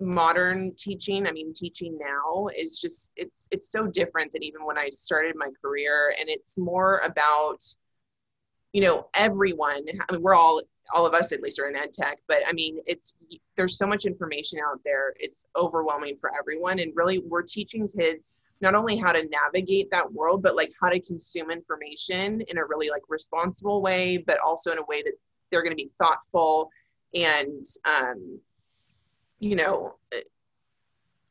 modern 0.00 0.72
teaching 0.76 1.26
i 1.26 1.32
mean 1.32 1.52
teaching 1.52 1.98
now 1.98 2.46
is 2.56 2.78
just 2.78 3.10
it's 3.16 3.48
it's 3.50 3.72
so 3.72 3.86
different 3.86 4.30
than 4.30 4.44
even 4.44 4.64
when 4.64 4.78
i 4.78 4.88
started 4.90 5.34
my 5.36 5.48
career 5.60 6.14
and 6.20 6.28
it's 6.28 6.56
more 6.56 6.98
about 6.98 7.58
you 8.72 8.80
know 8.80 9.08
everyone 9.14 9.82
i 10.08 10.12
mean 10.12 10.22
we're 10.22 10.36
all 10.36 10.62
all 10.94 11.06
of 11.06 11.14
us 11.14 11.32
at 11.32 11.42
least 11.42 11.58
are 11.58 11.68
in 11.68 11.76
ed 11.76 11.92
tech 11.92 12.18
but 12.28 12.38
i 12.48 12.52
mean 12.52 12.78
it's 12.86 13.14
there's 13.56 13.76
so 13.76 13.86
much 13.86 14.04
information 14.04 14.60
out 14.64 14.80
there. 14.84 15.14
It's 15.18 15.44
overwhelming 15.56 16.16
for 16.16 16.30
everyone 16.38 16.78
and 16.78 16.92
really 16.94 17.18
we're 17.18 17.42
teaching 17.42 17.88
kids 17.88 18.34
not 18.60 18.74
only 18.74 18.96
how 18.96 19.12
to 19.12 19.28
navigate 19.28 19.90
that 19.90 20.10
world 20.12 20.42
but 20.42 20.56
like 20.56 20.70
how 20.80 20.88
to 20.88 21.00
consume 21.00 21.50
information 21.50 22.40
in 22.42 22.58
a 22.58 22.64
really 22.64 22.90
like 22.90 23.02
responsible 23.08 23.82
way 23.82 24.18
but 24.18 24.38
also 24.44 24.72
in 24.72 24.78
a 24.78 24.84
way 24.88 25.02
that 25.02 25.14
they're 25.50 25.62
going 25.62 25.76
to 25.76 25.82
be 25.82 25.90
thoughtful 25.98 26.70
and 27.14 27.64
um 27.84 28.38
you 29.40 29.56
know 29.56 29.94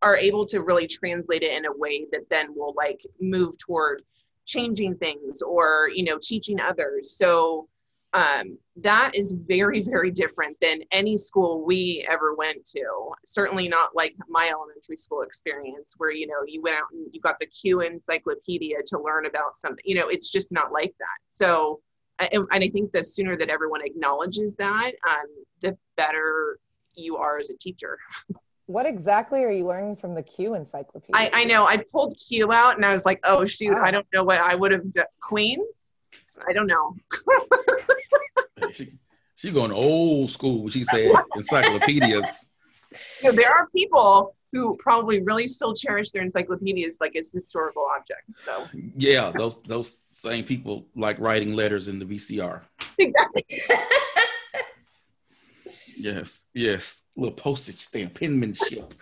are 0.01 0.18
able 0.18 0.45
to 0.45 0.62
really 0.62 0.88
translate 0.88 1.43
it 1.43 1.51
in 1.51 1.66
a 1.66 1.78
way 1.78 2.05
that 2.12 2.30
then 2.30 2.53
will 2.55 2.74
like 2.78 3.01
move 3.20 3.58
toward 3.58 4.03
changing 4.45 4.95
things 4.95 5.41
or 5.41 5.89
you 5.93 6.03
know 6.03 6.18
teaching 6.22 6.60
others. 6.60 7.12
So 7.12 7.68
um, 8.14 8.58
that 8.78 9.12
is 9.14 9.38
very 9.47 9.82
very 9.82 10.12
different 10.12 10.55
than 10.62 10.82
any 10.91 11.18
school 11.18 11.66
we 11.66 12.05
ever 12.10 12.36
went 12.36 12.64
to 12.66 12.84
certainly 13.26 13.68
not 13.68 13.89
like 13.95 14.16
my 14.30 14.49
elementary 14.51 14.95
school 14.95 15.22
experience 15.22 15.95
where 15.97 16.12
you 16.12 16.28
know 16.28 16.43
you 16.45 16.62
went 16.62 16.78
out 16.78 16.88
and 16.91 17.08
you 17.12 17.20
got 17.20 17.39
the 17.39 17.45
q 17.47 17.82
encyclopedia 17.82 18.78
to 18.86 18.99
learn 18.99 19.26
about 19.26 19.55
something 19.55 19.84
you 19.86 19.95
know 19.95 20.08
it's 20.08 20.32
just 20.32 20.51
not 20.51 20.72
like 20.72 20.93
that 20.99 21.18
so 21.30 21.80
and, 22.20 22.47
i 22.51 22.68
think 22.68 22.91
the 22.91 23.03
sooner 23.03 23.36
that 23.36 23.49
everyone 23.49 23.82
acknowledges 23.84 24.55
that 24.55 24.91
um, 25.10 25.28
the 25.62 25.78
better 25.97 26.60
you 26.93 27.18
are 27.18 27.38
as 27.38 27.49
a 27.49 27.58
teacher 27.58 27.97
What 28.68 28.86
exactly 28.86 29.45
are 29.45 29.51
you 29.51 29.66
learning 29.66 29.95
from 29.95 30.14
the 30.14 30.22
Q 30.22 30.53
encyclopedia? 30.53 31.16
I, 31.16 31.32
I 31.34 31.43
know. 31.45 31.66
I 31.66 31.78
pulled 31.78 32.14
Q 32.18 32.51
out 32.51 32.76
and 32.76 32.86
I 32.86 32.91
was 32.91 33.05
like, 33.05 33.22
oh, 33.24 33.45
shoot. 33.45 33.74
I 33.74 33.91
don't 33.91 34.05
know 34.14 34.26
what 34.26 34.41
I 34.41 34.55
would 34.55 34.74
have 34.74 34.91
done. 34.91 35.05
Queens? 35.22 35.89
I 36.47 36.53
don't 36.53 36.67
know. 36.67 36.95
she, 38.71 38.93
she's 39.35 39.53
going 39.53 39.71
old 39.71 40.31
school. 40.31 40.69
She 40.69 40.83
said 40.83 41.11
encyclopedias. 41.35 42.47
You 43.23 43.29
know, 43.29 43.35
there 43.35 43.51
are 43.51 43.67
people 43.75 44.35
who 44.51 44.77
probably 44.77 45.21
really 45.21 45.47
still 45.47 45.73
cherish 45.73 46.11
their 46.11 46.21
encyclopedias 46.23 46.97
like 47.01 47.15
as 47.15 47.29
historical 47.31 47.85
objects. 47.95 48.43
So 48.43 48.67
yeah, 48.95 49.31
those 49.35 49.61
those 49.63 49.97
same 50.05 50.43
people 50.43 50.88
like 50.95 51.19
writing 51.19 51.53
letters 51.53 51.88
in 51.88 51.99
the 51.99 52.05
VCR. 52.05 52.61
Exactly. 52.97 53.45
yes, 55.97 56.47
yes 56.53 57.03
little 57.15 57.35
postage 57.35 57.75
stamp 57.75 58.13
penmanship. 58.13 58.93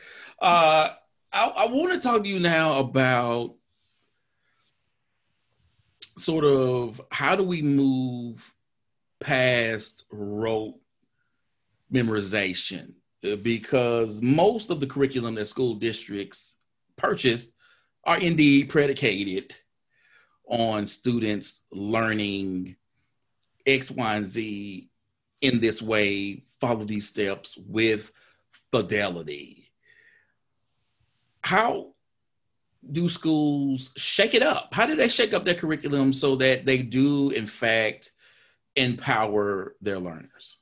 Uh, 0.42 0.90
I, 1.32 1.48
I 1.48 1.68
want 1.68 1.94
to 1.94 2.00
talk 2.00 2.24
to 2.24 2.30
you 2.30 2.40
now 2.40 2.80
about 2.80 3.56
sort 6.18 6.46
of 6.46 7.02
how 7.12 7.36
do 7.36 7.44
we 7.44 7.62
move 7.62 8.54
past 9.20 10.06
rote 10.12 10.76
memorization 11.92 12.94
because 13.42 14.22
most 14.22 14.70
of 14.70 14.80
the 14.80 14.88
curriculum 14.88 15.36
that 15.36 15.48
school 15.48 15.76
districts 15.76 16.56
purchased 16.96 17.54
are 18.04 18.20
indeed 18.20 18.70
predicated 18.70 19.56
on 20.48 20.86
students 20.86 21.66
learning 21.72 22.76
X, 23.66 23.90
Y, 23.90 24.16
and 24.16 24.26
Z 24.26 24.90
in 25.42 25.60
this 25.60 25.82
way 25.82 26.44
follow 26.62 26.86
these 26.86 27.08
steps 27.08 27.58
with 27.58 28.12
fidelity. 28.72 29.72
How 31.42 31.95
do 32.92 33.10
schools 33.10 33.92
shake 33.96 34.34
it 34.34 34.44
up? 34.44 34.74
How 34.74 34.86
do 34.86 34.96
they 34.96 35.08
shake 35.08 35.34
up 35.34 35.46
their 35.46 35.56
curriculum 35.56 36.14
so 36.14 36.36
that 36.38 36.66
they 36.66 36.80
do, 36.80 37.32
in 37.32 37.48
fact, 37.48 38.12
empower 38.76 39.76
their 39.82 40.00
learners? 40.00 40.58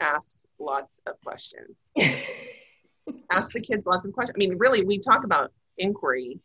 Ask 0.00 0.44
lots 0.58 1.00
of 1.06 1.20
questions. 1.22 1.92
Ask 3.30 3.52
the 3.52 3.60
kids 3.60 3.86
lots 3.86 4.06
of 4.06 4.12
questions. 4.12 4.36
I 4.36 4.38
mean, 4.38 4.58
really, 4.58 4.84
we 4.84 4.98
talk 4.98 5.24
about 5.24 5.52
inquiry 5.78 6.40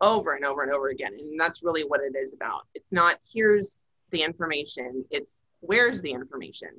over 0.00 0.34
and 0.34 0.44
over 0.44 0.62
and 0.62 0.72
over 0.72 0.88
again, 0.88 1.12
and 1.14 1.38
that's 1.38 1.62
really 1.62 1.82
what 1.82 2.00
it 2.00 2.16
is 2.16 2.34
about. 2.34 2.66
It's 2.74 2.92
not 2.92 3.18
here's 3.32 3.86
the 4.10 4.22
information, 4.22 5.04
it's 5.10 5.42
where's 5.60 6.02
the 6.02 6.12
information? 6.12 6.70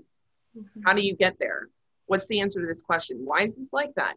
Mm-hmm. 0.57 0.81
How 0.85 0.93
do 0.93 1.01
you 1.01 1.15
get 1.15 1.39
there? 1.39 1.69
What's 2.05 2.27
the 2.27 2.41
answer 2.41 2.61
to 2.61 2.67
this 2.67 2.83
question? 2.83 3.21
Why 3.23 3.41
is 3.41 3.55
this 3.55 3.73
like 3.73 3.93
that? 3.95 4.15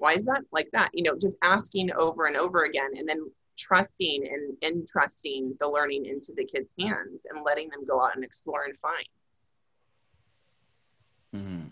Why 0.00 0.14
is 0.14 0.24
that 0.24 0.40
like 0.50 0.68
that? 0.72 0.90
You 0.94 1.02
know, 1.02 1.14
just 1.20 1.36
asking 1.42 1.92
over 1.92 2.24
and 2.24 2.34
over 2.34 2.64
again 2.64 2.90
and 2.96 3.06
then 3.06 3.30
trusting 3.58 4.26
and 4.26 4.56
entrusting 4.62 5.54
the 5.60 5.68
learning 5.68 6.06
into 6.06 6.32
the 6.34 6.46
kids' 6.46 6.74
hands 6.80 7.26
and 7.30 7.44
letting 7.44 7.68
them 7.68 7.84
go 7.86 8.02
out 8.02 8.16
and 8.16 8.24
explore 8.24 8.64
and 8.64 8.76
find. 8.78 9.04
Mm-hmm. 11.36 11.66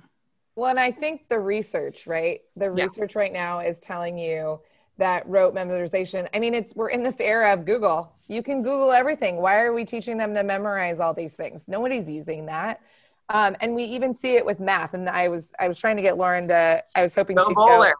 Well, 0.56 0.68
and 0.70 0.78
I 0.78 0.92
think 0.92 1.28
the 1.30 1.38
research, 1.38 2.06
right? 2.06 2.42
The 2.54 2.66
Yeah. 2.70 2.84
research 2.84 3.16
right 3.16 3.32
now 3.32 3.60
is 3.60 3.80
telling 3.80 4.18
you 4.18 4.60
that 4.98 5.26
rote 5.26 5.54
memorization. 5.54 6.28
I 6.34 6.38
mean, 6.38 6.52
it's 6.52 6.74
we're 6.76 6.90
in 6.90 7.02
this 7.02 7.20
era 7.20 7.54
of 7.54 7.64
Google. 7.64 8.12
You 8.26 8.42
can 8.42 8.62
Google 8.62 8.92
everything. 8.92 9.36
Why 9.36 9.60
are 9.60 9.72
we 9.72 9.86
teaching 9.86 10.18
them 10.18 10.34
to 10.34 10.42
memorize 10.42 11.00
all 11.00 11.14
these 11.14 11.32
things? 11.32 11.64
Nobody's 11.66 12.10
using 12.10 12.44
that. 12.46 12.82
Um, 13.30 13.56
and 13.60 13.74
we 13.74 13.84
even 13.84 14.14
see 14.14 14.36
it 14.36 14.44
with 14.44 14.60
math. 14.60 14.92
And 14.92 15.08
I 15.08 15.28
was 15.28 15.52
I 15.58 15.66
was 15.68 15.78
trying 15.78 15.96
to 15.96 16.02
get 16.02 16.18
Lauren 16.18 16.48
to. 16.48 16.84
I 16.94 17.02
was 17.02 17.14
hoping 17.14 17.38
Go 17.38 17.46
she'd 17.48 17.54
bowler. 17.54 17.86
go. 17.86 17.92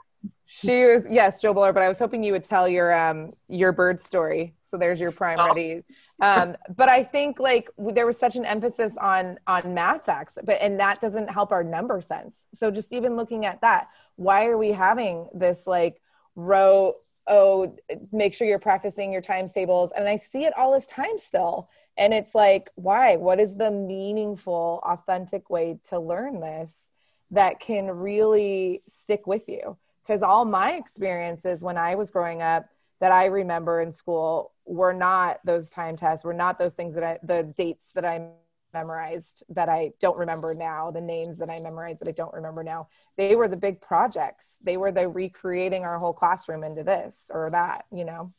She 0.46 0.86
was 0.86 1.04
yes, 1.10 1.40
Joe 1.40 1.52
Bowler. 1.52 1.72
But 1.72 1.82
I 1.82 1.88
was 1.88 1.98
hoping 1.98 2.22
you 2.22 2.32
would 2.32 2.44
tell 2.44 2.66
your 2.68 2.92
um 2.98 3.30
your 3.48 3.72
bird 3.72 4.00
story. 4.00 4.54
So 4.62 4.78
there's 4.78 4.98
your 4.98 5.12
prime 5.12 5.38
Oh. 5.40 5.44
ready. 5.44 5.82
Um, 6.20 6.56
but 6.74 6.88
I 6.88 7.04
think 7.04 7.38
like 7.38 7.68
there 7.78 8.06
was 8.06 8.18
such 8.18 8.34
an 8.36 8.44
emphasis 8.44 8.96
on 8.98 9.38
on 9.46 9.74
math 9.74 10.06
facts, 10.06 10.38
but 10.42 10.58
and 10.60 10.80
that 10.80 11.00
doesn't 11.00 11.28
help 11.28 11.52
our 11.52 11.62
number 11.62 12.00
sense. 12.00 12.46
So 12.54 12.70
just 12.70 12.92
even 12.92 13.14
looking 13.16 13.44
at 13.44 13.60
that, 13.60 13.88
why 14.16 14.46
are 14.46 14.56
we 14.56 14.72
having 14.72 15.28
this 15.34 15.66
like 15.66 16.00
row? 16.34 16.94
Oh, 17.30 17.76
make 18.10 18.32
sure 18.34 18.46
you're 18.46 18.58
practicing 18.58 19.12
your 19.12 19.20
times 19.20 19.52
tables, 19.52 19.92
and 19.94 20.08
I 20.08 20.16
see 20.16 20.46
it 20.46 20.56
all 20.56 20.72
this 20.72 20.86
time 20.86 21.18
still. 21.18 21.68
And 21.98 22.14
it's 22.14 22.34
like, 22.34 22.70
why? 22.76 23.16
What 23.16 23.38
is 23.38 23.54
the 23.56 23.70
meaningful, 23.70 24.80
authentic 24.82 25.50
way 25.50 25.78
to 25.90 25.98
learn 25.98 26.40
this 26.40 26.92
that 27.32 27.60
can 27.60 27.90
really 27.90 28.82
stick 28.88 29.26
with 29.26 29.46
you? 29.48 29.76
Because 30.08 30.22
all 30.22 30.46
my 30.46 30.72
experiences 30.72 31.62
when 31.62 31.76
I 31.76 31.94
was 31.94 32.10
growing 32.10 32.40
up 32.40 32.66
that 32.98 33.12
I 33.12 33.26
remember 33.26 33.82
in 33.82 33.92
school 33.92 34.52
were 34.64 34.94
not 34.94 35.38
those 35.44 35.68
time 35.68 35.96
tests, 35.96 36.24
were 36.24 36.32
not 36.32 36.58
those 36.58 36.72
things 36.72 36.94
that 36.94 37.04
I, 37.04 37.18
the 37.22 37.42
dates 37.42 37.88
that 37.94 38.06
I 38.06 38.30
memorized 38.72 39.44
that 39.50 39.68
I 39.68 39.92
don't 40.00 40.16
remember 40.16 40.54
now, 40.54 40.90
the 40.90 41.02
names 41.02 41.38
that 41.38 41.50
I 41.50 41.60
memorized 41.60 42.00
that 42.00 42.08
I 42.08 42.12
don't 42.12 42.32
remember 42.32 42.62
now. 42.62 42.88
They 43.18 43.36
were 43.36 43.48
the 43.48 43.56
big 43.56 43.82
projects. 43.82 44.56
They 44.62 44.78
were 44.78 44.92
the 44.92 45.08
recreating 45.08 45.84
our 45.84 45.98
whole 45.98 46.14
classroom 46.14 46.64
into 46.64 46.82
this 46.82 47.30
or 47.30 47.50
that, 47.50 47.84
you 47.92 48.06
know? 48.06 48.32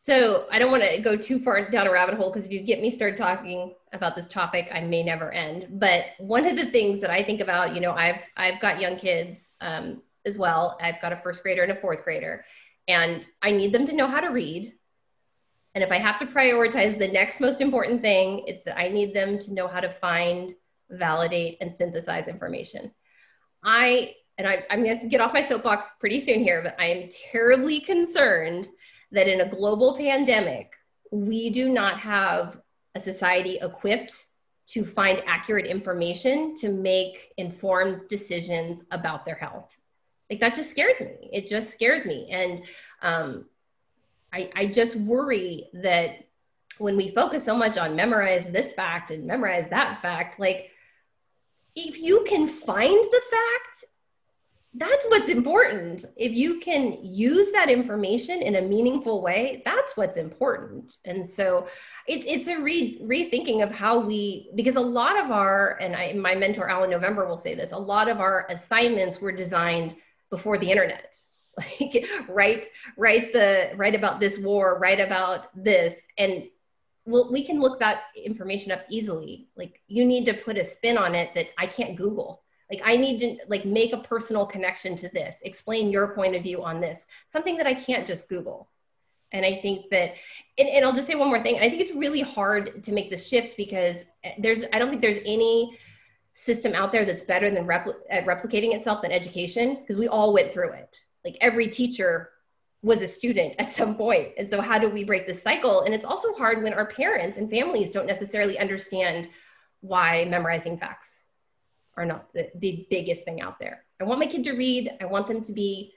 So 0.00 0.46
I 0.50 0.58
don't 0.58 0.70
want 0.70 0.82
to 0.82 1.00
go 1.02 1.14
too 1.14 1.40
far 1.40 1.70
down 1.70 1.86
a 1.86 1.92
rabbit 1.92 2.14
hole 2.14 2.30
because 2.30 2.46
if 2.46 2.52
you 2.52 2.62
get 2.62 2.80
me 2.80 2.90
started 2.90 3.18
talking 3.18 3.74
about 3.92 4.16
this 4.16 4.28
topic, 4.28 4.68
I 4.72 4.80
may 4.80 5.02
never 5.02 5.30
end. 5.30 5.78
But 5.78 6.06
one 6.18 6.46
of 6.46 6.56
the 6.56 6.70
things 6.70 7.02
that 7.02 7.10
I 7.10 7.22
think 7.22 7.40
about, 7.40 7.74
you 7.74 7.82
know, 7.82 7.92
I've 7.92 8.22
I've 8.36 8.60
got 8.60 8.80
young 8.80 8.96
kids 8.96 9.52
um, 9.60 10.02
as 10.24 10.38
well. 10.38 10.78
I've 10.80 11.00
got 11.00 11.12
a 11.12 11.16
first 11.16 11.42
grader 11.42 11.62
and 11.62 11.72
a 11.72 11.80
fourth 11.80 12.04
grader, 12.04 12.44
and 12.88 13.26
I 13.42 13.50
need 13.50 13.72
them 13.72 13.86
to 13.86 13.92
know 13.92 14.06
how 14.06 14.20
to 14.20 14.28
read. 14.28 14.72
And 15.74 15.82
if 15.82 15.90
I 15.90 15.98
have 15.98 16.18
to 16.18 16.26
prioritize 16.26 16.98
the 16.98 17.08
next 17.08 17.40
most 17.40 17.60
important 17.60 18.02
thing, 18.02 18.44
it's 18.46 18.64
that 18.64 18.78
I 18.78 18.88
need 18.88 19.14
them 19.14 19.38
to 19.40 19.54
know 19.54 19.68
how 19.68 19.80
to 19.80 19.88
find, 19.88 20.54
validate, 20.90 21.58
and 21.60 21.74
synthesize 21.74 22.28
information. 22.28 22.92
I 23.64 24.14
and 24.38 24.48
I, 24.48 24.64
I'm 24.70 24.82
going 24.82 24.98
to 24.98 25.06
get 25.08 25.20
off 25.20 25.34
my 25.34 25.42
soapbox 25.42 25.84
pretty 26.00 26.18
soon 26.18 26.40
here, 26.40 26.62
but 26.62 26.74
I 26.80 26.86
am 26.86 27.10
terribly 27.30 27.80
concerned 27.80 28.68
that 29.12 29.28
in 29.28 29.42
a 29.42 29.48
global 29.48 29.96
pandemic, 29.96 30.72
we 31.10 31.50
do 31.50 31.68
not 31.68 32.00
have 32.00 32.58
a 32.94 33.00
society 33.00 33.58
equipped 33.60 34.26
to 34.68 34.84
find 34.84 35.22
accurate 35.26 35.66
information 35.66 36.54
to 36.56 36.70
make 36.70 37.32
informed 37.36 38.08
decisions 38.08 38.82
about 38.90 39.26
their 39.26 39.34
health. 39.34 39.76
Like 40.32 40.40
that 40.40 40.54
just 40.54 40.70
scares 40.70 40.98
me. 40.98 41.28
It 41.30 41.46
just 41.46 41.72
scares 41.72 42.06
me. 42.06 42.26
And 42.30 42.62
um, 43.02 43.44
I, 44.32 44.50
I 44.56 44.66
just 44.66 44.96
worry 44.96 45.68
that 45.74 46.26
when 46.78 46.96
we 46.96 47.10
focus 47.10 47.44
so 47.44 47.54
much 47.54 47.76
on 47.76 47.94
memorize 47.94 48.46
this 48.46 48.72
fact 48.72 49.10
and 49.10 49.26
memorize 49.26 49.68
that 49.68 50.00
fact, 50.00 50.40
like 50.40 50.70
if 51.76 51.98
you 52.00 52.24
can 52.26 52.48
find 52.48 52.96
the 52.96 53.20
fact 53.30 53.84
that's 54.74 55.04
what's 55.06 55.28
important. 55.28 56.06
If 56.16 56.32
you 56.32 56.58
can 56.58 56.96
use 57.02 57.52
that 57.52 57.68
information 57.70 58.40
in 58.40 58.56
a 58.56 58.62
meaningful 58.62 59.20
way, 59.20 59.60
that's 59.66 59.98
what's 59.98 60.16
important. 60.16 60.96
And 61.04 61.28
so 61.28 61.66
it, 62.08 62.24
it's 62.26 62.48
a 62.48 62.58
re, 62.58 62.98
rethinking 63.02 63.62
of 63.62 63.70
how 63.70 64.00
we, 64.00 64.50
because 64.54 64.76
a 64.76 64.80
lot 64.80 65.22
of 65.22 65.30
our, 65.30 65.76
and 65.82 65.94
I, 65.94 66.14
my 66.14 66.34
mentor, 66.34 66.70
Alan 66.70 66.88
November, 66.88 67.26
will 67.26 67.36
say 67.36 67.54
this 67.54 67.72
a 67.72 67.78
lot 67.78 68.08
of 68.08 68.20
our 68.20 68.46
assignments 68.48 69.20
were 69.20 69.32
designed 69.32 69.94
before 70.32 70.58
the 70.58 70.70
internet. 70.70 71.16
Like 71.58 72.06
write, 72.30 72.68
write 72.96 73.34
the, 73.34 73.72
write 73.76 73.94
about 73.94 74.20
this 74.20 74.38
war, 74.38 74.78
write 74.78 75.00
about 75.00 75.50
this. 75.54 75.94
And 76.16 76.44
well, 77.04 77.30
we 77.30 77.44
can 77.44 77.60
look 77.60 77.78
that 77.80 78.04
information 78.16 78.72
up 78.72 78.86
easily. 78.88 79.48
Like 79.54 79.82
you 79.86 80.06
need 80.06 80.24
to 80.24 80.32
put 80.32 80.56
a 80.56 80.64
spin 80.64 80.96
on 80.96 81.14
it 81.14 81.34
that 81.34 81.48
I 81.58 81.66
can't 81.66 81.94
Google 81.94 82.42
like 82.72 82.82
i 82.84 82.96
need 82.96 83.18
to 83.18 83.36
like 83.48 83.64
make 83.64 83.92
a 83.92 83.98
personal 83.98 84.46
connection 84.46 84.96
to 84.96 85.08
this 85.10 85.36
explain 85.42 85.90
your 85.90 86.14
point 86.14 86.34
of 86.34 86.42
view 86.42 86.64
on 86.64 86.80
this 86.80 87.06
something 87.28 87.56
that 87.56 87.66
i 87.66 87.74
can't 87.74 88.06
just 88.06 88.28
google 88.28 88.70
and 89.32 89.44
i 89.44 89.54
think 89.54 89.90
that 89.90 90.14
and, 90.58 90.68
and 90.68 90.84
i'll 90.84 90.92
just 90.92 91.06
say 91.06 91.14
one 91.14 91.28
more 91.28 91.42
thing 91.42 91.56
i 91.56 91.68
think 91.68 91.80
it's 91.80 91.94
really 91.94 92.22
hard 92.22 92.82
to 92.82 92.92
make 92.92 93.10
the 93.10 93.16
shift 93.16 93.56
because 93.56 93.96
eh, 94.24 94.32
there's 94.38 94.64
i 94.72 94.78
don't 94.78 94.88
think 94.88 95.02
there's 95.02 95.18
any 95.24 95.78
system 96.34 96.74
out 96.74 96.92
there 96.92 97.04
that's 97.04 97.22
better 97.22 97.50
than 97.50 97.66
repl- 97.66 97.94
at 98.10 98.24
replicating 98.24 98.74
itself 98.74 99.02
than 99.02 99.12
education 99.12 99.76
because 99.76 99.98
we 99.98 100.08
all 100.08 100.32
went 100.32 100.52
through 100.52 100.72
it 100.72 100.98
like 101.24 101.36
every 101.40 101.68
teacher 101.68 102.30
was 102.82 103.02
a 103.02 103.08
student 103.08 103.54
at 103.58 103.70
some 103.70 103.94
point 103.94 104.28
and 104.38 104.50
so 104.50 104.60
how 104.60 104.78
do 104.78 104.88
we 104.88 105.04
break 105.04 105.26
this 105.26 105.42
cycle 105.42 105.82
and 105.82 105.94
it's 105.94 106.04
also 106.04 106.32
hard 106.34 106.62
when 106.62 106.72
our 106.72 106.86
parents 106.86 107.36
and 107.36 107.50
families 107.50 107.90
don't 107.90 108.06
necessarily 108.06 108.58
understand 108.58 109.28
why 109.80 110.24
memorizing 110.24 110.78
facts 110.78 111.22
are 111.96 112.06
not 112.06 112.32
the, 112.32 112.50
the 112.56 112.86
biggest 112.90 113.24
thing 113.24 113.40
out 113.40 113.58
there. 113.60 113.84
I 114.00 114.04
want 114.04 114.20
my 114.20 114.26
kid 114.26 114.44
to 114.44 114.52
read. 114.52 114.90
I 115.00 115.04
want 115.04 115.26
them 115.26 115.42
to 115.42 115.52
be 115.52 115.92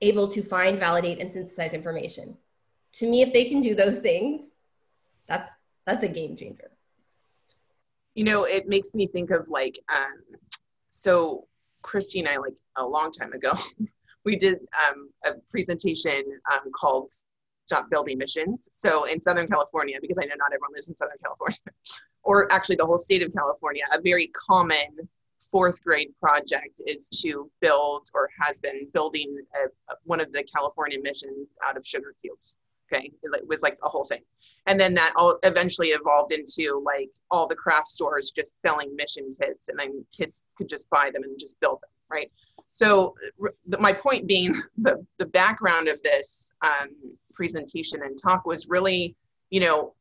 able 0.00 0.28
to 0.28 0.42
find, 0.42 0.78
validate, 0.78 1.18
and 1.18 1.32
synthesize 1.32 1.74
information. 1.74 2.36
To 2.94 3.08
me, 3.08 3.22
if 3.22 3.32
they 3.32 3.46
can 3.46 3.60
do 3.60 3.74
those 3.74 3.98
things, 3.98 4.44
that's 5.26 5.50
that's 5.86 6.04
a 6.04 6.08
game 6.08 6.36
changer. 6.36 6.70
You 8.14 8.24
know, 8.24 8.44
it 8.44 8.68
makes 8.68 8.94
me 8.94 9.06
think 9.06 9.30
of 9.30 9.48
like, 9.48 9.78
um, 9.88 10.38
so 10.90 11.46
Kristy 11.82 12.18
and 12.18 12.28
I, 12.28 12.36
like 12.36 12.56
a 12.76 12.86
long 12.86 13.12
time 13.12 13.32
ago, 13.32 13.52
we 14.24 14.36
did 14.36 14.58
um, 14.88 15.10
a 15.24 15.32
presentation 15.50 16.22
um, 16.52 16.70
called 16.72 17.10
Stop 17.66 17.88
Building 17.90 18.18
Missions. 18.18 18.68
So 18.72 19.04
in 19.04 19.20
Southern 19.20 19.46
California, 19.46 19.98
because 20.00 20.18
I 20.18 20.24
know 20.24 20.34
not 20.38 20.52
everyone 20.52 20.72
lives 20.74 20.88
in 20.88 20.94
Southern 20.94 21.18
California, 21.22 21.58
or 22.22 22.52
actually 22.52 22.76
the 22.76 22.86
whole 22.86 22.98
state 22.98 23.22
of 23.22 23.32
California, 23.32 23.84
a 23.92 24.00
very 24.00 24.28
common 24.28 25.08
fourth 25.50 25.82
grade 25.82 26.10
project 26.20 26.80
is 26.86 27.08
to 27.08 27.50
build 27.60 28.08
or 28.14 28.28
has 28.40 28.58
been 28.60 28.88
building 28.92 29.36
a, 29.54 29.94
one 30.04 30.20
of 30.20 30.32
the 30.32 30.44
California 30.44 30.98
missions 31.02 31.48
out 31.66 31.76
of 31.76 31.86
sugar 31.86 32.14
cubes. 32.20 32.58
Okay, 32.92 33.12
it 33.22 33.48
was 33.48 33.62
like 33.62 33.78
a 33.84 33.88
whole 33.88 34.04
thing, 34.04 34.22
and 34.66 34.78
then 34.80 34.94
that 34.94 35.12
all 35.16 35.38
eventually 35.44 35.88
evolved 35.88 36.32
into 36.32 36.82
like 36.84 37.10
all 37.30 37.46
the 37.46 37.54
craft 37.54 37.86
stores 37.86 38.32
just 38.34 38.60
selling 38.62 38.94
mission 38.96 39.36
kits, 39.40 39.68
and 39.68 39.78
then 39.78 40.04
kids 40.16 40.42
could 40.56 40.68
just 40.68 40.90
buy 40.90 41.10
them 41.12 41.22
and 41.22 41.38
just 41.38 41.60
build 41.60 41.78
them, 41.82 41.90
right? 42.10 42.30
So 42.72 43.14
my 43.78 43.92
point 43.92 44.26
being, 44.26 44.54
the 44.78 45.04
the 45.18 45.26
background 45.26 45.88
of 45.88 46.02
this 46.02 46.52
um, 46.64 46.88
presentation 47.32 48.02
and 48.02 48.20
talk 48.20 48.44
was 48.44 48.68
really, 48.68 49.14
you 49.50 49.60
know, 49.60 49.94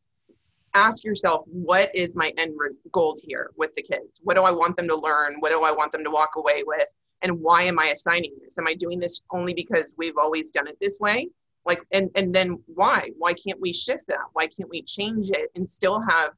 ask 0.73 1.03
yourself 1.03 1.43
what 1.45 1.93
is 1.95 2.15
my 2.15 2.33
end 2.37 2.53
goal 2.91 3.17
here 3.23 3.51
with 3.57 3.73
the 3.75 3.81
kids? 3.81 4.19
What 4.23 4.35
do 4.35 4.43
i 4.43 4.51
want 4.51 4.75
them 4.75 4.87
to 4.87 4.95
learn? 4.95 5.37
What 5.39 5.49
do 5.49 5.63
i 5.63 5.71
want 5.71 5.91
them 5.91 6.03
to 6.03 6.11
walk 6.11 6.31
away 6.35 6.63
with? 6.65 6.93
And 7.21 7.39
why 7.39 7.63
am 7.63 7.79
i 7.79 7.87
assigning 7.87 8.35
this? 8.41 8.57
Am 8.57 8.67
i 8.67 8.73
doing 8.73 8.99
this 8.99 9.23
only 9.31 9.53
because 9.53 9.95
we've 9.97 10.17
always 10.17 10.51
done 10.51 10.67
it 10.67 10.77
this 10.79 10.99
way 10.99 11.29
like 11.65 11.81
and 11.91 12.09
and 12.15 12.33
then 12.33 12.61
why? 12.67 13.11
Why 13.17 13.33
can't 13.33 13.59
we 13.59 13.73
shift 13.73 14.07
that? 14.07 14.25
Why 14.33 14.47
can't 14.47 14.69
we 14.69 14.81
change 14.81 15.29
it 15.29 15.49
and 15.55 15.67
still 15.67 16.01
have 16.01 16.31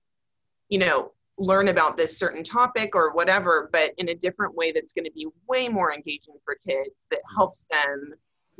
you 0.69 0.79
know 0.79 1.11
learn 1.37 1.67
about 1.67 1.97
this 1.97 2.17
certain 2.17 2.43
topic 2.43 2.95
or 2.95 3.13
whatever 3.13 3.69
but 3.71 3.91
in 3.97 4.09
a 4.09 4.15
different 4.15 4.55
way 4.55 4.71
that's 4.71 4.93
going 4.93 5.05
to 5.05 5.11
be 5.11 5.27
way 5.47 5.67
more 5.67 5.93
engaging 5.93 6.35
for 6.43 6.55
kids 6.55 7.07
that 7.09 7.17
mm-hmm. 7.17 7.35
helps 7.35 7.67
them 7.71 8.13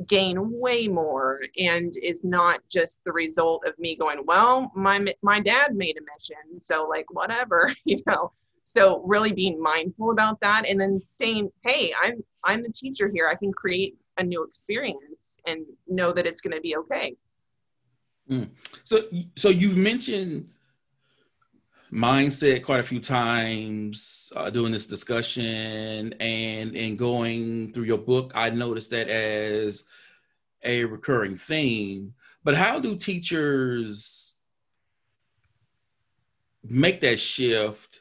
gain 0.06 0.36
way 0.58 0.88
more 0.88 1.40
and 1.58 1.94
is 2.02 2.24
not 2.24 2.60
just 2.68 3.02
the 3.04 3.12
result 3.12 3.62
of 3.66 3.78
me 3.78 3.94
going 3.94 4.20
well 4.26 4.72
my 4.74 5.14
my 5.22 5.38
dad 5.38 5.74
made 5.74 5.96
a 5.96 6.00
mission 6.14 6.58
so 6.58 6.86
like 6.88 7.06
whatever 7.10 7.72
you 7.84 7.96
know? 8.06 8.30
So 8.64 9.02
really 9.04 9.32
being 9.32 9.60
mindful 9.60 10.12
about 10.12 10.40
that 10.40 10.68
and 10.68 10.80
then 10.80 11.00
saying 11.04 11.50
hey 11.62 11.92
i'm 12.02 12.22
i'm 12.44 12.62
the 12.62 12.72
teacher 12.72 13.10
here. 13.12 13.28
I 13.28 13.34
can 13.34 13.52
create 13.52 13.96
a 14.18 14.22
new 14.22 14.44
experience 14.44 15.38
and 15.46 15.64
know 15.88 16.12
that 16.12 16.26
it's 16.26 16.40
going 16.40 16.54
to 16.54 16.60
be 16.60 16.76
okay 16.76 17.14
mm. 18.30 18.48
so 18.84 19.02
so 19.36 19.48
you've 19.48 19.76
mentioned 19.76 20.48
mindset 21.92 22.62
quite 22.62 22.80
a 22.80 22.84
few 22.84 23.00
times 23.00 24.32
uh, 24.36 24.48
doing 24.48 24.72
this 24.72 24.86
discussion 24.86 26.14
and 26.20 26.74
in 26.74 26.96
going 26.96 27.72
through 27.72 27.84
your 27.84 27.98
book 27.98 28.32
i 28.34 28.48
noticed 28.48 28.90
that 28.90 29.08
as 29.08 29.84
a 30.62 30.84
recurring 30.84 31.36
theme 31.36 32.14
but 32.44 32.56
how 32.56 32.78
do 32.78 32.96
teachers 32.96 34.36
make 36.64 37.00
that 37.00 37.18
shift 37.18 38.00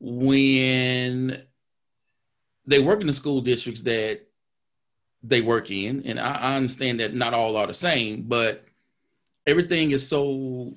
when 0.00 1.42
they 2.66 2.78
work 2.78 3.00
in 3.00 3.06
the 3.06 3.12
school 3.12 3.40
districts 3.40 3.82
that 3.82 4.26
they 5.22 5.40
work 5.40 5.70
in, 5.70 6.02
and 6.04 6.18
I, 6.18 6.34
I 6.34 6.56
understand 6.56 7.00
that 7.00 7.14
not 7.14 7.34
all 7.34 7.56
are 7.56 7.66
the 7.66 7.74
same, 7.74 8.22
but 8.22 8.64
everything 9.46 9.90
is 9.90 10.06
so 10.06 10.76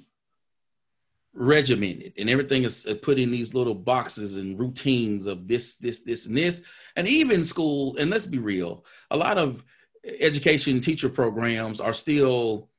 regimented 1.36 2.14
and 2.18 2.30
everything 2.30 2.64
is 2.64 2.86
uh, 2.86 2.94
put 3.02 3.18
in 3.18 3.32
these 3.32 3.56
little 3.56 3.74
boxes 3.74 4.38
and 4.38 4.60
routines 4.60 5.26
of 5.26 5.48
this 5.48 5.78
this 5.78 6.02
this 6.02 6.28
and 6.28 6.38
this. 6.38 6.62
And 6.96 7.08
even 7.08 7.44
school 7.44 7.96
and 7.98 8.12
let's 8.12 8.28
be 8.28 8.38
real 8.38 8.86
a 9.10 9.18
lot 9.18 9.39
of 9.39 9.64
education 10.06 10.80
teacher 10.80 11.10
programs 11.10 11.82
are 11.82 11.94
still 11.94 12.70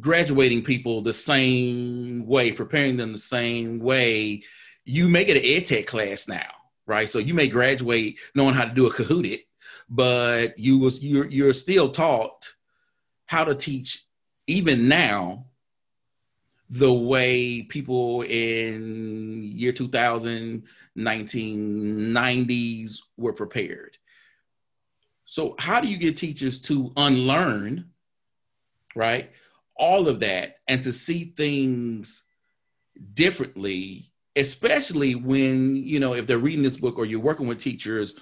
graduating 0.00 0.64
people 0.64 1.00
the 1.00 1.12
same 1.12 2.26
way 2.26 2.50
preparing 2.50 2.96
them 2.96 3.12
the 3.12 3.18
same 3.18 3.78
way. 3.78 4.42
You 4.84 5.08
may 5.08 5.24
get 5.24 5.36
an 5.36 5.44
ed 5.44 5.66
tech 5.66 5.86
class 5.86 6.26
now 6.26 6.50
right? 6.88 7.08
So 7.08 7.20
you 7.20 7.34
may 7.34 7.46
graduate 7.46 8.18
knowing 8.34 8.54
how 8.54 8.64
to 8.64 8.74
do 8.74 8.86
a 8.86 8.90
kahoot 8.90 9.44
but 9.88 10.58
you 10.58 10.78
was 10.78 11.02
you're 11.02 11.26
you're 11.26 11.54
still 11.54 11.90
taught 11.90 12.52
how 13.26 13.44
to 13.44 13.54
teach 13.54 14.04
even 14.46 14.88
now 14.88 15.46
the 16.70 16.92
way 16.92 17.62
people 17.62 18.22
in 18.22 19.42
year 19.42 19.72
2000 19.72 20.64
1990s 20.98 23.00
were 23.16 23.32
prepared. 23.32 23.96
So 25.24 25.54
how 25.58 25.80
do 25.80 25.88
you 25.88 25.96
get 25.96 26.16
teachers 26.16 26.60
to 26.62 26.92
unlearn 26.96 27.90
right 28.96 29.30
all 29.76 30.08
of 30.08 30.20
that 30.20 30.56
and 30.66 30.82
to 30.82 30.92
see 30.92 31.32
things 31.36 32.24
differently 33.14 34.10
especially 34.34 35.14
when 35.14 35.76
you 35.76 36.00
know 36.00 36.14
if 36.14 36.26
they're 36.26 36.38
reading 36.38 36.62
this 36.62 36.78
book 36.78 36.98
or 36.98 37.04
you're 37.04 37.20
working 37.20 37.46
with 37.46 37.58
teachers 37.58 38.16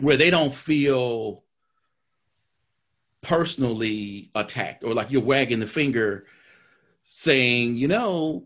where 0.00 0.16
they 0.16 0.30
don't 0.30 0.54
feel 0.54 1.44
personally 3.22 4.30
attacked 4.34 4.82
or 4.84 4.94
like 4.94 5.10
you're 5.10 5.20
wagging 5.20 5.60
the 5.60 5.66
finger 5.66 6.26
saying, 7.02 7.76
you 7.76 7.88
know, 7.88 8.44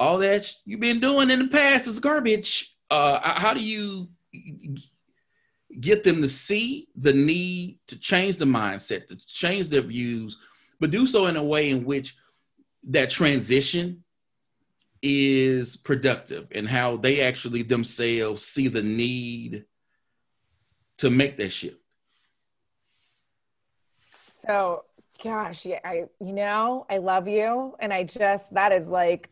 all 0.00 0.18
that 0.18 0.52
you've 0.64 0.80
been 0.80 1.00
doing 1.00 1.30
in 1.30 1.38
the 1.38 1.48
past 1.48 1.86
is 1.86 2.00
garbage. 2.00 2.76
Uh, 2.90 3.20
how 3.38 3.54
do 3.54 3.60
you 3.62 4.08
get 5.80 6.02
them 6.02 6.20
to 6.20 6.28
see 6.28 6.88
the 6.96 7.12
need 7.12 7.78
to 7.86 7.98
change 7.98 8.36
the 8.36 8.44
mindset, 8.44 9.06
to 9.08 9.16
change 9.26 9.68
their 9.68 9.82
views, 9.82 10.38
but 10.80 10.90
do 10.90 11.06
so 11.06 11.26
in 11.26 11.36
a 11.36 11.42
way 11.42 11.70
in 11.70 11.84
which 11.84 12.16
that 12.84 13.10
transition 13.10 14.02
is 15.02 15.76
productive 15.76 16.46
and 16.52 16.68
how 16.68 16.96
they 16.96 17.20
actually 17.20 17.62
themselves 17.62 18.44
see 18.44 18.68
the 18.68 18.82
need 18.82 19.64
to 21.02 21.10
make 21.10 21.36
that 21.36 21.50
shift? 21.50 21.78
So 24.28 24.84
gosh, 25.22 25.66
yeah, 25.66 25.80
I 25.84 26.04
you 26.20 26.32
know, 26.32 26.86
I 26.88 26.98
love 26.98 27.26
you 27.26 27.74
and 27.80 27.92
I 27.92 28.04
just 28.04 28.54
that 28.54 28.70
is 28.70 28.86
like 28.86 29.28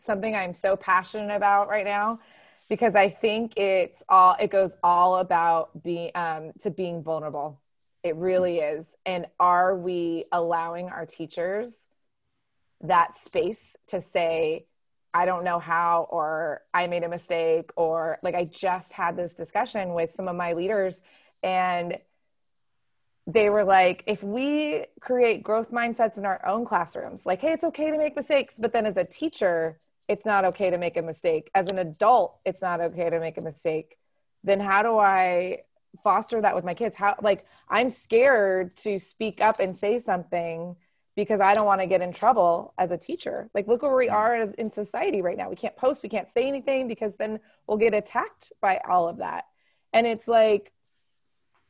something 0.00 0.36
I'm 0.36 0.54
so 0.54 0.76
passionate 0.76 1.34
about 1.34 1.68
right 1.68 1.84
now 1.84 2.20
because 2.68 2.94
I 2.94 3.08
think 3.08 3.56
it's 3.56 4.04
all 4.08 4.36
it 4.38 4.50
goes 4.50 4.76
all 4.84 5.16
about 5.16 5.82
being 5.82 6.12
um 6.14 6.52
to 6.60 6.70
being 6.70 7.02
vulnerable. 7.02 7.60
It 8.04 8.14
really 8.14 8.58
is. 8.58 8.86
And 9.04 9.26
are 9.40 9.76
we 9.76 10.26
allowing 10.30 10.90
our 10.90 11.06
teachers 11.06 11.88
that 12.82 13.16
space 13.16 13.76
to 13.88 14.00
say 14.00 14.66
I 15.14 15.26
don't 15.26 15.44
know 15.44 15.58
how, 15.58 16.08
or 16.10 16.62
I 16.72 16.86
made 16.86 17.04
a 17.04 17.08
mistake, 17.08 17.70
or 17.76 18.18
like 18.22 18.34
I 18.34 18.44
just 18.44 18.92
had 18.92 19.16
this 19.16 19.34
discussion 19.34 19.94
with 19.94 20.10
some 20.10 20.28
of 20.28 20.36
my 20.36 20.54
leaders, 20.54 21.02
and 21.42 21.98
they 23.26 23.50
were 23.50 23.64
like, 23.64 24.02
if 24.06 24.22
we 24.22 24.86
create 25.00 25.42
growth 25.42 25.70
mindsets 25.70 26.18
in 26.18 26.24
our 26.24 26.44
own 26.46 26.64
classrooms, 26.64 27.24
like, 27.24 27.40
hey, 27.40 27.52
it's 27.52 27.64
okay 27.64 27.90
to 27.90 27.98
make 27.98 28.16
mistakes, 28.16 28.56
but 28.58 28.72
then 28.72 28.86
as 28.86 28.96
a 28.96 29.04
teacher, 29.04 29.78
it's 30.08 30.24
not 30.24 30.44
okay 30.44 30.70
to 30.70 30.78
make 30.78 30.96
a 30.96 31.02
mistake. 31.02 31.50
As 31.54 31.68
an 31.68 31.78
adult, 31.78 32.38
it's 32.44 32.62
not 32.62 32.80
okay 32.80 33.10
to 33.10 33.20
make 33.20 33.38
a 33.38 33.40
mistake. 33.40 33.96
Then 34.42 34.58
how 34.58 34.82
do 34.82 34.98
I 34.98 35.58
foster 36.02 36.40
that 36.40 36.56
with 36.56 36.64
my 36.64 36.74
kids? 36.74 36.96
How, 36.96 37.14
like, 37.22 37.46
I'm 37.68 37.90
scared 37.90 38.74
to 38.78 38.98
speak 38.98 39.40
up 39.40 39.60
and 39.60 39.76
say 39.76 39.98
something 39.98 40.76
because 41.14 41.40
I 41.40 41.54
don't 41.54 41.66
want 41.66 41.80
to 41.80 41.86
get 41.86 42.00
in 42.00 42.12
trouble 42.12 42.72
as 42.78 42.90
a 42.90 42.96
teacher. 42.96 43.50
Like, 43.54 43.66
look 43.66 43.82
where 43.82 43.96
we 43.96 44.08
are 44.08 44.34
as, 44.34 44.52
in 44.52 44.70
society 44.70 45.22
right 45.22 45.36
now. 45.36 45.50
We 45.50 45.56
can't 45.56 45.76
post, 45.76 46.02
we 46.02 46.08
can't 46.08 46.30
say 46.30 46.48
anything 46.48 46.88
because 46.88 47.16
then 47.16 47.40
we'll 47.66 47.78
get 47.78 47.94
attacked 47.94 48.52
by 48.60 48.80
all 48.88 49.08
of 49.08 49.18
that. 49.18 49.44
And 49.92 50.06
it's 50.06 50.26
like, 50.26 50.72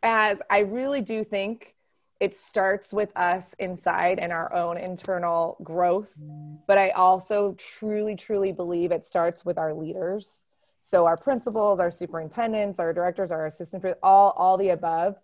as 0.02 0.40
I 0.50 0.60
really 0.60 1.00
do 1.00 1.24
think 1.24 1.74
it 2.20 2.36
starts 2.36 2.92
with 2.92 3.10
us 3.16 3.52
inside 3.58 4.20
and 4.20 4.32
our 4.32 4.52
own 4.54 4.76
internal 4.76 5.56
growth. 5.64 6.12
But 6.68 6.78
I 6.78 6.90
also 6.90 7.56
truly, 7.58 8.14
truly 8.14 8.52
believe 8.52 8.92
it 8.92 9.04
starts 9.04 9.44
with 9.44 9.58
our 9.58 9.74
leaders. 9.74 10.46
So 10.80 11.06
our 11.06 11.16
principals, 11.16 11.80
our 11.80 11.90
superintendents, 11.90 12.78
our 12.78 12.92
directors, 12.92 13.32
our 13.32 13.46
assistant, 13.46 13.84
all, 14.04 14.30
all 14.36 14.56
the 14.56 14.68
above. 14.68 15.18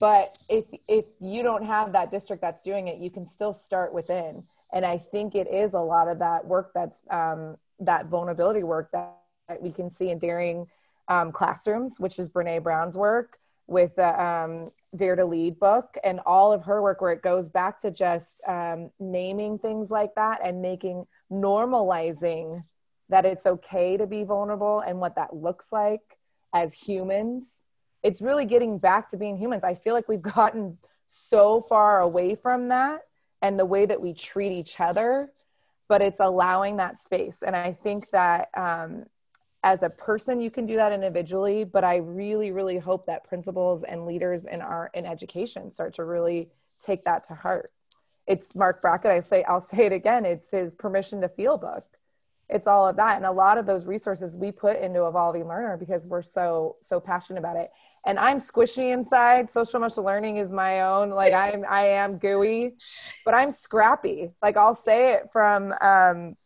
But 0.00 0.36
if 0.48 0.64
if 0.86 1.06
you 1.20 1.42
don't 1.42 1.64
have 1.64 1.92
that 1.92 2.10
district 2.10 2.40
that's 2.40 2.62
doing 2.62 2.88
it, 2.88 2.98
you 2.98 3.10
can 3.10 3.26
still 3.26 3.52
start 3.52 3.92
within. 3.92 4.44
And 4.72 4.84
I 4.84 4.98
think 4.98 5.34
it 5.34 5.48
is 5.48 5.74
a 5.74 5.80
lot 5.80 6.08
of 6.08 6.18
that 6.20 6.46
work 6.46 6.72
that's 6.74 7.02
um, 7.10 7.56
that 7.80 8.06
vulnerability 8.06 8.62
work 8.62 8.90
that, 8.92 9.16
that 9.48 9.62
we 9.62 9.72
can 9.72 9.90
see 9.90 10.10
in 10.10 10.18
Daring 10.18 10.66
um, 11.08 11.32
Classrooms, 11.32 11.98
which 11.98 12.18
is 12.18 12.28
Brene 12.28 12.62
Brown's 12.62 12.96
work 12.96 13.38
with 13.66 13.94
the 13.96 14.22
um, 14.22 14.68
Dare 14.96 15.16
to 15.16 15.24
Lead 15.24 15.58
book 15.58 15.96
and 16.04 16.20
all 16.24 16.52
of 16.52 16.64
her 16.64 16.80
work, 16.80 17.00
where 17.00 17.12
it 17.12 17.22
goes 17.22 17.50
back 17.50 17.78
to 17.80 17.90
just 17.90 18.40
um, 18.46 18.90
naming 18.98 19.58
things 19.58 19.90
like 19.90 20.14
that 20.14 20.40
and 20.42 20.62
making 20.62 21.06
normalizing 21.30 22.62
that 23.10 23.24
it's 23.24 23.46
okay 23.46 23.96
to 23.96 24.06
be 24.06 24.24
vulnerable 24.24 24.80
and 24.80 25.00
what 25.00 25.16
that 25.16 25.34
looks 25.34 25.66
like 25.70 26.18
as 26.54 26.74
humans. 26.74 27.57
It's 28.02 28.20
really 28.20 28.44
getting 28.44 28.78
back 28.78 29.08
to 29.10 29.16
being 29.16 29.36
humans. 29.36 29.64
I 29.64 29.74
feel 29.74 29.94
like 29.94 30.08
we've 30.08 30.22
gotten 30.22 30.78
so 31.06 31.60
far 31.60 32.00
away 32.00 32.34
from 32.34 32.68
that 32.68 33.00
and 33.42 33.58
the 33.58 33.64
way 33.64 33.86
that 33.86 34.00
we 34.00 34.12
treat 34.12 34.52
each 34.52 34.80
other, 34.80 35.30
but 35.88 36.02
it's 36.02 36.20
allowing 36.20 36.76
that 36.76 36.98
space. 36.98 37.42
And 37.42 37.56
I 37.56 37.72
think 37.72 38.10
that 38.10 38.48
um, 38.56 39.06
as 39.64 39.82
a 39.82 39.90
person 39.90 40.40
you 40.40 40.50
can 40.50 40.66
do 40.66 40.76
that 40.76 40.92
individually 40.92 41.64
but 41.64 41.84
i 41.84 41.96
really 41.96 42.50
really 42.50 42.78
hope 42.78 43.06
that 43.06 43.24
principals 43.24 43.82
and 43.88 44.06
leaders 44.06 44.46
in 44.46 44.60
our 44.60 44.90
in 44.94 45.04
education 45.04 45.70
start 45.70 45.94
to 45.94 46.04
really 46.04 46.48
take 46.84 47.04
that 47.04 47.24
to 47.24 47.34
heart 47.34 47.70
it's 48.26 48.54
Marc 48.54 48.80
Brackett 48.80 49.10
i 49.10 49.20
say 49.20 49.42
i'll 49.44 49.60
say 49.60 49.86
it 49.86 49.92
again 49.92 50.24
it's 50.24 50.50
his 50.50 50.74
permission 50.74 51.20
to 51.20 51.28
feel 51.28 51.58
book 51.58 51.84
it's 52.48 52.66
all 52.66 52.88
of 52.88 52.96
that. 52.96 53.16
And 53.16 53.26
a 53.26 53.32
lot 53.32 53.58
of 53.58 53.66
those 53.66 53.86
resources 53.86 54.36
we 54.36 54.50
put 54.50 54.78
into 54.78 55.06
evolving 55.06 55.46
learner 55.46 55.76
because 55.76 56.06
we're 56.06 56.22
so 56.22 56.76
so 56.80 56.98
passionate 56.98 57.38
about 57.38 57.56
it. 57.56 57.70
And 58.06 58.18
i'm 58.18 58.38
squishy 58.38 58.92
inside. 58.92 59.50
Social 59.50 59.78
emotional 59.78 60.06
learning 60.06 60.38
is 60.38 60.50
my 60.50 60.80
own 60.82 61.10
like 61.10 61.34
i'm 61.34 61.64
i 61.68 61.86
am 61.86 62.18
gooey 62.18 62.74
but 63.24 63.34
i'm 63.34 63.52
scrappy. 63.52 64.30
Like 64.42 64.56
i'll 64.56 64.74
say 64.74 65.14
it 65.14 65.28
from 65.32 65.74
um 65.80 66.36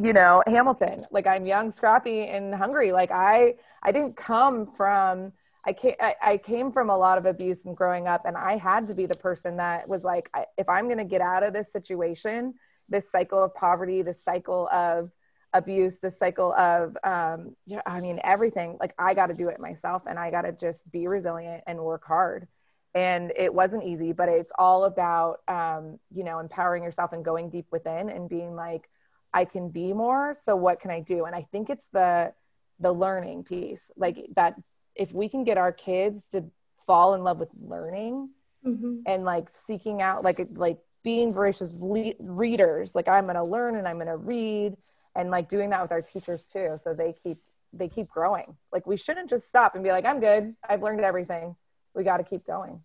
you 0.00 0.12
know 0.12 0.42
hamilton 0.46 1.04
like 1.10 1.26
i'm 1.26 1.46
young 1.46 1.70
scrappy 1.70 2.26
and 2.26 2.54
hungry. 2.54 2.90
Like 2.92 3.10
i 3.10 3.54
i 3.82 3.92
didn't 3.92 4.16
come 4.16 4.66
from 4.76 5.32
I 5.66 5.72
came, 5.72 5.94
I, 6.00 6.14
I 6.22 6.36
came 6.38 6.72
from 6.72 6.88
a 6.88 6.96
lot 6.96 7.18
of 7.18 7.26
abuse 7.26 7.66
and 7.66 7.76
growing 7.76 8.06
up 8.06 8.24
and 8.24 8.36
i 8.36 8.56
had 8.56 8.88
to 8.88 8.94
be 8.94 9.06
the 9.06 9.16
person 9.16 9.56
that 9.58 9.88
was 9.88 10.02
like 10.02 10.30
if 10.56 10.68
i'm 10.68 10.86
going 10.86 10.98
to 10.98 11.04
get 11.04 11.20
out 11.20 11.42
of 11.42 11.52
this 11.52 11.70
situation 11.70 12.54
this 12.88 13.10
cycle 13.10 13.42
of 13.42 13.54
poverty 13.54 14.00
this 14.00 14.22
cycle 14.22 14.68
of 14.72 15.10
abuse 15.54 15.98
the 15.98 16.10
cycle 16.10 16.52
of 16.54 16.96
um, 17.04 17.56
i 17.86 18.00
mean 18.00 18.20
everything 18.22 18.76
like 18.80 18.94
i 18.98 19.14
got 19.14 19.26
to 19.28 19.34
do 19.34 19.48
it 19.48 19.58
myself 19.58 20.02
and 20.06 20.18
i 20.18 20.30
got 20.30 20.42
to 20.42 20.52
just 20.52 20.90
be 20.92 21.06
resilient 21.06 21.62
and 21.66 21.78
work 21.78 22.04
hard 22.04 22.46
and 22.94 23.32
it 23.36 23.52
wasn't 23.52 23.82
easy 23.82 24.12
but 24.12 24.28
it's 24.28 24.52
all 24.58 24.84
about 24.84 25.38
um, 25.48 25.98
you 26.12 26.22
know 26.22 26.38
empowering 26.38 26.82
yourself 26.82 27.12
and 27.12 27.24
going 27.24 27.48
deep 27.48 27.66
within 27.70 28.10
and 28.10 28.28
being 28.28 28.54
like 28.54 28.88
I 29.32 29.44
can 29.44 29.68
be 29.68 29.92
more. 29.92 30.34
So 30.34 30.56
what 30.56 30.80
can 30.80 30.90
I 30.90 31.00
do? 31.00 31.24
And 31.24 31.34
I 31.34 31.46
think 31.52 31.70
it's 31.70 31.88
the 31.92 32.32
the 32.80 32.92
learning 32.92 33.44
piece, 33.44 33.90
like 33.96 34.26
that. 34.36 34.54
If 34.94 35.12
we 35.12 35.28
can 35.28 35.44
get 35.44 35.58
our 35.58 35.72
kids 35.72 36.26
to 36.28 36.44
fall 36.86 37.14
in 37.14 37.22
love 37.22 37.38
with 37.38 37.50
learning 37.60 38.30
mm-hmm. 38.66 39.00
and 39.06 39.22
like 39.22 39.48
seeking 39.48 40.02
out, 40.02 40.24
like 40.24 40.40
like 40.54 40.78
being 41.04 41.32
voracious 41.32 41.72
le- 41.78 42.14
readers, 42.18 42.94
like 42.94 43.08
I'm 43.08 43.24
going 43.24 43.36
to 43.36 43.44
learn 43.44 43.76
and 43.76 43.86
I'm 43.86 43.96
going 43.96 44.08
to 44.08 44.16
read, 44.16 44.76
and 45.18 45.30
like 45.30 45.48
doing 45.48 45.70
that 45.70 45.82
with 45.82 45.92
our 45.92 46.00
teachers 46.00 46.46
too, 46.46 46.78
so 46.82 46.94
they 46.94 47.12
keep 47.12 47.38
they 47.72 47.88
keep 47.88 48.08
growing. 48.08 48.56
Like 48.72 48.86
we 48.86 48.96
shouldn't 48.96 49.28
just 49.28 49.48
stop 49.48 49.74
and 49.74 49.84
be 49.84 49.90
like, 49.90 50.06
I'm 50.06 50.20
good. 50.20 50.54
I've 50.66 50.82
learned 50.82 51.00
everything. 51.00 51.54
We 51.94 52.04
got 52.04 52.18
to 52.18 52.24
keep 52.24 52.46
going. 52.46 52.82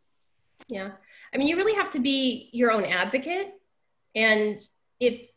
Yeah. 0.68 0.92
I 1.34 1.38
mean, 1.38 1.48
you 1.48 1.56
really 1.56 1.76
have 1.76 1.92
to 1.92 2.00
be 2.00 2.50
your 2.52 2.72
own 2.72 2.84
advocate. 2.84 3.54
And 4.16 4.68
if 5.00 5.30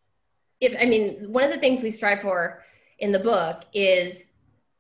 if 0.61 0.75
I 0.81 0.87
mean, 0.87 1.33
one 1.33 1.45
of 1.45 1.53
the 1.53 1.59
things 1.59 1.83
we 1.83 1.91
strive 1.91 2.23
for 2.23 2.65
in 2.99 3.13
the 3.13 3.19
book 3.19 3.65
is 3.75 4.25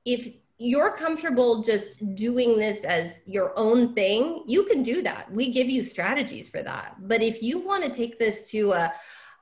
if 0.06 0.34
you're 0.58 0.92
comfortable 0.96 1.62
just 1.62 2.14
doing 2.14 2.58
this 2.58 2.82
as 2.84 3.22
your 3.26 3.52
own 3.58 3.94
thing, 3.94 4.42
you 4.46 4.64
can 4.64 4.82
do 4.82 5.02
that. 5.02 5.30
We 5.30 5.52
give 5.52 5.68
you 5.68 5.82
strategies 5.82 6.48
for 6.48 6.62
that. 6.62 6.96
But 7.00 7.22
if 7.22 7.42
you 7.42 7.58
want 7.58 7.84
to 7.84 7.90
take 7.90 8.18
this 8.18 8.50
to 8.52 8.72
a, 8.72 8.94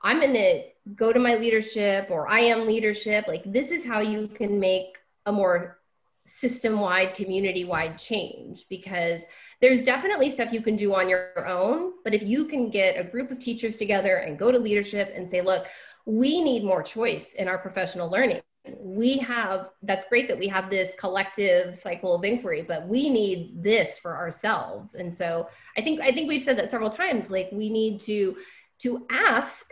I'm 0.05 0.19
going 0.19 0.33
to 0.33 0.61
go 0.93 1.11
to 1.11 1.19
my 1.19 1.33
leadership 1.33 2.11
or 2.11 2.29
I 2.29 2.41
am 2.41 2.67
leadership, 2.67 3.25
like 3.27 3.41
this 3.51 3.71
is 3.71 3.83
how 3.83 4.01
you 4.01 4.27
can 4.27 4.59
make 4.59 4.99
a 5.25 5.31
more 5.31 5.79
system 6.25 6.79
wide, 6.79 7.15
community 7.15 7.65
wide 7.65 7.97
change 7.97 8.65
because 8.69 9.23
there's 9.61 9.81
definitely 9.81 10.29
stuff 10.29 10.53
you 10.53 10.61
can 10.61 10.75
do 10.75 10.93
on 10.93 11.09
your 11.09 11.47
own. 11.47 11.93
But 12.03 12.13
if 12.13 12.21
you 12.21 12.45
can 12.45 12.69
get 12.69 12.99
a 12.99 13.03
group 13.03 13.31
of 13.31 13.39
teachers 13.39 13.77
together 13.77 14.17
and 14.17 14.37
go 14.37 14.51
to 14.51 14.59
leadership 14.59 15.11
and 15.15 15.29
say, 15.29 15.41
look, 15.41 15.65
we 16.05 16.39
need 16.39 16.63
more 16.63 16.83
choice 16.83 17.33
in 17.33 17.47
our 17.47 17.57
professional 17.57 18.07
learning. 18.07 18.41
We 18.79 19.17
have 19.17 19.71
that's 19.81 20.07
great 20.07 20.27
that 20.27 20.37
we 20.37 20.47
have 20.49 20.69
this 20.69 20.93
collective 20.99 21.77
cycle 21.77 22.15
of 22.15 22.23
inquiry 22.23 22.63
but 22.67 22.87
we 22.87 23.09
need 23.09 23.61
this 23.61 23.97
for 23.99 24.17
ourselves. 24.17 24.95
And 24.95 25.15
so 25.15 25.49
i 25.77 25.81
think 25.81 26.01
i 26.01 26.11
think 26.11 26.27
we've 26.27 26.41
said 26.41 26.57
that 26.57 26.71
several 26.71 26.89
times. 26.89 27.29
Like 27.29 27.49
we 27.51 27.69
need 27.69 27.99
to 28.01 28.35
to 28.79 29.05
ask 29.11 29.71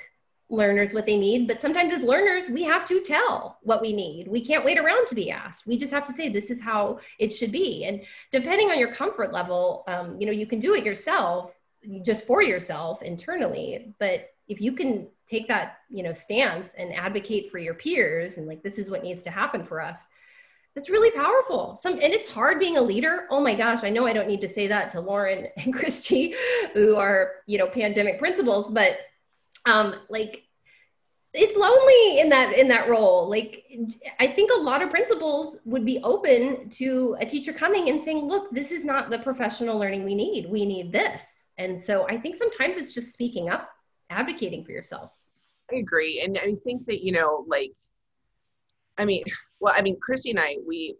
learners 0.54 0.94
what 0.94 1.06
they 1.06 1.18
need 1.18 1.48
but 1.48 1.62
sometimes 1.62 1.92
as 1.92 2.04
learners 2.04 2.50
we 2.50 2.64
have 2.64 2.86
to 2.86 3.02
tell 3.02 3.58
what 3.64 3.82
we 3.82 3.94
need. 3.94 4.28
We 4.28 4.46
can't 4.46 4.64
wait 4.64 4.78
around 4.78 5.08
to 5.08 5.16
be 5.16 5.32
asked. 5.32 5.68
We 5.68 5.78
just 5.78 5.94
have 5.94 6.06
to 6.06 6.14
say 6.14 6.30
this 6.30 6.52
is 6.52 6.62
how 6.62 7.00
it 7.20 7.34
should 7.34 7.52
be. 7.52 7.86
And 7.86 8.04
depending 8.32 8.70
on 8.70 8.80
your 8.80 8.94
comfort 8.94 9.34
level 9.34 9.84
um, 9.88 10.20
you 10.20 10.26
know 10.26 10.32
you 10.32 10.48
can 10.48 10.60
do 10.60 10.76
it 10.76 10.86
yourself 10.86 11.58
just 12.04 12.26
for 12.26 12.42
yourself 12.42 13.02
internally 13.02 13.94
but 14.00 14.22
if 14.48 14.62
you 14.62 14.74
can 14.74 15.08
take 15.28 15.48
that 15.48 15.80
you 15.90 16.04
know 16.04 16.14
stance 16.14 16.72
and 16.78 16.94
advocate 16.94 17.52
for 17.52 17.58
your 17.58 17.74
peers 17.74 18.38
and 18.38 18.48
like 18.48 18.64
this 18.64 18.78
is 18.78 18.90
what 18.90 19.04
needs 19.04 19.24
to 19.24 19.32
happen 19.32 19.64
for 19.64 19.82
us 19.82 20.06
that's 20.76 20.90
really 20.90 21.12
powerful. 21.12 21.76
Some 21.76 21.94
and 21.94 22.14
it's 22.14 22.30
hard 22.30 22.60
being 22.60 22.78
a 22.78 22.82
leader. 22.82 23.28
Oh 23.30 23.40
my 23.40 23.54
gosh 23.54 23.84
i 23.84 23.90
know 23.90 24.08
i 24.08 24.14
don't 24.14 24.28
need 24.28 24.42
to 24.42 24.48
say 24.48 24.68
that 24.68 24.92
to 24.92 25.02
lauren 25.02 25.48
and 25.58 25.74
kristy 25.74 26.34
who 26.74 26.96
are 26.96 27.32
you 27.46 27.58
know 27.58 27.68
pandemic 27.68 28.20
principals 28.20 28.70
but 28.70 28.98
um 29.66 29.96
like 30.10 30.43
it's 31.36 31.58
lonely 31.58 32.20
in 32.20 32.30
that 32.30 32.54
in 32.54 32.68
that 32.68 32.88
role 32.88 33.28
like 33.28 33.64
i 34.20 34.28
think 34.28 34.52
a 34.56 34.60
lot 34.60 34.84
of 34.84 34.90
principals 34.92 35.58
would 35.66 35.84
be 35.84 36.00
open 36.04 36.70
to 36.70 37.16
a 37.20 37.26
teacher 37.26 37.52
coming 37.52 37.90
and 37.90 38.04
saying 38.04 38.20
look 38.26 38.52
this 38.52 38.72
is 38.72 38.86
not 38.86 39.10
the 39.10 39.18
professional 39.20 39.78
learning 39.78 40.04
we 40.04 40.14
need 40.14 40.48
we 40.50 40.66
need 40.66 40.92
this 40.92 41.48
and 41.58 41.82
so 41.82 42.08
i 42.08 42.16
think 42.16 42.36
sometimes 42.36 42.78
it's 42.78 42.94
just 42.94 43.12
speaking 43.12 43.50
up 43.50 43.70
advocating 44.14 44.64
for 44.64 44.72
yourself. 44.72 45.12
I 45.72 45.78
agree. 45.78 46.22
And 46.24 46.38
I 46.38 46.54
think 46.64 46.86
that, 46.86 47.04
you 47.04 47.12
know, 47.12 47.46
like, 47.48 47.74
I 48.98 49.06
mean, 49.06 49.24
well, 49.60 49.74
I 49.76 49.82
mean, 49.82 49.98
Kristy 49.98 50.32
and 50.32 50.40
I, 50.40 50.58
we 50.66 50.96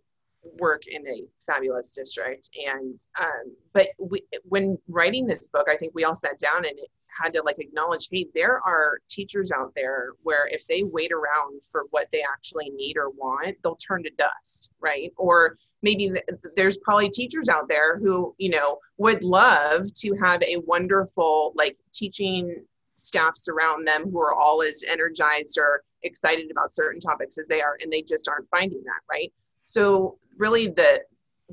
work 0.60 0.88
in 0.88 1.08
a 1.08 1.22
fabulous 1.40 1.92
district. 1.92 2.50
And, 2.68 3.00
um, 3.22 3.56
but 3.72 3.88
we, 4.00 4.20
when 4.44 4.78
writing 4.90 5.26
this 5.26 5.48
book, 5.50 5.68
I 5.70 5.78
think 5.78 5.94
we 5.96 6.04
all 6.04 6.16
sat 6.16 6.40
down 6.40 6.58
and 6.58 6.78
it 6.78 6.90
had 7.22 7.34
to 7.34 7.42
like 7.44 7.60
acknowledge, 7.60 8.08
hey, 8.12 8.28
there 8.34 8.60
are 8.66 9.00
teachers 9.10 9.52
out 9.52 9.74
there 9.76 10.14
where 10.24 10.48
if 10.48 10.66
they 10.68 10.84
wait 10.84 11.12
around 11.12 11.62
for 11.72 11.86
what 11.92 12.08
they 12.12 12.24
actually 12.24 12.70
need 12.72 12.98
or 12.98 13.10
want, 13.10 13.56
they'll 13.64 13.76
turn 13.76 14.04
to 14.04 14.10
dust, 14.12 14.72
right? 14.80 15.12
Or 15.18 15.58
maybe 15.82 16.10
th- 16.10 16.26
there's 16.56 16.78
probably 16.78 17.10
teachers 17.10 17.50
out 17.50 17.68
there 17.68 17.98
who, 18.00 18.34
you 18.38 18.50
know, 18.50 18.80
would 18.98 19.24
love 19.24 19.94
to 19.96 20.16
have 20.22 20.42
a 20.44 20.58
wonderful 20.66 21.54
like 21.56 21.78
teaching 21.94 22.64
staffs 22.96 23.48
around 23.48 23.86
them 23.88 24.10
who 24.10 24.20
are 24.20 24.34
all 24.34 24.62
as 24.62 24.84
energized 24.88 25.58
or 25.58 25.84
excited 26.04 26.50
about 26.52 26.72
certain 26.72 27.02
topics 27.02 27.38
as 27.38 27.48
they 27.48 27.62
are 27.62 27.78
and 27.82 27.92
they 27.92 28.02
just 28.02 28.30
aren't 28.30 28.48
finding 28.50 28.82
that 28.84 29.02
right 29.12 29.32
so 29.64 30.18
really 30.38 30.68
the 30.68 31.02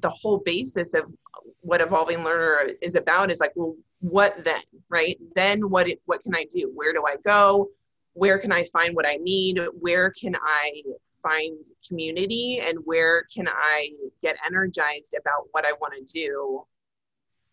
the 0.00 0.10
whole 0.10 0.38
basis 0.38 0.94
of 0.94 1.04
what 1.60 1.80
evolving 1.80 2.22
learner 2.24 2.70
is 2.80 2.94
about 2.94 3.30
is 3.30 3.40
like 3.40 3.52
well 3.54 3.74
what 4.00 4.44
then 4.44 4.62
right? 4.88 5.18
Then 5.34 5.70
what 5.70 5.88
it, 5.88 6.00
what 6.06 6.22
can 6.22 6.34
i 6.34 6.46
do? 6.50 6.70
Where 6.74 6.92
do 6.92 7.04
i 7.06 7.16
go? 7.24 7.68
Where 8.14 8.38
can 8.38 8.52
i 8.52 8.64
find 8.64 8.94
what 8.94 9.06
i 9.06 9.16
need? 9.16 9.60
Where 9.78 10.10
can 10.10 10.34
i 10.36 10.82
find 11.22 11.66
community? 11.86 12.60
And 12.60 12.78
where 12.84 13.24
can 13.34 13.46
i 13.48 13.90
get 14.22 14.36
energized 14.46 15.14
about 15.18 15.48
what 15.52 15.66
i 15.66 15.72
want 15.80 15.94
to 15.94 16.12
do 16.12 16.64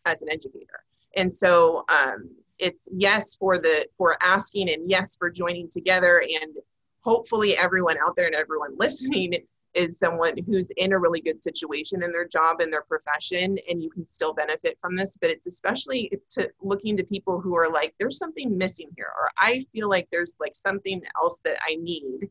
as 0.06 0.22
an 0.22 0.30
educator? 0.30 0.84
And 1.16 1.32
so 1.32 1.84
um, 1.90 2.30
it's 2.60 2.88
yes 2.92 3.36
for 3.36 3.60
the 3.60 3.88
for 3.98 4.18
asking 4.22 4.70
and 4.70 4.90
yes 4.90 5.16
for 5.18 5.30
joining 5.30 5.70
together 5.70 6.20
and 6.22 6.56
hopefully 7.02 7.58
everyone 7.58 7.98
out 8.00 8.16
there 8.16 8.26
and 8.26 8.36
everyone 8.36 8.76
listening 8.78 9.34
is 9.74 10.00
someone 10.00 10.34
who's 10.46 10.70
in 10.78 10.94
a 10.94 11.00
really 11.00 11.22
good 11.22 11.44
situation 11.44 12.04
in 12.04 12.12
their 12.12 12.28
job 12.28 12.60
and 12.60 12.72
their 12.72 12.84
profession 12.84 13.58
and 13.70 13.82
you 13.82 13.90
can 13.90 14.06
still 14.06 14.34
benefit 14.34 14.78
from 14.80 14.96
this 14.96 15.18
but 15.20 15.30
it's 15.30 15.48
especially 15.48 16.12
to 16.30 16.50
looking 16.62 16.98
to 16.98 17.04
people 17.04 17.40
who 17.40 17.56
are 17.56 17.70
like 17.72 17.94
there's 18.00 18.18
something 18.18 18.58
missing 18.58 18.90
here 18.96 19.12
or 19.20 19.30
i 19.38 19.62
feel 19.74 19.90
like 19.90 20.08
there's 20.12 20.36
like 20.40 20.56
something 20.56 21.02
else 21.22 21.40
that 21.44 21.58
i 21.68 21.76
need 21.76 22.30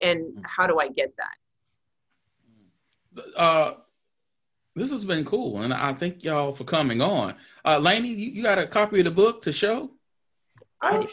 and 0.00 0.20
mm. 0.20 0.42
how 0.44 0.66
do 0.66 0.78
i 0.78 0.88
get 0.88 1.12
that 1.16 1.36
uh 3.36 3.74
this 4.76 4.90
has 4.90 5.06
been 5.06 5.24
cool, 5.24 5.62
and 5.62 5.72
I 5.72 5.94
thank 5.94 6.22
y'all 6.22 6.54
for 6.54 6.64
coming 6.64 7.00
on. 7.00 7.34
Uh, 7.64 7.80
Lainie, 7.80 8.08
you, 8.08 8.30
you 8.30 8.42
got 8.42 8.58
a 8.58 8.66
copy 8.66 8.98
of 8.98 9.06
the 9.06 9.10
book 9.10 9.40
to 9.42 9.52
show? 9.52 9.90
Oh, 10.82 11.06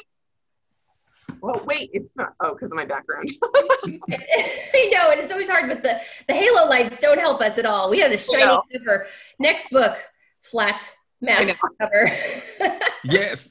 well, 1.41 1.61
wait, 1.65 1.89
it's 1.93 2.15
not. 2.15 2.33
Oh, 2.39 2.53
because 2.53 2.71
of 2.71 2.77
my 2.77 2.85
background. 2.85 3.29
I 3.85 4.89
know, 4.91 5.11
and 5.11 5.21
it's 5.21 5.31
always 5.31 5.49
hard 5.49 5.67
with 5.67 5.83
the 5.83 5.99
the 6.27 6.33
halo 6.33 6.67
lights. 6.67 6.97
Don't 6.99 7.19
help 7.19 7.41
us 7.41 7.57
at 7.57 7.65
all. 7.65 7.89
We 7.89 7.99
have 7.99 8.11
a 8.11 8.17
shiny 8.17 8.57
cover. 8.73 9.07
Next 9.39 9.69
book, 9.69 9.97
flat 10.41 10.79
matte 11.21 11.57
cover. 11.79 12.11
yes, 13.03 13.49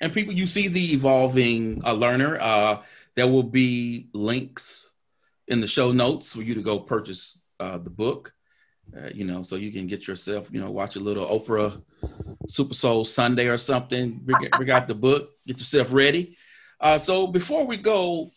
and 0.00 0.12
people, 0.12 0.32
you 0.32 0.46
see 0.46 0.68
the 0.68 0.92
evolving 0.92 1.82
uh, 1.84 1.92
learner. 1.92 2.38
Uh, 2.40 2.82
there 3.16 3.26
will 3.26 3.42
be 3.42 4.08
links 4.12 4.94
in 5.48 5.60
the 5.60 5.66
show 5.66 5.92
notes 5.92 6.32
for 6.32 6.42
you 6.42 6.54
to 6.54 6.62
go 6.62 6.78
purchase 6.78 7.42
uh, 7.60 7.78
the 7.78 7.90
book. 7.90 8.32
Uh, 8.96 9.10
you 9.12 9.24
know, 9.24 9.42
so 9.42 9.56
you 9.56 9.70
can 9.70 9.86
get 9.86 10.06
yourself, 10.08 10.48
you 10.50 10.60
know, 10.60 10.70
watch 10.70 10.96
a 10.96 11.00
little 11.00 11.26
Oprah 11.26 11.82
Super 12.46 12.72
Soul 12.72 13.04
Sunday 13.04 13.46
or 13.46 13.58
something. 13.58 14.18
Bring, 14.24 14.48
bring 14.56 14.70
out 14.70 14.86
the 14.86 14.94
book, 14.94 15.32
get 15.46 15.58
yourself 15.58 15.92
ready. 15.92 16.37
Uh, 16.80 16.98
so 16.98 17.26
before 17.26 17.66
we 17.66 17.76
go, 17.76 18.30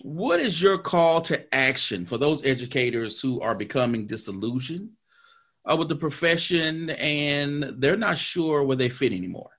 what 0.00 0.40
is 0.40 0.60
your 0.60 0.78
call 0.78 1.20
to 1.22 1.54
action 1.54 2.06
for 2.06 2.18
those 2.18 2.44
educators 2.44 3.20
who 3.20 3.40
are 3.40 3.54
becoming 3.54 4.06
disillusioned 4.06 4.90
uh, 5.64 5.76
with 5.76 5.88
the 5.88 5.96
profession 5.96 6.90
and 6.90 7.74
they're 7.78 7.96
not 7.96 8.18
sure 8.18 8.64
where 8.64 8.76
they 8.76 8.88
fit 8.88 9.12
anymore? 9.12 9.50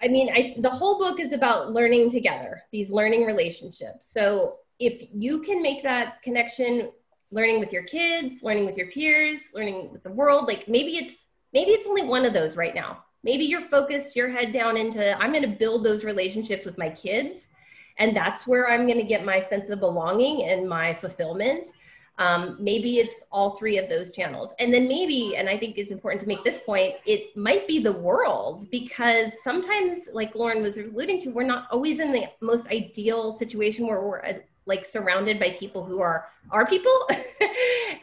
I 0.00 0.06
mean, 0.06 0.30
I, 0.32 0.54
the 0.58 0.70
whole 0.70 0.98
book 0.98 1.18
is 1.18 1.32
about 1.32 1.72
learning 1.72 2.10
together, 2.10 2.62
these 2.70 2.92
learning 2.92 3.24
relationships. 3.24 4.12
So 4.12 4.58
if 4.78 5.08
you 5.12 5.40
can 5.42 5.60
make 5.60 5.82
that 5.82 6.22
connection 6.22 6.90
learning 7.30 7.60
with 7.60 7.72
your 7.72 7.82
kids, 7.82 8.42
learning 8.42 8.66
with 8.66 8.76
your 8.76 8.88
peers, 8.88 9.52
learning 9.54 9.92
with 9.92 10.02
the 10.02 10.10
world. 10.10 10.46
Like 10.46 10.68
maybe 10.68 10.96
it's 10.96 11.26
maybe 11.52 11.72
it's 11.72 11.86
only 11.86 12.04
one 12.04 12.24
of 12.24 12.32
those 12.32 12.56
right 12.56 12.74
now. 12.74 13.04
Maybe 13.28 13.44
you're 13.44 13.68
focused 13.68 14.16
your 14.16 14.30
head 14.30 14.54
down 14.54 14.78
into 14.78 15.02
I'm 15.20 15.32
going 15.32 15.42
to 15.42 15.58
build 15.64 15.84
those 15.84 16.02
relationships 16.02 16.64
with 16.64 16.78
my 16.78 16.88
kids 16.88 17.48
and 17.98 18.16
that's 18.16 18.46
where 18.46 18.70
I'm 18.70 18.86
going 18.86 18.98
to 18.98 19.04
get 19.04 19.22
my 19.22 19.42
sense 19.42 19.68
of 19.68 19.80
belonging 19.80 20.44
and 20.44 20.66
my 20.66 20.94
fulfillment. 20.94 21.66
Um, 22.16 22.56
maybe 22.58 23.00
it's 23.00 23.22
all 23.30 23.50
three 23.56 23.76
of 23.76 23.90
those 23.90 24.12
channels. 24.12 24.54
And 24.58 24.72
then 24.72 24.88
maybe, 24.88 25.36
and 25.36 25.46
I 25.46 25.58
think 25.58 25.76
it's 25.76 25.92
important 25.92 26.22
to 26.22 26.26
make 26.26 26.42
this 26.42 26.58
point, 26.64 26.94
it 27.04 27.36
might 27.36 27.68
be 27.68 27.80
the 27.80 28.00
world 28.00 28.66
because 28.70 29.30
sometimes, 29.42 30.08
like 30.14 30.34
Lauren 30.34 30.62
was 30.62 30.78
alluding 30.78 31.20
to, 31.20 31.28
we're 31.28 31.42
not 31.42 31.68
always 31.70 31.98
in 32.00 32.12
the 32.12 32.28
most 32.40 32.66
ideal 32.68 33.32
situation 33.32 33.86
where 33.86 34.00
we're 34.00 34.40
like 34.68 34.84
surrounded 34.84 35.40
by 35.40 35.50
people 35.50 35.84
who 35.84 36.00
are 36.00 36.26
our 36.50 36.66
people. 36.66 36.92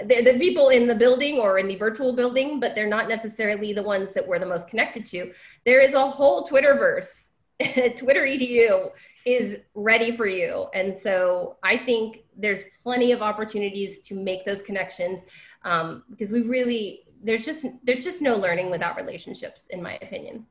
The 0.03 0.37
people 0.37 0.69
in 0.69 0.87
the 0.87 0.95
building 0.95 1.39
or 1.39 1.57
in 1.57 1.67
the 1.67 1.77
virtual 1.77 2.13
building 2.13 2.59
but 2.59 2.75
they're 2.75 2.85
not 2.87 3.07
necessarily 3.07 3.71
the 3.71 3.81
ones 3.81 4.09
that 4.13 4.27
we're 4.27 4.39
the 4.39 4.45
most 4.45 4.67
connected 4.67 5.05
to. 5.07 5.31
There 5.65 5.79
is 5.79 5.93
a 5.93 6.05
whole 6.05 6.45
twitterverse 6.45 7.31
twitter 7.97 8.23
edu 8.23 8.91
is 9.25 9.59
ready 9.73 10.11
for 10.11 10.27
you. 10.27 10.67
And 10.73 10.97
so 10.97 11.57
i 11.63 11.77
think 11.77 12.25
there's 12.37 12.63
plenty 12.83 13.13
of 13.13 13.21
opportunities 13.21 13.99
to 13.99 14.15
make 14.15 14.43
those 14.43 14.61
connections 14.61 15.21
um, 15.63 16.03
because 16.09 16.31
we 16.31 16.41
really 16.41 17.05
there's 17.23 17.45
just 17.45 17.65
there's 17.83 18.03
just 18.03 18.21
no 18.21 18.35
learning 18.35 18.69
without 18.69 18.95
relationships 18.97 19.67
in 19.69 19.81
my 19.81 19.95
opinion. 20.01 20.45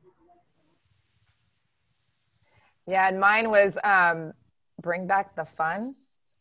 Yeah 2.87 3.07
and 3.07 3.19
mine 3.19 3.49
was 3.49 3.77
um, 3.83 4.33
bring 4.81 5.07
back 5.07 5.35
the 5.35 5.45
fun 5.45 5.95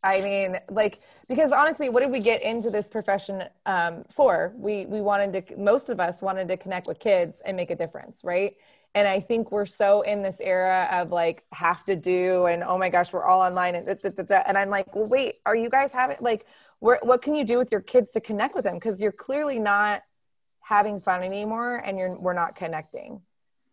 I 0.04 0.20
mean, 0.20 0.60
like, 0.70 1.00
because 1.28 1.50
honestly, 1.50 1.88
what 1.88 2.00
did 2.00 2.12
we 2.12 2.20
get 2.20 2.42
into 2.42 2.70
this 2.70 2.88
profession 2.88 3.44
um, 3.66 4.04
for? 4.10 4.52
We 4.56 4.86
we 4.86 5.00
wanted 5.00 5.48
to, 5.48 5.56
most 5.56 5.88
of 5.88 5.98
us 6.00 6.22
wanted 6.22 6.48
to 6.48 6.56
connect 6.56 6.86
with 6.86 7.00
kids 7.00 7.40
and 7.44 7.56
make 7.56 7.70
a 7.70 7.76
difference, 7.76 8.22
right? 8.22 8.54
And 8.94 9.08
I 9.08 9.18
think 9.20 9.50
we're 9.50 9.66
so 9.66 10.02
in 10.02 10.22
this 10.22 10.36
era 10.40 10.88
of 10.92 11.10
like 11.10 11.44
have 11.52 11.84
to 11.86 11.96
do, 11.96 12.46
and 12.46 12.62
oh 12.62 12.78
my 12.78 12.90
gosh, 12.90 13.12
we're 13.12 13.24
all 13.24 13.40
online, 13.40 13.74
and 13.74 13.86
da, 13.86 13.94
da, 13.94 14.22
da, 14.22 14.42
and 14.46 14.56
I'm 14.56 14.70
like, 14.70 14.94
well, 14.94 15.06
wait, 15.06 15.36
are 15.46 15.56
you 15.56 15.70
guys 15.70 15.92
having 15.92 16.18
like? 16.20 16.46
where, 16.84 16.98
what 17.02 17.22
can 17.22 17.34
you 17.34 17.44
do 17.44 17.56
with 17.56 17.72
your 17.72 17.80
kids 17.80 18.10
to 18.12 18.20
connect 18.20 18.54
with 18.54 18.64
them? 18.64 18.74
Because 18.74 19.00
you're 19.00 19.12
clearly 19.12 19.58
not 19.58 20.02
having 20.60 21.00
fun 21.00 21.22
anymore 21.22 21.78
and 21.78 21.98
you're 21.98 22.14
we're 22.18 22.34
not 22.34 22.56
connecting. 22.56 23.22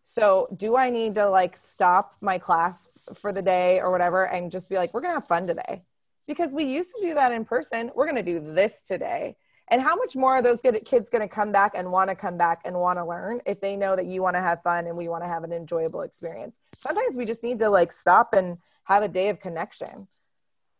So 0.00 0.48
do 0.56 0.76
I 0.76 0.90
need 0.90 1.14
to 1.16 1.28
like 1.28 1.56
stop 1.56 2.16
my 2.22 2.38
class 2.38 2.88
for 3.14 3.32
the 3.32 3.42
day 3.42 3.80
or 3.80 3.90
whatever 3.90 4.26
and 4.26 4.50
just 4.50 4.68
be 4.68 4.76
like, 4.76 4.94
we're 4.94 5.02
gonna 5.02 5.14
have 5.14 5.28
fun 5.28 5.46
today? 5.46 5.82
Because 6.26 6.52
we 6.52 6.64
used 6.64 6.90
to 6.96 7.06
do 7.06 7.14
that 7.14 7.32
in 7.32 7.44
person. 7.44 7.90
We're 7.94 8.06
gonna 8.06 8.22
do 8.22 8.40
this 8.40 8.82
today. 8.82 9.36
And 9.68 9.80
how 9.80 9.96
much 9.96 10.16
more 10.16 10.34
are 10.34 10.42
those 10.42 10.60
kids 10.60 11.08
going 11.08 11.26
to 11.26 11.34
come 11.34 11.50
back 11.50 11.72
and 11.74 11.90
want 11.90 12.10
to 12.10 12.16
come 12.16 12.36
back 12.36 12.60
and 12.66 12.76
want 12.76 12.98
to 12.98 13.06
learn 13.06 13.40
if 13.46 13.58
they 13.60 13.74
know 13.74 13.96
that 13.96 14.04
you 14.04 14.20
want 14.20 14.36
to 14.36 14.42
have 14.42 14.62
fun 14.62 14.86
and 14.86 14.96
we 14.96 15.08
want 15.08 15.24
to 15.24 15.28
have 15.28 15.44
an 15.44 15.52
enjoyable 15.52 16.02
experience? 16.02 16.54
Sometimes 16.78 17.16
we 17.16 17.24
just 17.24 17.42
need 17.42 17.58
to 17.60 17.70
like 17.70 17.90
stop 17.90 18.34
and 18.34 18.58
have 18.84 19.02
a 19.02 19.08
day 19.08 19.30
of 19.30 19.40
connection. 19.40 20.08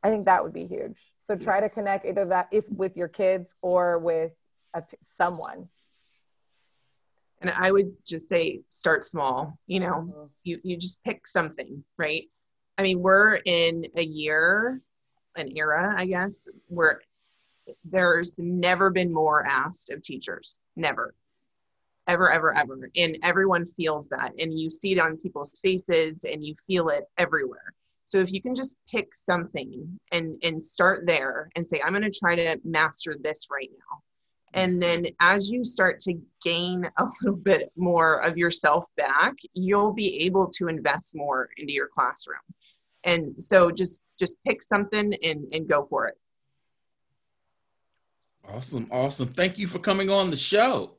I 0.02 0.10
think 0.10 0.26
that 0.26 0.42
would 0.42 0.52
be 0.52 0.66
huge. 0.66 0.98
So 1.20 1.36
try 1.36 1.60
to 1.60 1.70
connect 1.70 2.04
either 2.04 2.26
that 2.26 2.48
if 2.50 2.68
with 2.68 2.96
your 2.96 3.08
kids 3.08 3.54
or 3.62 3.98
with 3.98 4.32
a, 4.74 4.82
someone. 5.02 5.68
And 7.40 7.50
I 7.50 7.70
would 7.70 7.92
just 8.06 8.28
say 8.28 8.60
start 8.68 9.04
small. 9.04 9.58
You 9.66 9.80
know, 9.80 9.94
mm-hmm. 9.94 10.24
you 10.44 10.60
you 10.62 10.76
just 10.76 11.02
pick 11.02 11.26
something, 11.26 11.82
right? 11.96 12.24
I 12.78 12.82
mean, 12.82 13.00
we're 13.00 13.36
in 13.44 13.86
a 13.96 14.04
year, 14.04 14.82
an 15.36 15.56
era, 15.56 15.94
I 15.96 16.06
guess, 16.06 16.48
where 16.68 17.00
there's 17.84 18.38
never 18.38 18.90
been 18.90 19.12
more 19.12 19.46
asked 19.46 19.90
of 19.90 20.02
teachers. 20.02 20.58
Never. 20.76 21.14
Ever, 22.08 22.32
ever, 22.32 22.56
ever. 22.56 22.90
And 22.96 23.18
everyone 23.22 23.64
feels 23.64 24.08
that. 24.08 24.32
And 24.38 24.58
you 24.58 24.70
see 24.70 24.92
it 24.92 24.98
on 24.98 25.16
people's 25.16 25.58
faces 25.60 26.24
and 26.24 26.44
you 26.44 26.54
feel 26.66 26.88
it 26.88 27.04
everywhere. 27.16 27.74
So 28.04 28.18
if 28.18 28.32
you 28.32 28.42
can 28.42 28.54
just 28.54 28.76
pick 28.90 29.14
something 29.14 29.98
and 30.10 30.36
and 30.42 30.60
start 30.60 31.06
there 31.06 31.48
and 31.54 31.66
say, 31.66 31.80
I'm 31.80 31.92
going 31.92 32.02
to 32.02 32.10
try 32.10 32.34
to 32.34 32.58
master 32.64 33.16
this 33.20 33.46
right 33.50 33.70
now. 33.70 34.02
And 34.54 34.82
then 34.82 35.06
as 35.20 35.50
you 35.50 35.64
start 35.64 35.98
to 36.00 36.20
gain 36.42 36.90
a 36.98 37.06
little 37.22 37.36
bit 37.36 37.72
more 37.76 38.16
of 38.16 38.36
yourself 38.36 38.86
back, 38.96 39.34
you'll 39.54 39.92
be 39.92 40.24
able 40.24 40.48
to 40.58 40.68
invest 40.68 41.14
more 41.14 41.48
into 41.56 41.72
your 41.72 41.88
classroom. 41.88 42.40
And 43.04 43.40
so 43.40 43.70
just 43.70 44.02
just 44.22 44.36
pick 44.44 44.62
something 44.62 45.12
and, 45.24 45.52
and 45.52 45.68
go 45.68 45.84
for 45.84 46.06
it. 46.06 46.14
Awesome, 48.48 48.86
awesome. 48.92 49.28
Thank 49.28 49.58
you 49.58 49.66
for 49.66 49.80
coming 49.80 50.10
on 50.10 50.30
the 50.30 50.36
show. 50.36 50.98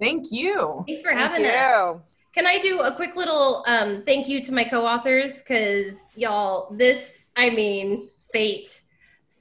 Thank 0.00 0.30
you. 0.30 0.84
Thanks 0.86 1.02
for 1.02 1.10
having 1.10 1.44
us. 1.44 1.96
Can 2.32 2.46
I 2.46 2.58
do 2.58 2.80
a 2.80 2.94
quick 2.94 3.16
little 3.16 3.64
um, 3.66 4.04
thank 4.06 4.28
you 4.28 4.40
to 4.44 4.52
my 4.52 4.62
co-authors? 4.62 5.38
Because 5.38 5.96
y'all, 6.14 6.72
this, 6.76 7.28
I 7.34 7.50
mean, 7.50 8.08
fate, 8.32 8.82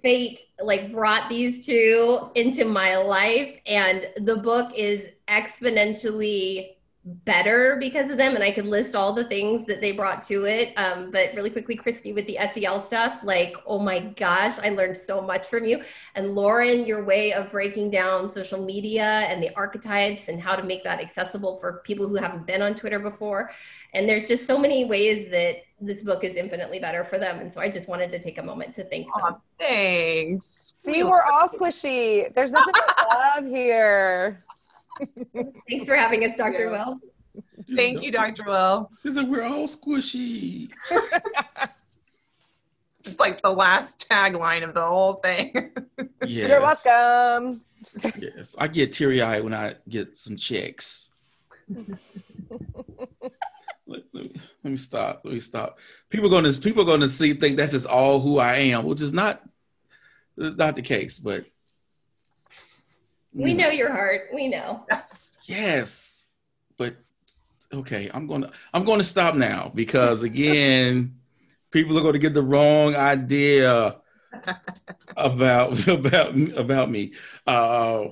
fate 0.01 0.39
like 0.59 0.91
brought 0.91 1.29
these 1.29 1.63
two 1.63 2.31
into 2.33 2.65
my 2.65 2.97
life, 2.97 3.59
and 3.67 4.07
the 4.21 4.37
book 4.37 4.71
is 4.75 5.09
exponentially 5.27 6.76
better 7.23 7.77
because 7.79 8.09
of 8.09 8.17
them 8.17 8.35
and 8.35 8.43
i 8.43 8.51
could 8.51 8.65
list 8.65 8.93
all 8.93 9.13
the 9.13 9.23
things 9.25 9.65
that 9.65 9.79
they 9.79 9.91
brought 9.91 10.21
to 10.21 10.45
it. 10.45 10.73
Um, 10.77 11.09
but 11.11 11.29
really 11.35 11.49
quickly 11.49 11.77
kristy 11.77 12.13
with 12.13 12.27
the 12.27 12.37
sel 12.53 12.83
stuff 12.83 13.21
like 13.23 13.55
oh 13.65 13.79
my 13.79 13.99
gosh 13.99 14.59
i 14.59 14.69
learned 14.69 14.97
so 14.97 15.21
much 15.21 15.47
from 15.47 15.65
you. 15.65 15.81
And 16.15 16.35
lauren 16.35 16.85
your 16.85 17.05
way 17.05 17.33
of 17.33 17.51
breaking 17.51 17.91
down 17.91 18.29
social 18.29 18.63
media 18.63 19.25
and 19.29 19.41
the 19.41 19.55
archetypes 19.55 20.27
and 20.27 20.41
how 20.41 20.55
to 20.55 20.63
make 20.63 20.83
that 20.83 20.99
accessible 20.99 21.59
for 21.59 21.81
people 21.85 22.09
who 22.09 22.15
haven't 22.15 22.45
been 22.45 22.61
on 22.61 22.75
twitter 22.75 22.99
before. 22.99 23.51
And 23.93 24.07
there's 24.07 24.27
just 24.27 24.45
so 24.45 24.57
many 24.57 24.85
ways 24.85 25.31
that 25.31 25.57
this 25.79 26.01
book 26.01 26.23
is 26.23 26.35
infinitely 26.35 26.79
better 26.79 27.03
for 27.03 27.17
them. 27.17 27.39
And 27.39 27.51
so 27.51 27.61
i 27.61 27.69
just 27.69 27.87
wanted 27.87 28.11
to 28.11 28.19
take 28.19 28.37
a 28.37 28.43
moment 28.43 28.73
to 28.75 28.83
thank 28.83 29.05
them. 29.05 29.35
Oh, 29.35 29.41
thanks. 29.59 30.73
We're 30.83 31.23
all 31.23 31.47
squishy. 31.47 32.33
There's 32.33 32.51
nothing 32.51 32.73
to 32.73 33.07
love 33.11 33.45
here 33.45 34.43
Thanks 35.69 35.85
for 35.85 35.95
having 35.95 36.25
us, 36.25 36.35
Dr. 36.37 36.65
Yeah. 36.65 36.71
Will. 36.71 36.99
Thank 37.75 38.03
you, 38.03 38.11
Dr. 38.11 38.43
Will. 38.45 38.89
She 39.01 39.11
said 39.11 39.27
we're 39.27 39.43
all 39.43 39.67
squishy. 39.67 40.71
it's 43.03 43.19
like 43.19 43.41
the 43.41 43.51
last 43.51 44.07
tagline 44.09 44.63
of 44.63 44.73
the 44.73 44.81
whole 44.81 45.13
thing. 45.13 45.53
yes. 46.25 46.49
You're 46.49 46.61
welcome. 46.61 47.61
yes, 48.19 48.55
I 48.57 48.67
get 48.67 48.93
teary 48.93 49.21
eyed 49.21 49.43
when 49.43 49.53
I 49.53 49.75
get 49.89 50.17
some 50.17 50.37
checks. 50.37 51.09
let, 51.69 51.87
let, 53.85 54.13
me, 54.13 54.31
let, 54.63 54.71
me, 54.71 54.77
stop. 54.77 55.21
Let 55.23 55.33
me 55.33 55.39
stop. 55.39 55.79
People 56.09 56.29
going 56.29 56.49
to 56.49 56.59
people 56.59 56.85
going 56.85 57.01
to 57.01 57.09
see 57.09 57.33
think 57.33 57.57
that's 57.57 57.73
just 57.73 57.87
all 57.87 58.19
who 58.19 58.39
I 58.39 58.55
am, 58.55 58.85
which 58.85 59.01
is 59.01 59.13
not 59.13 59.41
not 60.37 60.75
the 60.75 60.81
case. 60.81 61.19
But 61.19 61.45
we 63.33 63.53
know 63.53 63.69
your 63.69 63.91
heart. 63.91 64.29
We 64.33 64.47
know. 64.47 64.85
Yes. 65.45 66.25
But 66.77 66.97
okay, 67.73 68.09
I'm 68.13 68.27
going 68.27 68.41
to 68.41 68.51
I'm 68.73 68.83
going 68.83 68.99
to 68.99 69.03
stop 69.03 69.35
now 69.35 69.71
because 69.73 70.23
again, 70.23 71.15
people 71.71 71.97
are 71.97 72.01
going 72.01 72.13
to 72.13 72.19
get 72.19 72.33
the 72.33 72.43
wrong 72.43 72.95
idea 72.95 73.97
about 75.17 75.87
about 75.87 76.37
about 76.57 76.89
me. 76.89 77.13
Uh, 77.45 78.09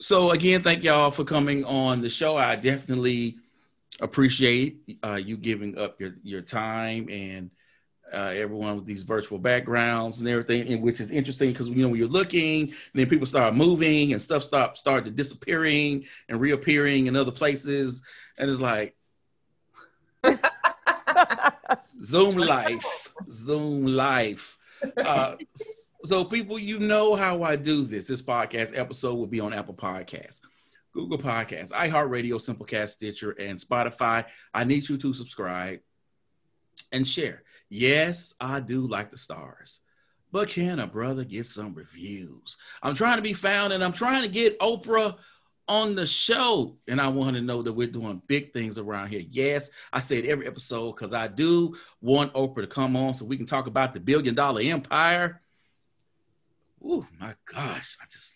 so 0.00 0.30
again, 0.30 0.62
thank 0.62 0.82
y'all 0.82 1.10
for 1.10 1.24
coming 1.24 1.64
on 1.64 2.00
the 2.00 2.10
show. 2.10 2.36
I 2.36 2.56
definitely 2.56 3.36
appreciate 4.00 4.98
uh, 5.04 5.14
you 5.14 5.36
giving 5.36 5.78
up 5.78 6.00
your 6.00 6.16
your 6.22 6.42
time 6.42 7.08
and 7.08 7.50
uh, 8.14 8.30
everyone 8.34 8.76
with 8.76 8.86
these 8.86 9.02
virtual 9.02 9.38
backgrounds 9.38 10.20
and 10.20 10.28
everything, 10.28 10.72
and 10.72 10.82
which 10.82 11.00
is 11.00 11.10
interesting 11.10 11.50
because 11.50 11.68
you 11.68 11.82
know 11.82 11.88
when 11.88 11.98
you're 11.98 12.08
looking, 12.08 12.72
then 12.94 13.08
people 13.08 13.26
start 13.26 13.54
moving 13.54 14.12
and 14.12 14.22
stuff 14.22 14.44
start 14.44 15.04
to 15.04 15.10
disappearing 15.10 16.04
and 16.28 16.40
reappearing 16.40 17.06
in 17.06 17.16
other 17.16 17.32
places, 17.32 18.02
and 18.38 18.50
it's 18.50 18.60
like 18.60 18.96
Zoom 22.02 22.36
life, 22.36 23.12
Zoom 23.30 23.86
life. 23.86 24.56
Uh, 24.96 25.36
so 26.04 26.24
people, 26.24 26.58
you 26.58 26.78
know 26.78 27.14
how 27.14 27.42
I 27.42 27.56
do 27.56 27.84
this. 27.84 28.06
This 28.06 28.22
podcast 28.22 28.76
episode 28.76 29.14
will 29.14 29.26
be 29.26 29.40
on 29.40 29.52
Apple 29.54 29.74
Podcasts. 29.74 30.40
Google 30.92 31.18
Podcasts, 31.18 31.72
iHeartRadio, 31.72 32.34
Simplecast, 32.34 32.90
Stitcher, 32.90 33.32
and 33.32 33.58
Spotify. 33.58 34.26
I 34.52 34.64
need 34.64 34.88
you 34.88 34.96
to 34.98 35.12
subscribe 35.12 35.80
and 36.92 37.06
share. 37.06 37.42
Yes, 37.68 38.34
I 38.40 38.60
do 38.60 38.86
like 38.86 39.10
the 39.10 39.18
stars. 39.18 39.80
But 40.34 40.48
can 40.48 40.80
a 40.80 40.86
brother 40.86 41.24
get 41.24 41.46
some 41.46 41.74
reviews? 41.74 42.56
I'm 42.82 42.94
trying 42.94 43.18
to 43.18 43.22
be 43.22 43.34
found 43.34 43.72
and 43.72 43.84
I'm 43.84 43.92
trying 43.92 44.22
to 44.22 44.28
get 44.28 44.58
Oprah 44.58 45.16
on 45.68 45.94
the 45.94 46.06
show. 46.06 46.76
And 46.88 47.00
I 47.00 47.08
want 47.08 47.36
to 47.36 47.42
know 47.42 47.62
that 47.62 47.72
we're 47.72 47.86
doing 47.86 48.20
big 48.26 48.52
things 48.52 48.76
around 48.76 49.10
here. 49.10 49.22
Yes, 49.28 49.70
I 49.92 50.00
said 50.00 50.24
every 50.24 50.46
episode 50.46 50.92
because 50.92 51.14
I 51.14 51.28
do 51.28 51.76
want 52.00 52.34
Oprah 52.34 52.62
to 52.62 52.66
come 52.66 52.96
on 52.96 53.14
so 53.14 53.24
we 53.24 53.36
can 53.36 53.46
talk 53.46 53.68
about 53.68 53.94
the 53.94 54.00
billion 54.00 54.34
dollar 54.34 54.60
empire. 54.60 55.40
Oh 56.84 57.06
my 57.20 57.34
gosh. 57.46 57.96
I 58.02 58.06
just, 58.10 58.34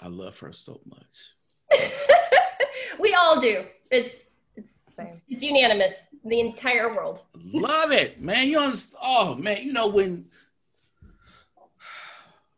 I 0.00 0.06
love 0.06 0.38
her 0.38 0.52
so 0.52 0.80
much. 0.86 1.80
we 3.00 3.14
all 3.14 3.40
do. 3.40 3.64
It's, 3.90 4.14
it's, 4.56 4.74
it's 5.28 5.42
unanimous 5.42 5.92
the 6.24 6.40
entire 6.40 6.94
world. 6.94 7.22
Love 7.34 7.92
it, 7.92 8.20
man. 8.20 8.48
You 8.48 8.58
understand? 8.58 9.00
Oh 9.02 9.34
man, 9.34 9.62
you 9.62 9.72
know 9.72 9.88
when 9.88 10.26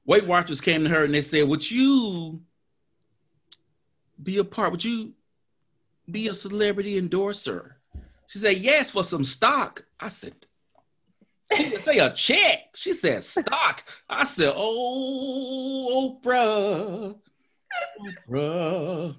Weight 0.05 0.27
Watchers 0.27 0.61
came 0.61 0.85
to 0.85 0.91
her 0.91 1.05
and 1.05 1.15
they 1.15 1.23
said, 1.23 1.49
"Would 1.49 1.71
you 1.71 2.43
be 4.23 4.39
a 4.39 4.45
part? 4.45 4.73
Would 4.73 4.85
you 4.85 5.15
be 6.11 6.29
a 6.29 6.35
celebrity 6.35 6.99
endorser?" 6.99 7.79
She 8.27 8.39
said, 8.39 8.59
"Yes, 8.59 8.91
for 8.91 9.05
some 9.05 9.25
stock." 9.25 9.85
I 9.99 10.09
said, 10.11 10.35
"She 11.55 11.65
didn't 11.65 11.81
say 11.81 11.99
a 11.99 12.11
check." 12.11 12.71
She 12.75 12.93
said, 12.93 13.25
"Stock." 13.25 13.85
I 14.09 14.25
said, 14.25 14.53
"Oh, 14.55 16.21
Oprah, 16.23 17.19
Oprah." 18.29 19.17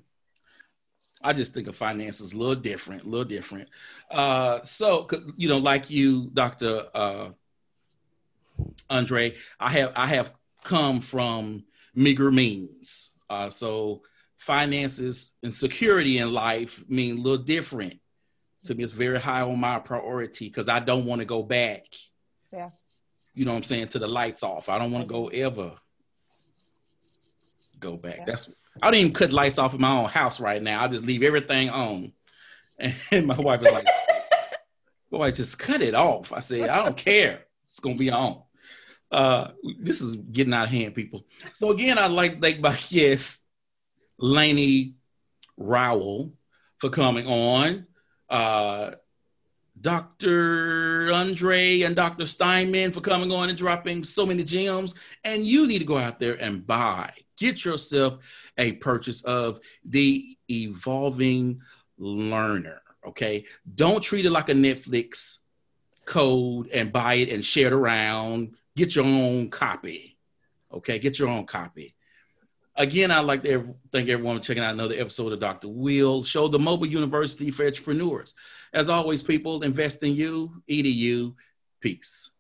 I 1.25 1.33
just 1.33 1.55
think 1.55 1.67
of 1.67 1.75
finances 1.75 2.33
a 2.33 2.37
little 2.37 2.55
different, 2.55 3.03
a 3.03 3.07
little 3.07 3.25
different. 3.25 3.69
Uh, 4.11 4.61
so, 4.61 5.07
you 5.35 5.49
know, 5.49 5.57
like 5.57 5.89
you, 5.89 6.29
Dr. 6.31 6.85
Uh, 6.93 7.29
Andre, 8.91 9.35
I 9.59 9.71
have 9.71 9.93
I 9.95 10.05
have 10.07 10.31
come 10.63 10.99
from 10.99 11.63
meager 11.95 12.31
means. 12.31 13.17
Uh, 13.27 13.49
so 13.49 14.03
finances 14.37 15.31
and 15.41 15.53
security 15.53 16.19
in 16.19 16.31
life 16.31 16.87
mean 16.87 17.17
a 17.17 17.21
little 17.21 17.43
different. 17.43 17.99
To 18.65 18.75
me, 18.75 18.83
it's 18.83 18.93
very 18.93 19.19
high 19.19 19.41
on 19.41 19.59
my 19.59 19.79
priority 19.79 20.47
because 20.47 20.69
I 20.69 20.79
don't 20.79 21.05
want 21.05 21.21
to 21.21 21.25
go 21.25 21.41
back. 21.41 21.85
Yeah. 22.53 22.69
You 23.33 23.45
know 23.45 23.51
what 23.51 23.57
I'm 23.57 23.63
saying? 23.63 23.87
To 23.89 23.99
the 23.99 24.07
lights 24.07 24.43
off. 24.43 24.69
I 24.69 24.77
don't 24.77 24.91
want 24.91 25.07
to 25.07 25.11
go 25.11 25.27
ever 25.29 25.73
go 27.79 27.97
back. 27.97 28.17
Yeah. 28.19 28.25
That's 28.27 28.49
I 28.81 28.91
don't 28.91 28.99
even 28.99 29.13
cut 29.13 29.31
lights 29.31 29.57
off 29.57 29.73
in 29.73 29.81
my 29.81 29.91
own 29.91 30.09
house 30.09 30.39
right 30.39 30.61
now. 30.61 30.83
I 30.83 30.87
just 30.87 31.05
leave 31.05 31.23
everything 31.23 31.69
on. 31.69 32.11
And 33.11 33.25
my 33.25 33.37
wife 33.37 33.61
is 33.61 33.71
like, 33.71 33.87
boy, 35.09 35.31
just 35.31 35.57
cut 35.57 35.81
it 35.81 35.95
off. 35.95 36.33
I 36.33 36.39
said, 36.39 36.69
I 36.69 36.83
don't 36.83 36.97
care. 36.97 37.45
It's 37.65 37.79
gonna 37.79 37.95
be 37.95 38.09
on. 38.09 38.41
Uh, 39.09 39.51
this 39.79 40.01
is 40.01 40.15
getting 40.15 40.53
out 40.53 40.65
of 40.65 40.71
hand, 40.71 40.93
people. 40.93 41.25
So 41.53 41.71
again, 41.71 41.97
I'd 41.97 42.11
like 42.11 42.35
to 42.35 42.41
thank 42.41 42.59
my 42.59 42.77
guest, 42.89 43.39
Lainie 44.19 44.95
Rowell, 45.55 46.33
for 46.79 46.89
coming 46.89 47.27
on. 47.27 47.87
Uh, 48.29 48.91
Dr. 49.79 51.11
Andre 51.13 51.81
and 51.81 51.95
Dr. 51.95 52.23
Steinmann 52.23 52.93
for 52.93 53.01
coming 53.01 53.31
on 53.31 53.49
and 53.49 53.57
dropping 53.57 54.03
so 54.03 54.25
many 54.25 54.43
gems. 54.43 54.95
And 55.23 55.45
you 55.45 55.67
need 55.67 55.79
to 55.79 55.85
go 55.85 55.97
out 55.97 56.19
there 56.19 56.33
and 56.33 56.65
buy, 56.65 57.11
get 57.37 57.63
yourself 57.65 58.19
a 58.57 58.73
purchase 58.73 59.21
of 59.23 59.59
the 59.83 60.37
Evolving 60.49 61.61
Learner. 61.97 62.81
Okay. 63.07 63.45
Don't 63.75 64.01
treat 64.01 64.25
it 64.25 64.31
like 64.31 64.49
a 64.49 64.53
Netflix 64.53 65.37
code 66.05 66.69
and 66.69 66.91
buy 66.91 67.15
it 67.15 67.29
and 67.29 67.43
share 67.43 67.67
it 67.67 67.73
around. 67.73 68.55
Get 68.75 68.95
your 68.95 69.05
own 69.05 69.49
copy. 69.49 70.17
Okay. 70.71 70.99
Get 70.99 71.19
your 71.19 71.29
own 71.29 71.45
copy. 71.45 71.95
Again, 72.77 73.09
I'd 73.09 73.21
like 73.21 73.41
to 73.43 73.73
thank 73.93 74.09
everyone 74.09 74.37
for 74.37 74.43
checking 74.43 74.63
out 74.63 74.73
another 74.73 74.95
episode 74.95 75.31
of 75.31 75.39
Dr. 75.39 75.69
Will 75.69 76.25
Show, 76.25 76.49
the 76.49 76.59
Mobile 76.59 76.87
University 76.87 77.49
for 77.49 77.65
Entrepreneurs. 77.65 78.35
As 78.73 78.89
always, 78.89 79.23
people, 79.23 79.63
invest 79.63 80.03
in 80.03 80.13
you, 80.13 80.61
EDU. 80.69 81.35
Peace. 81.79 82.31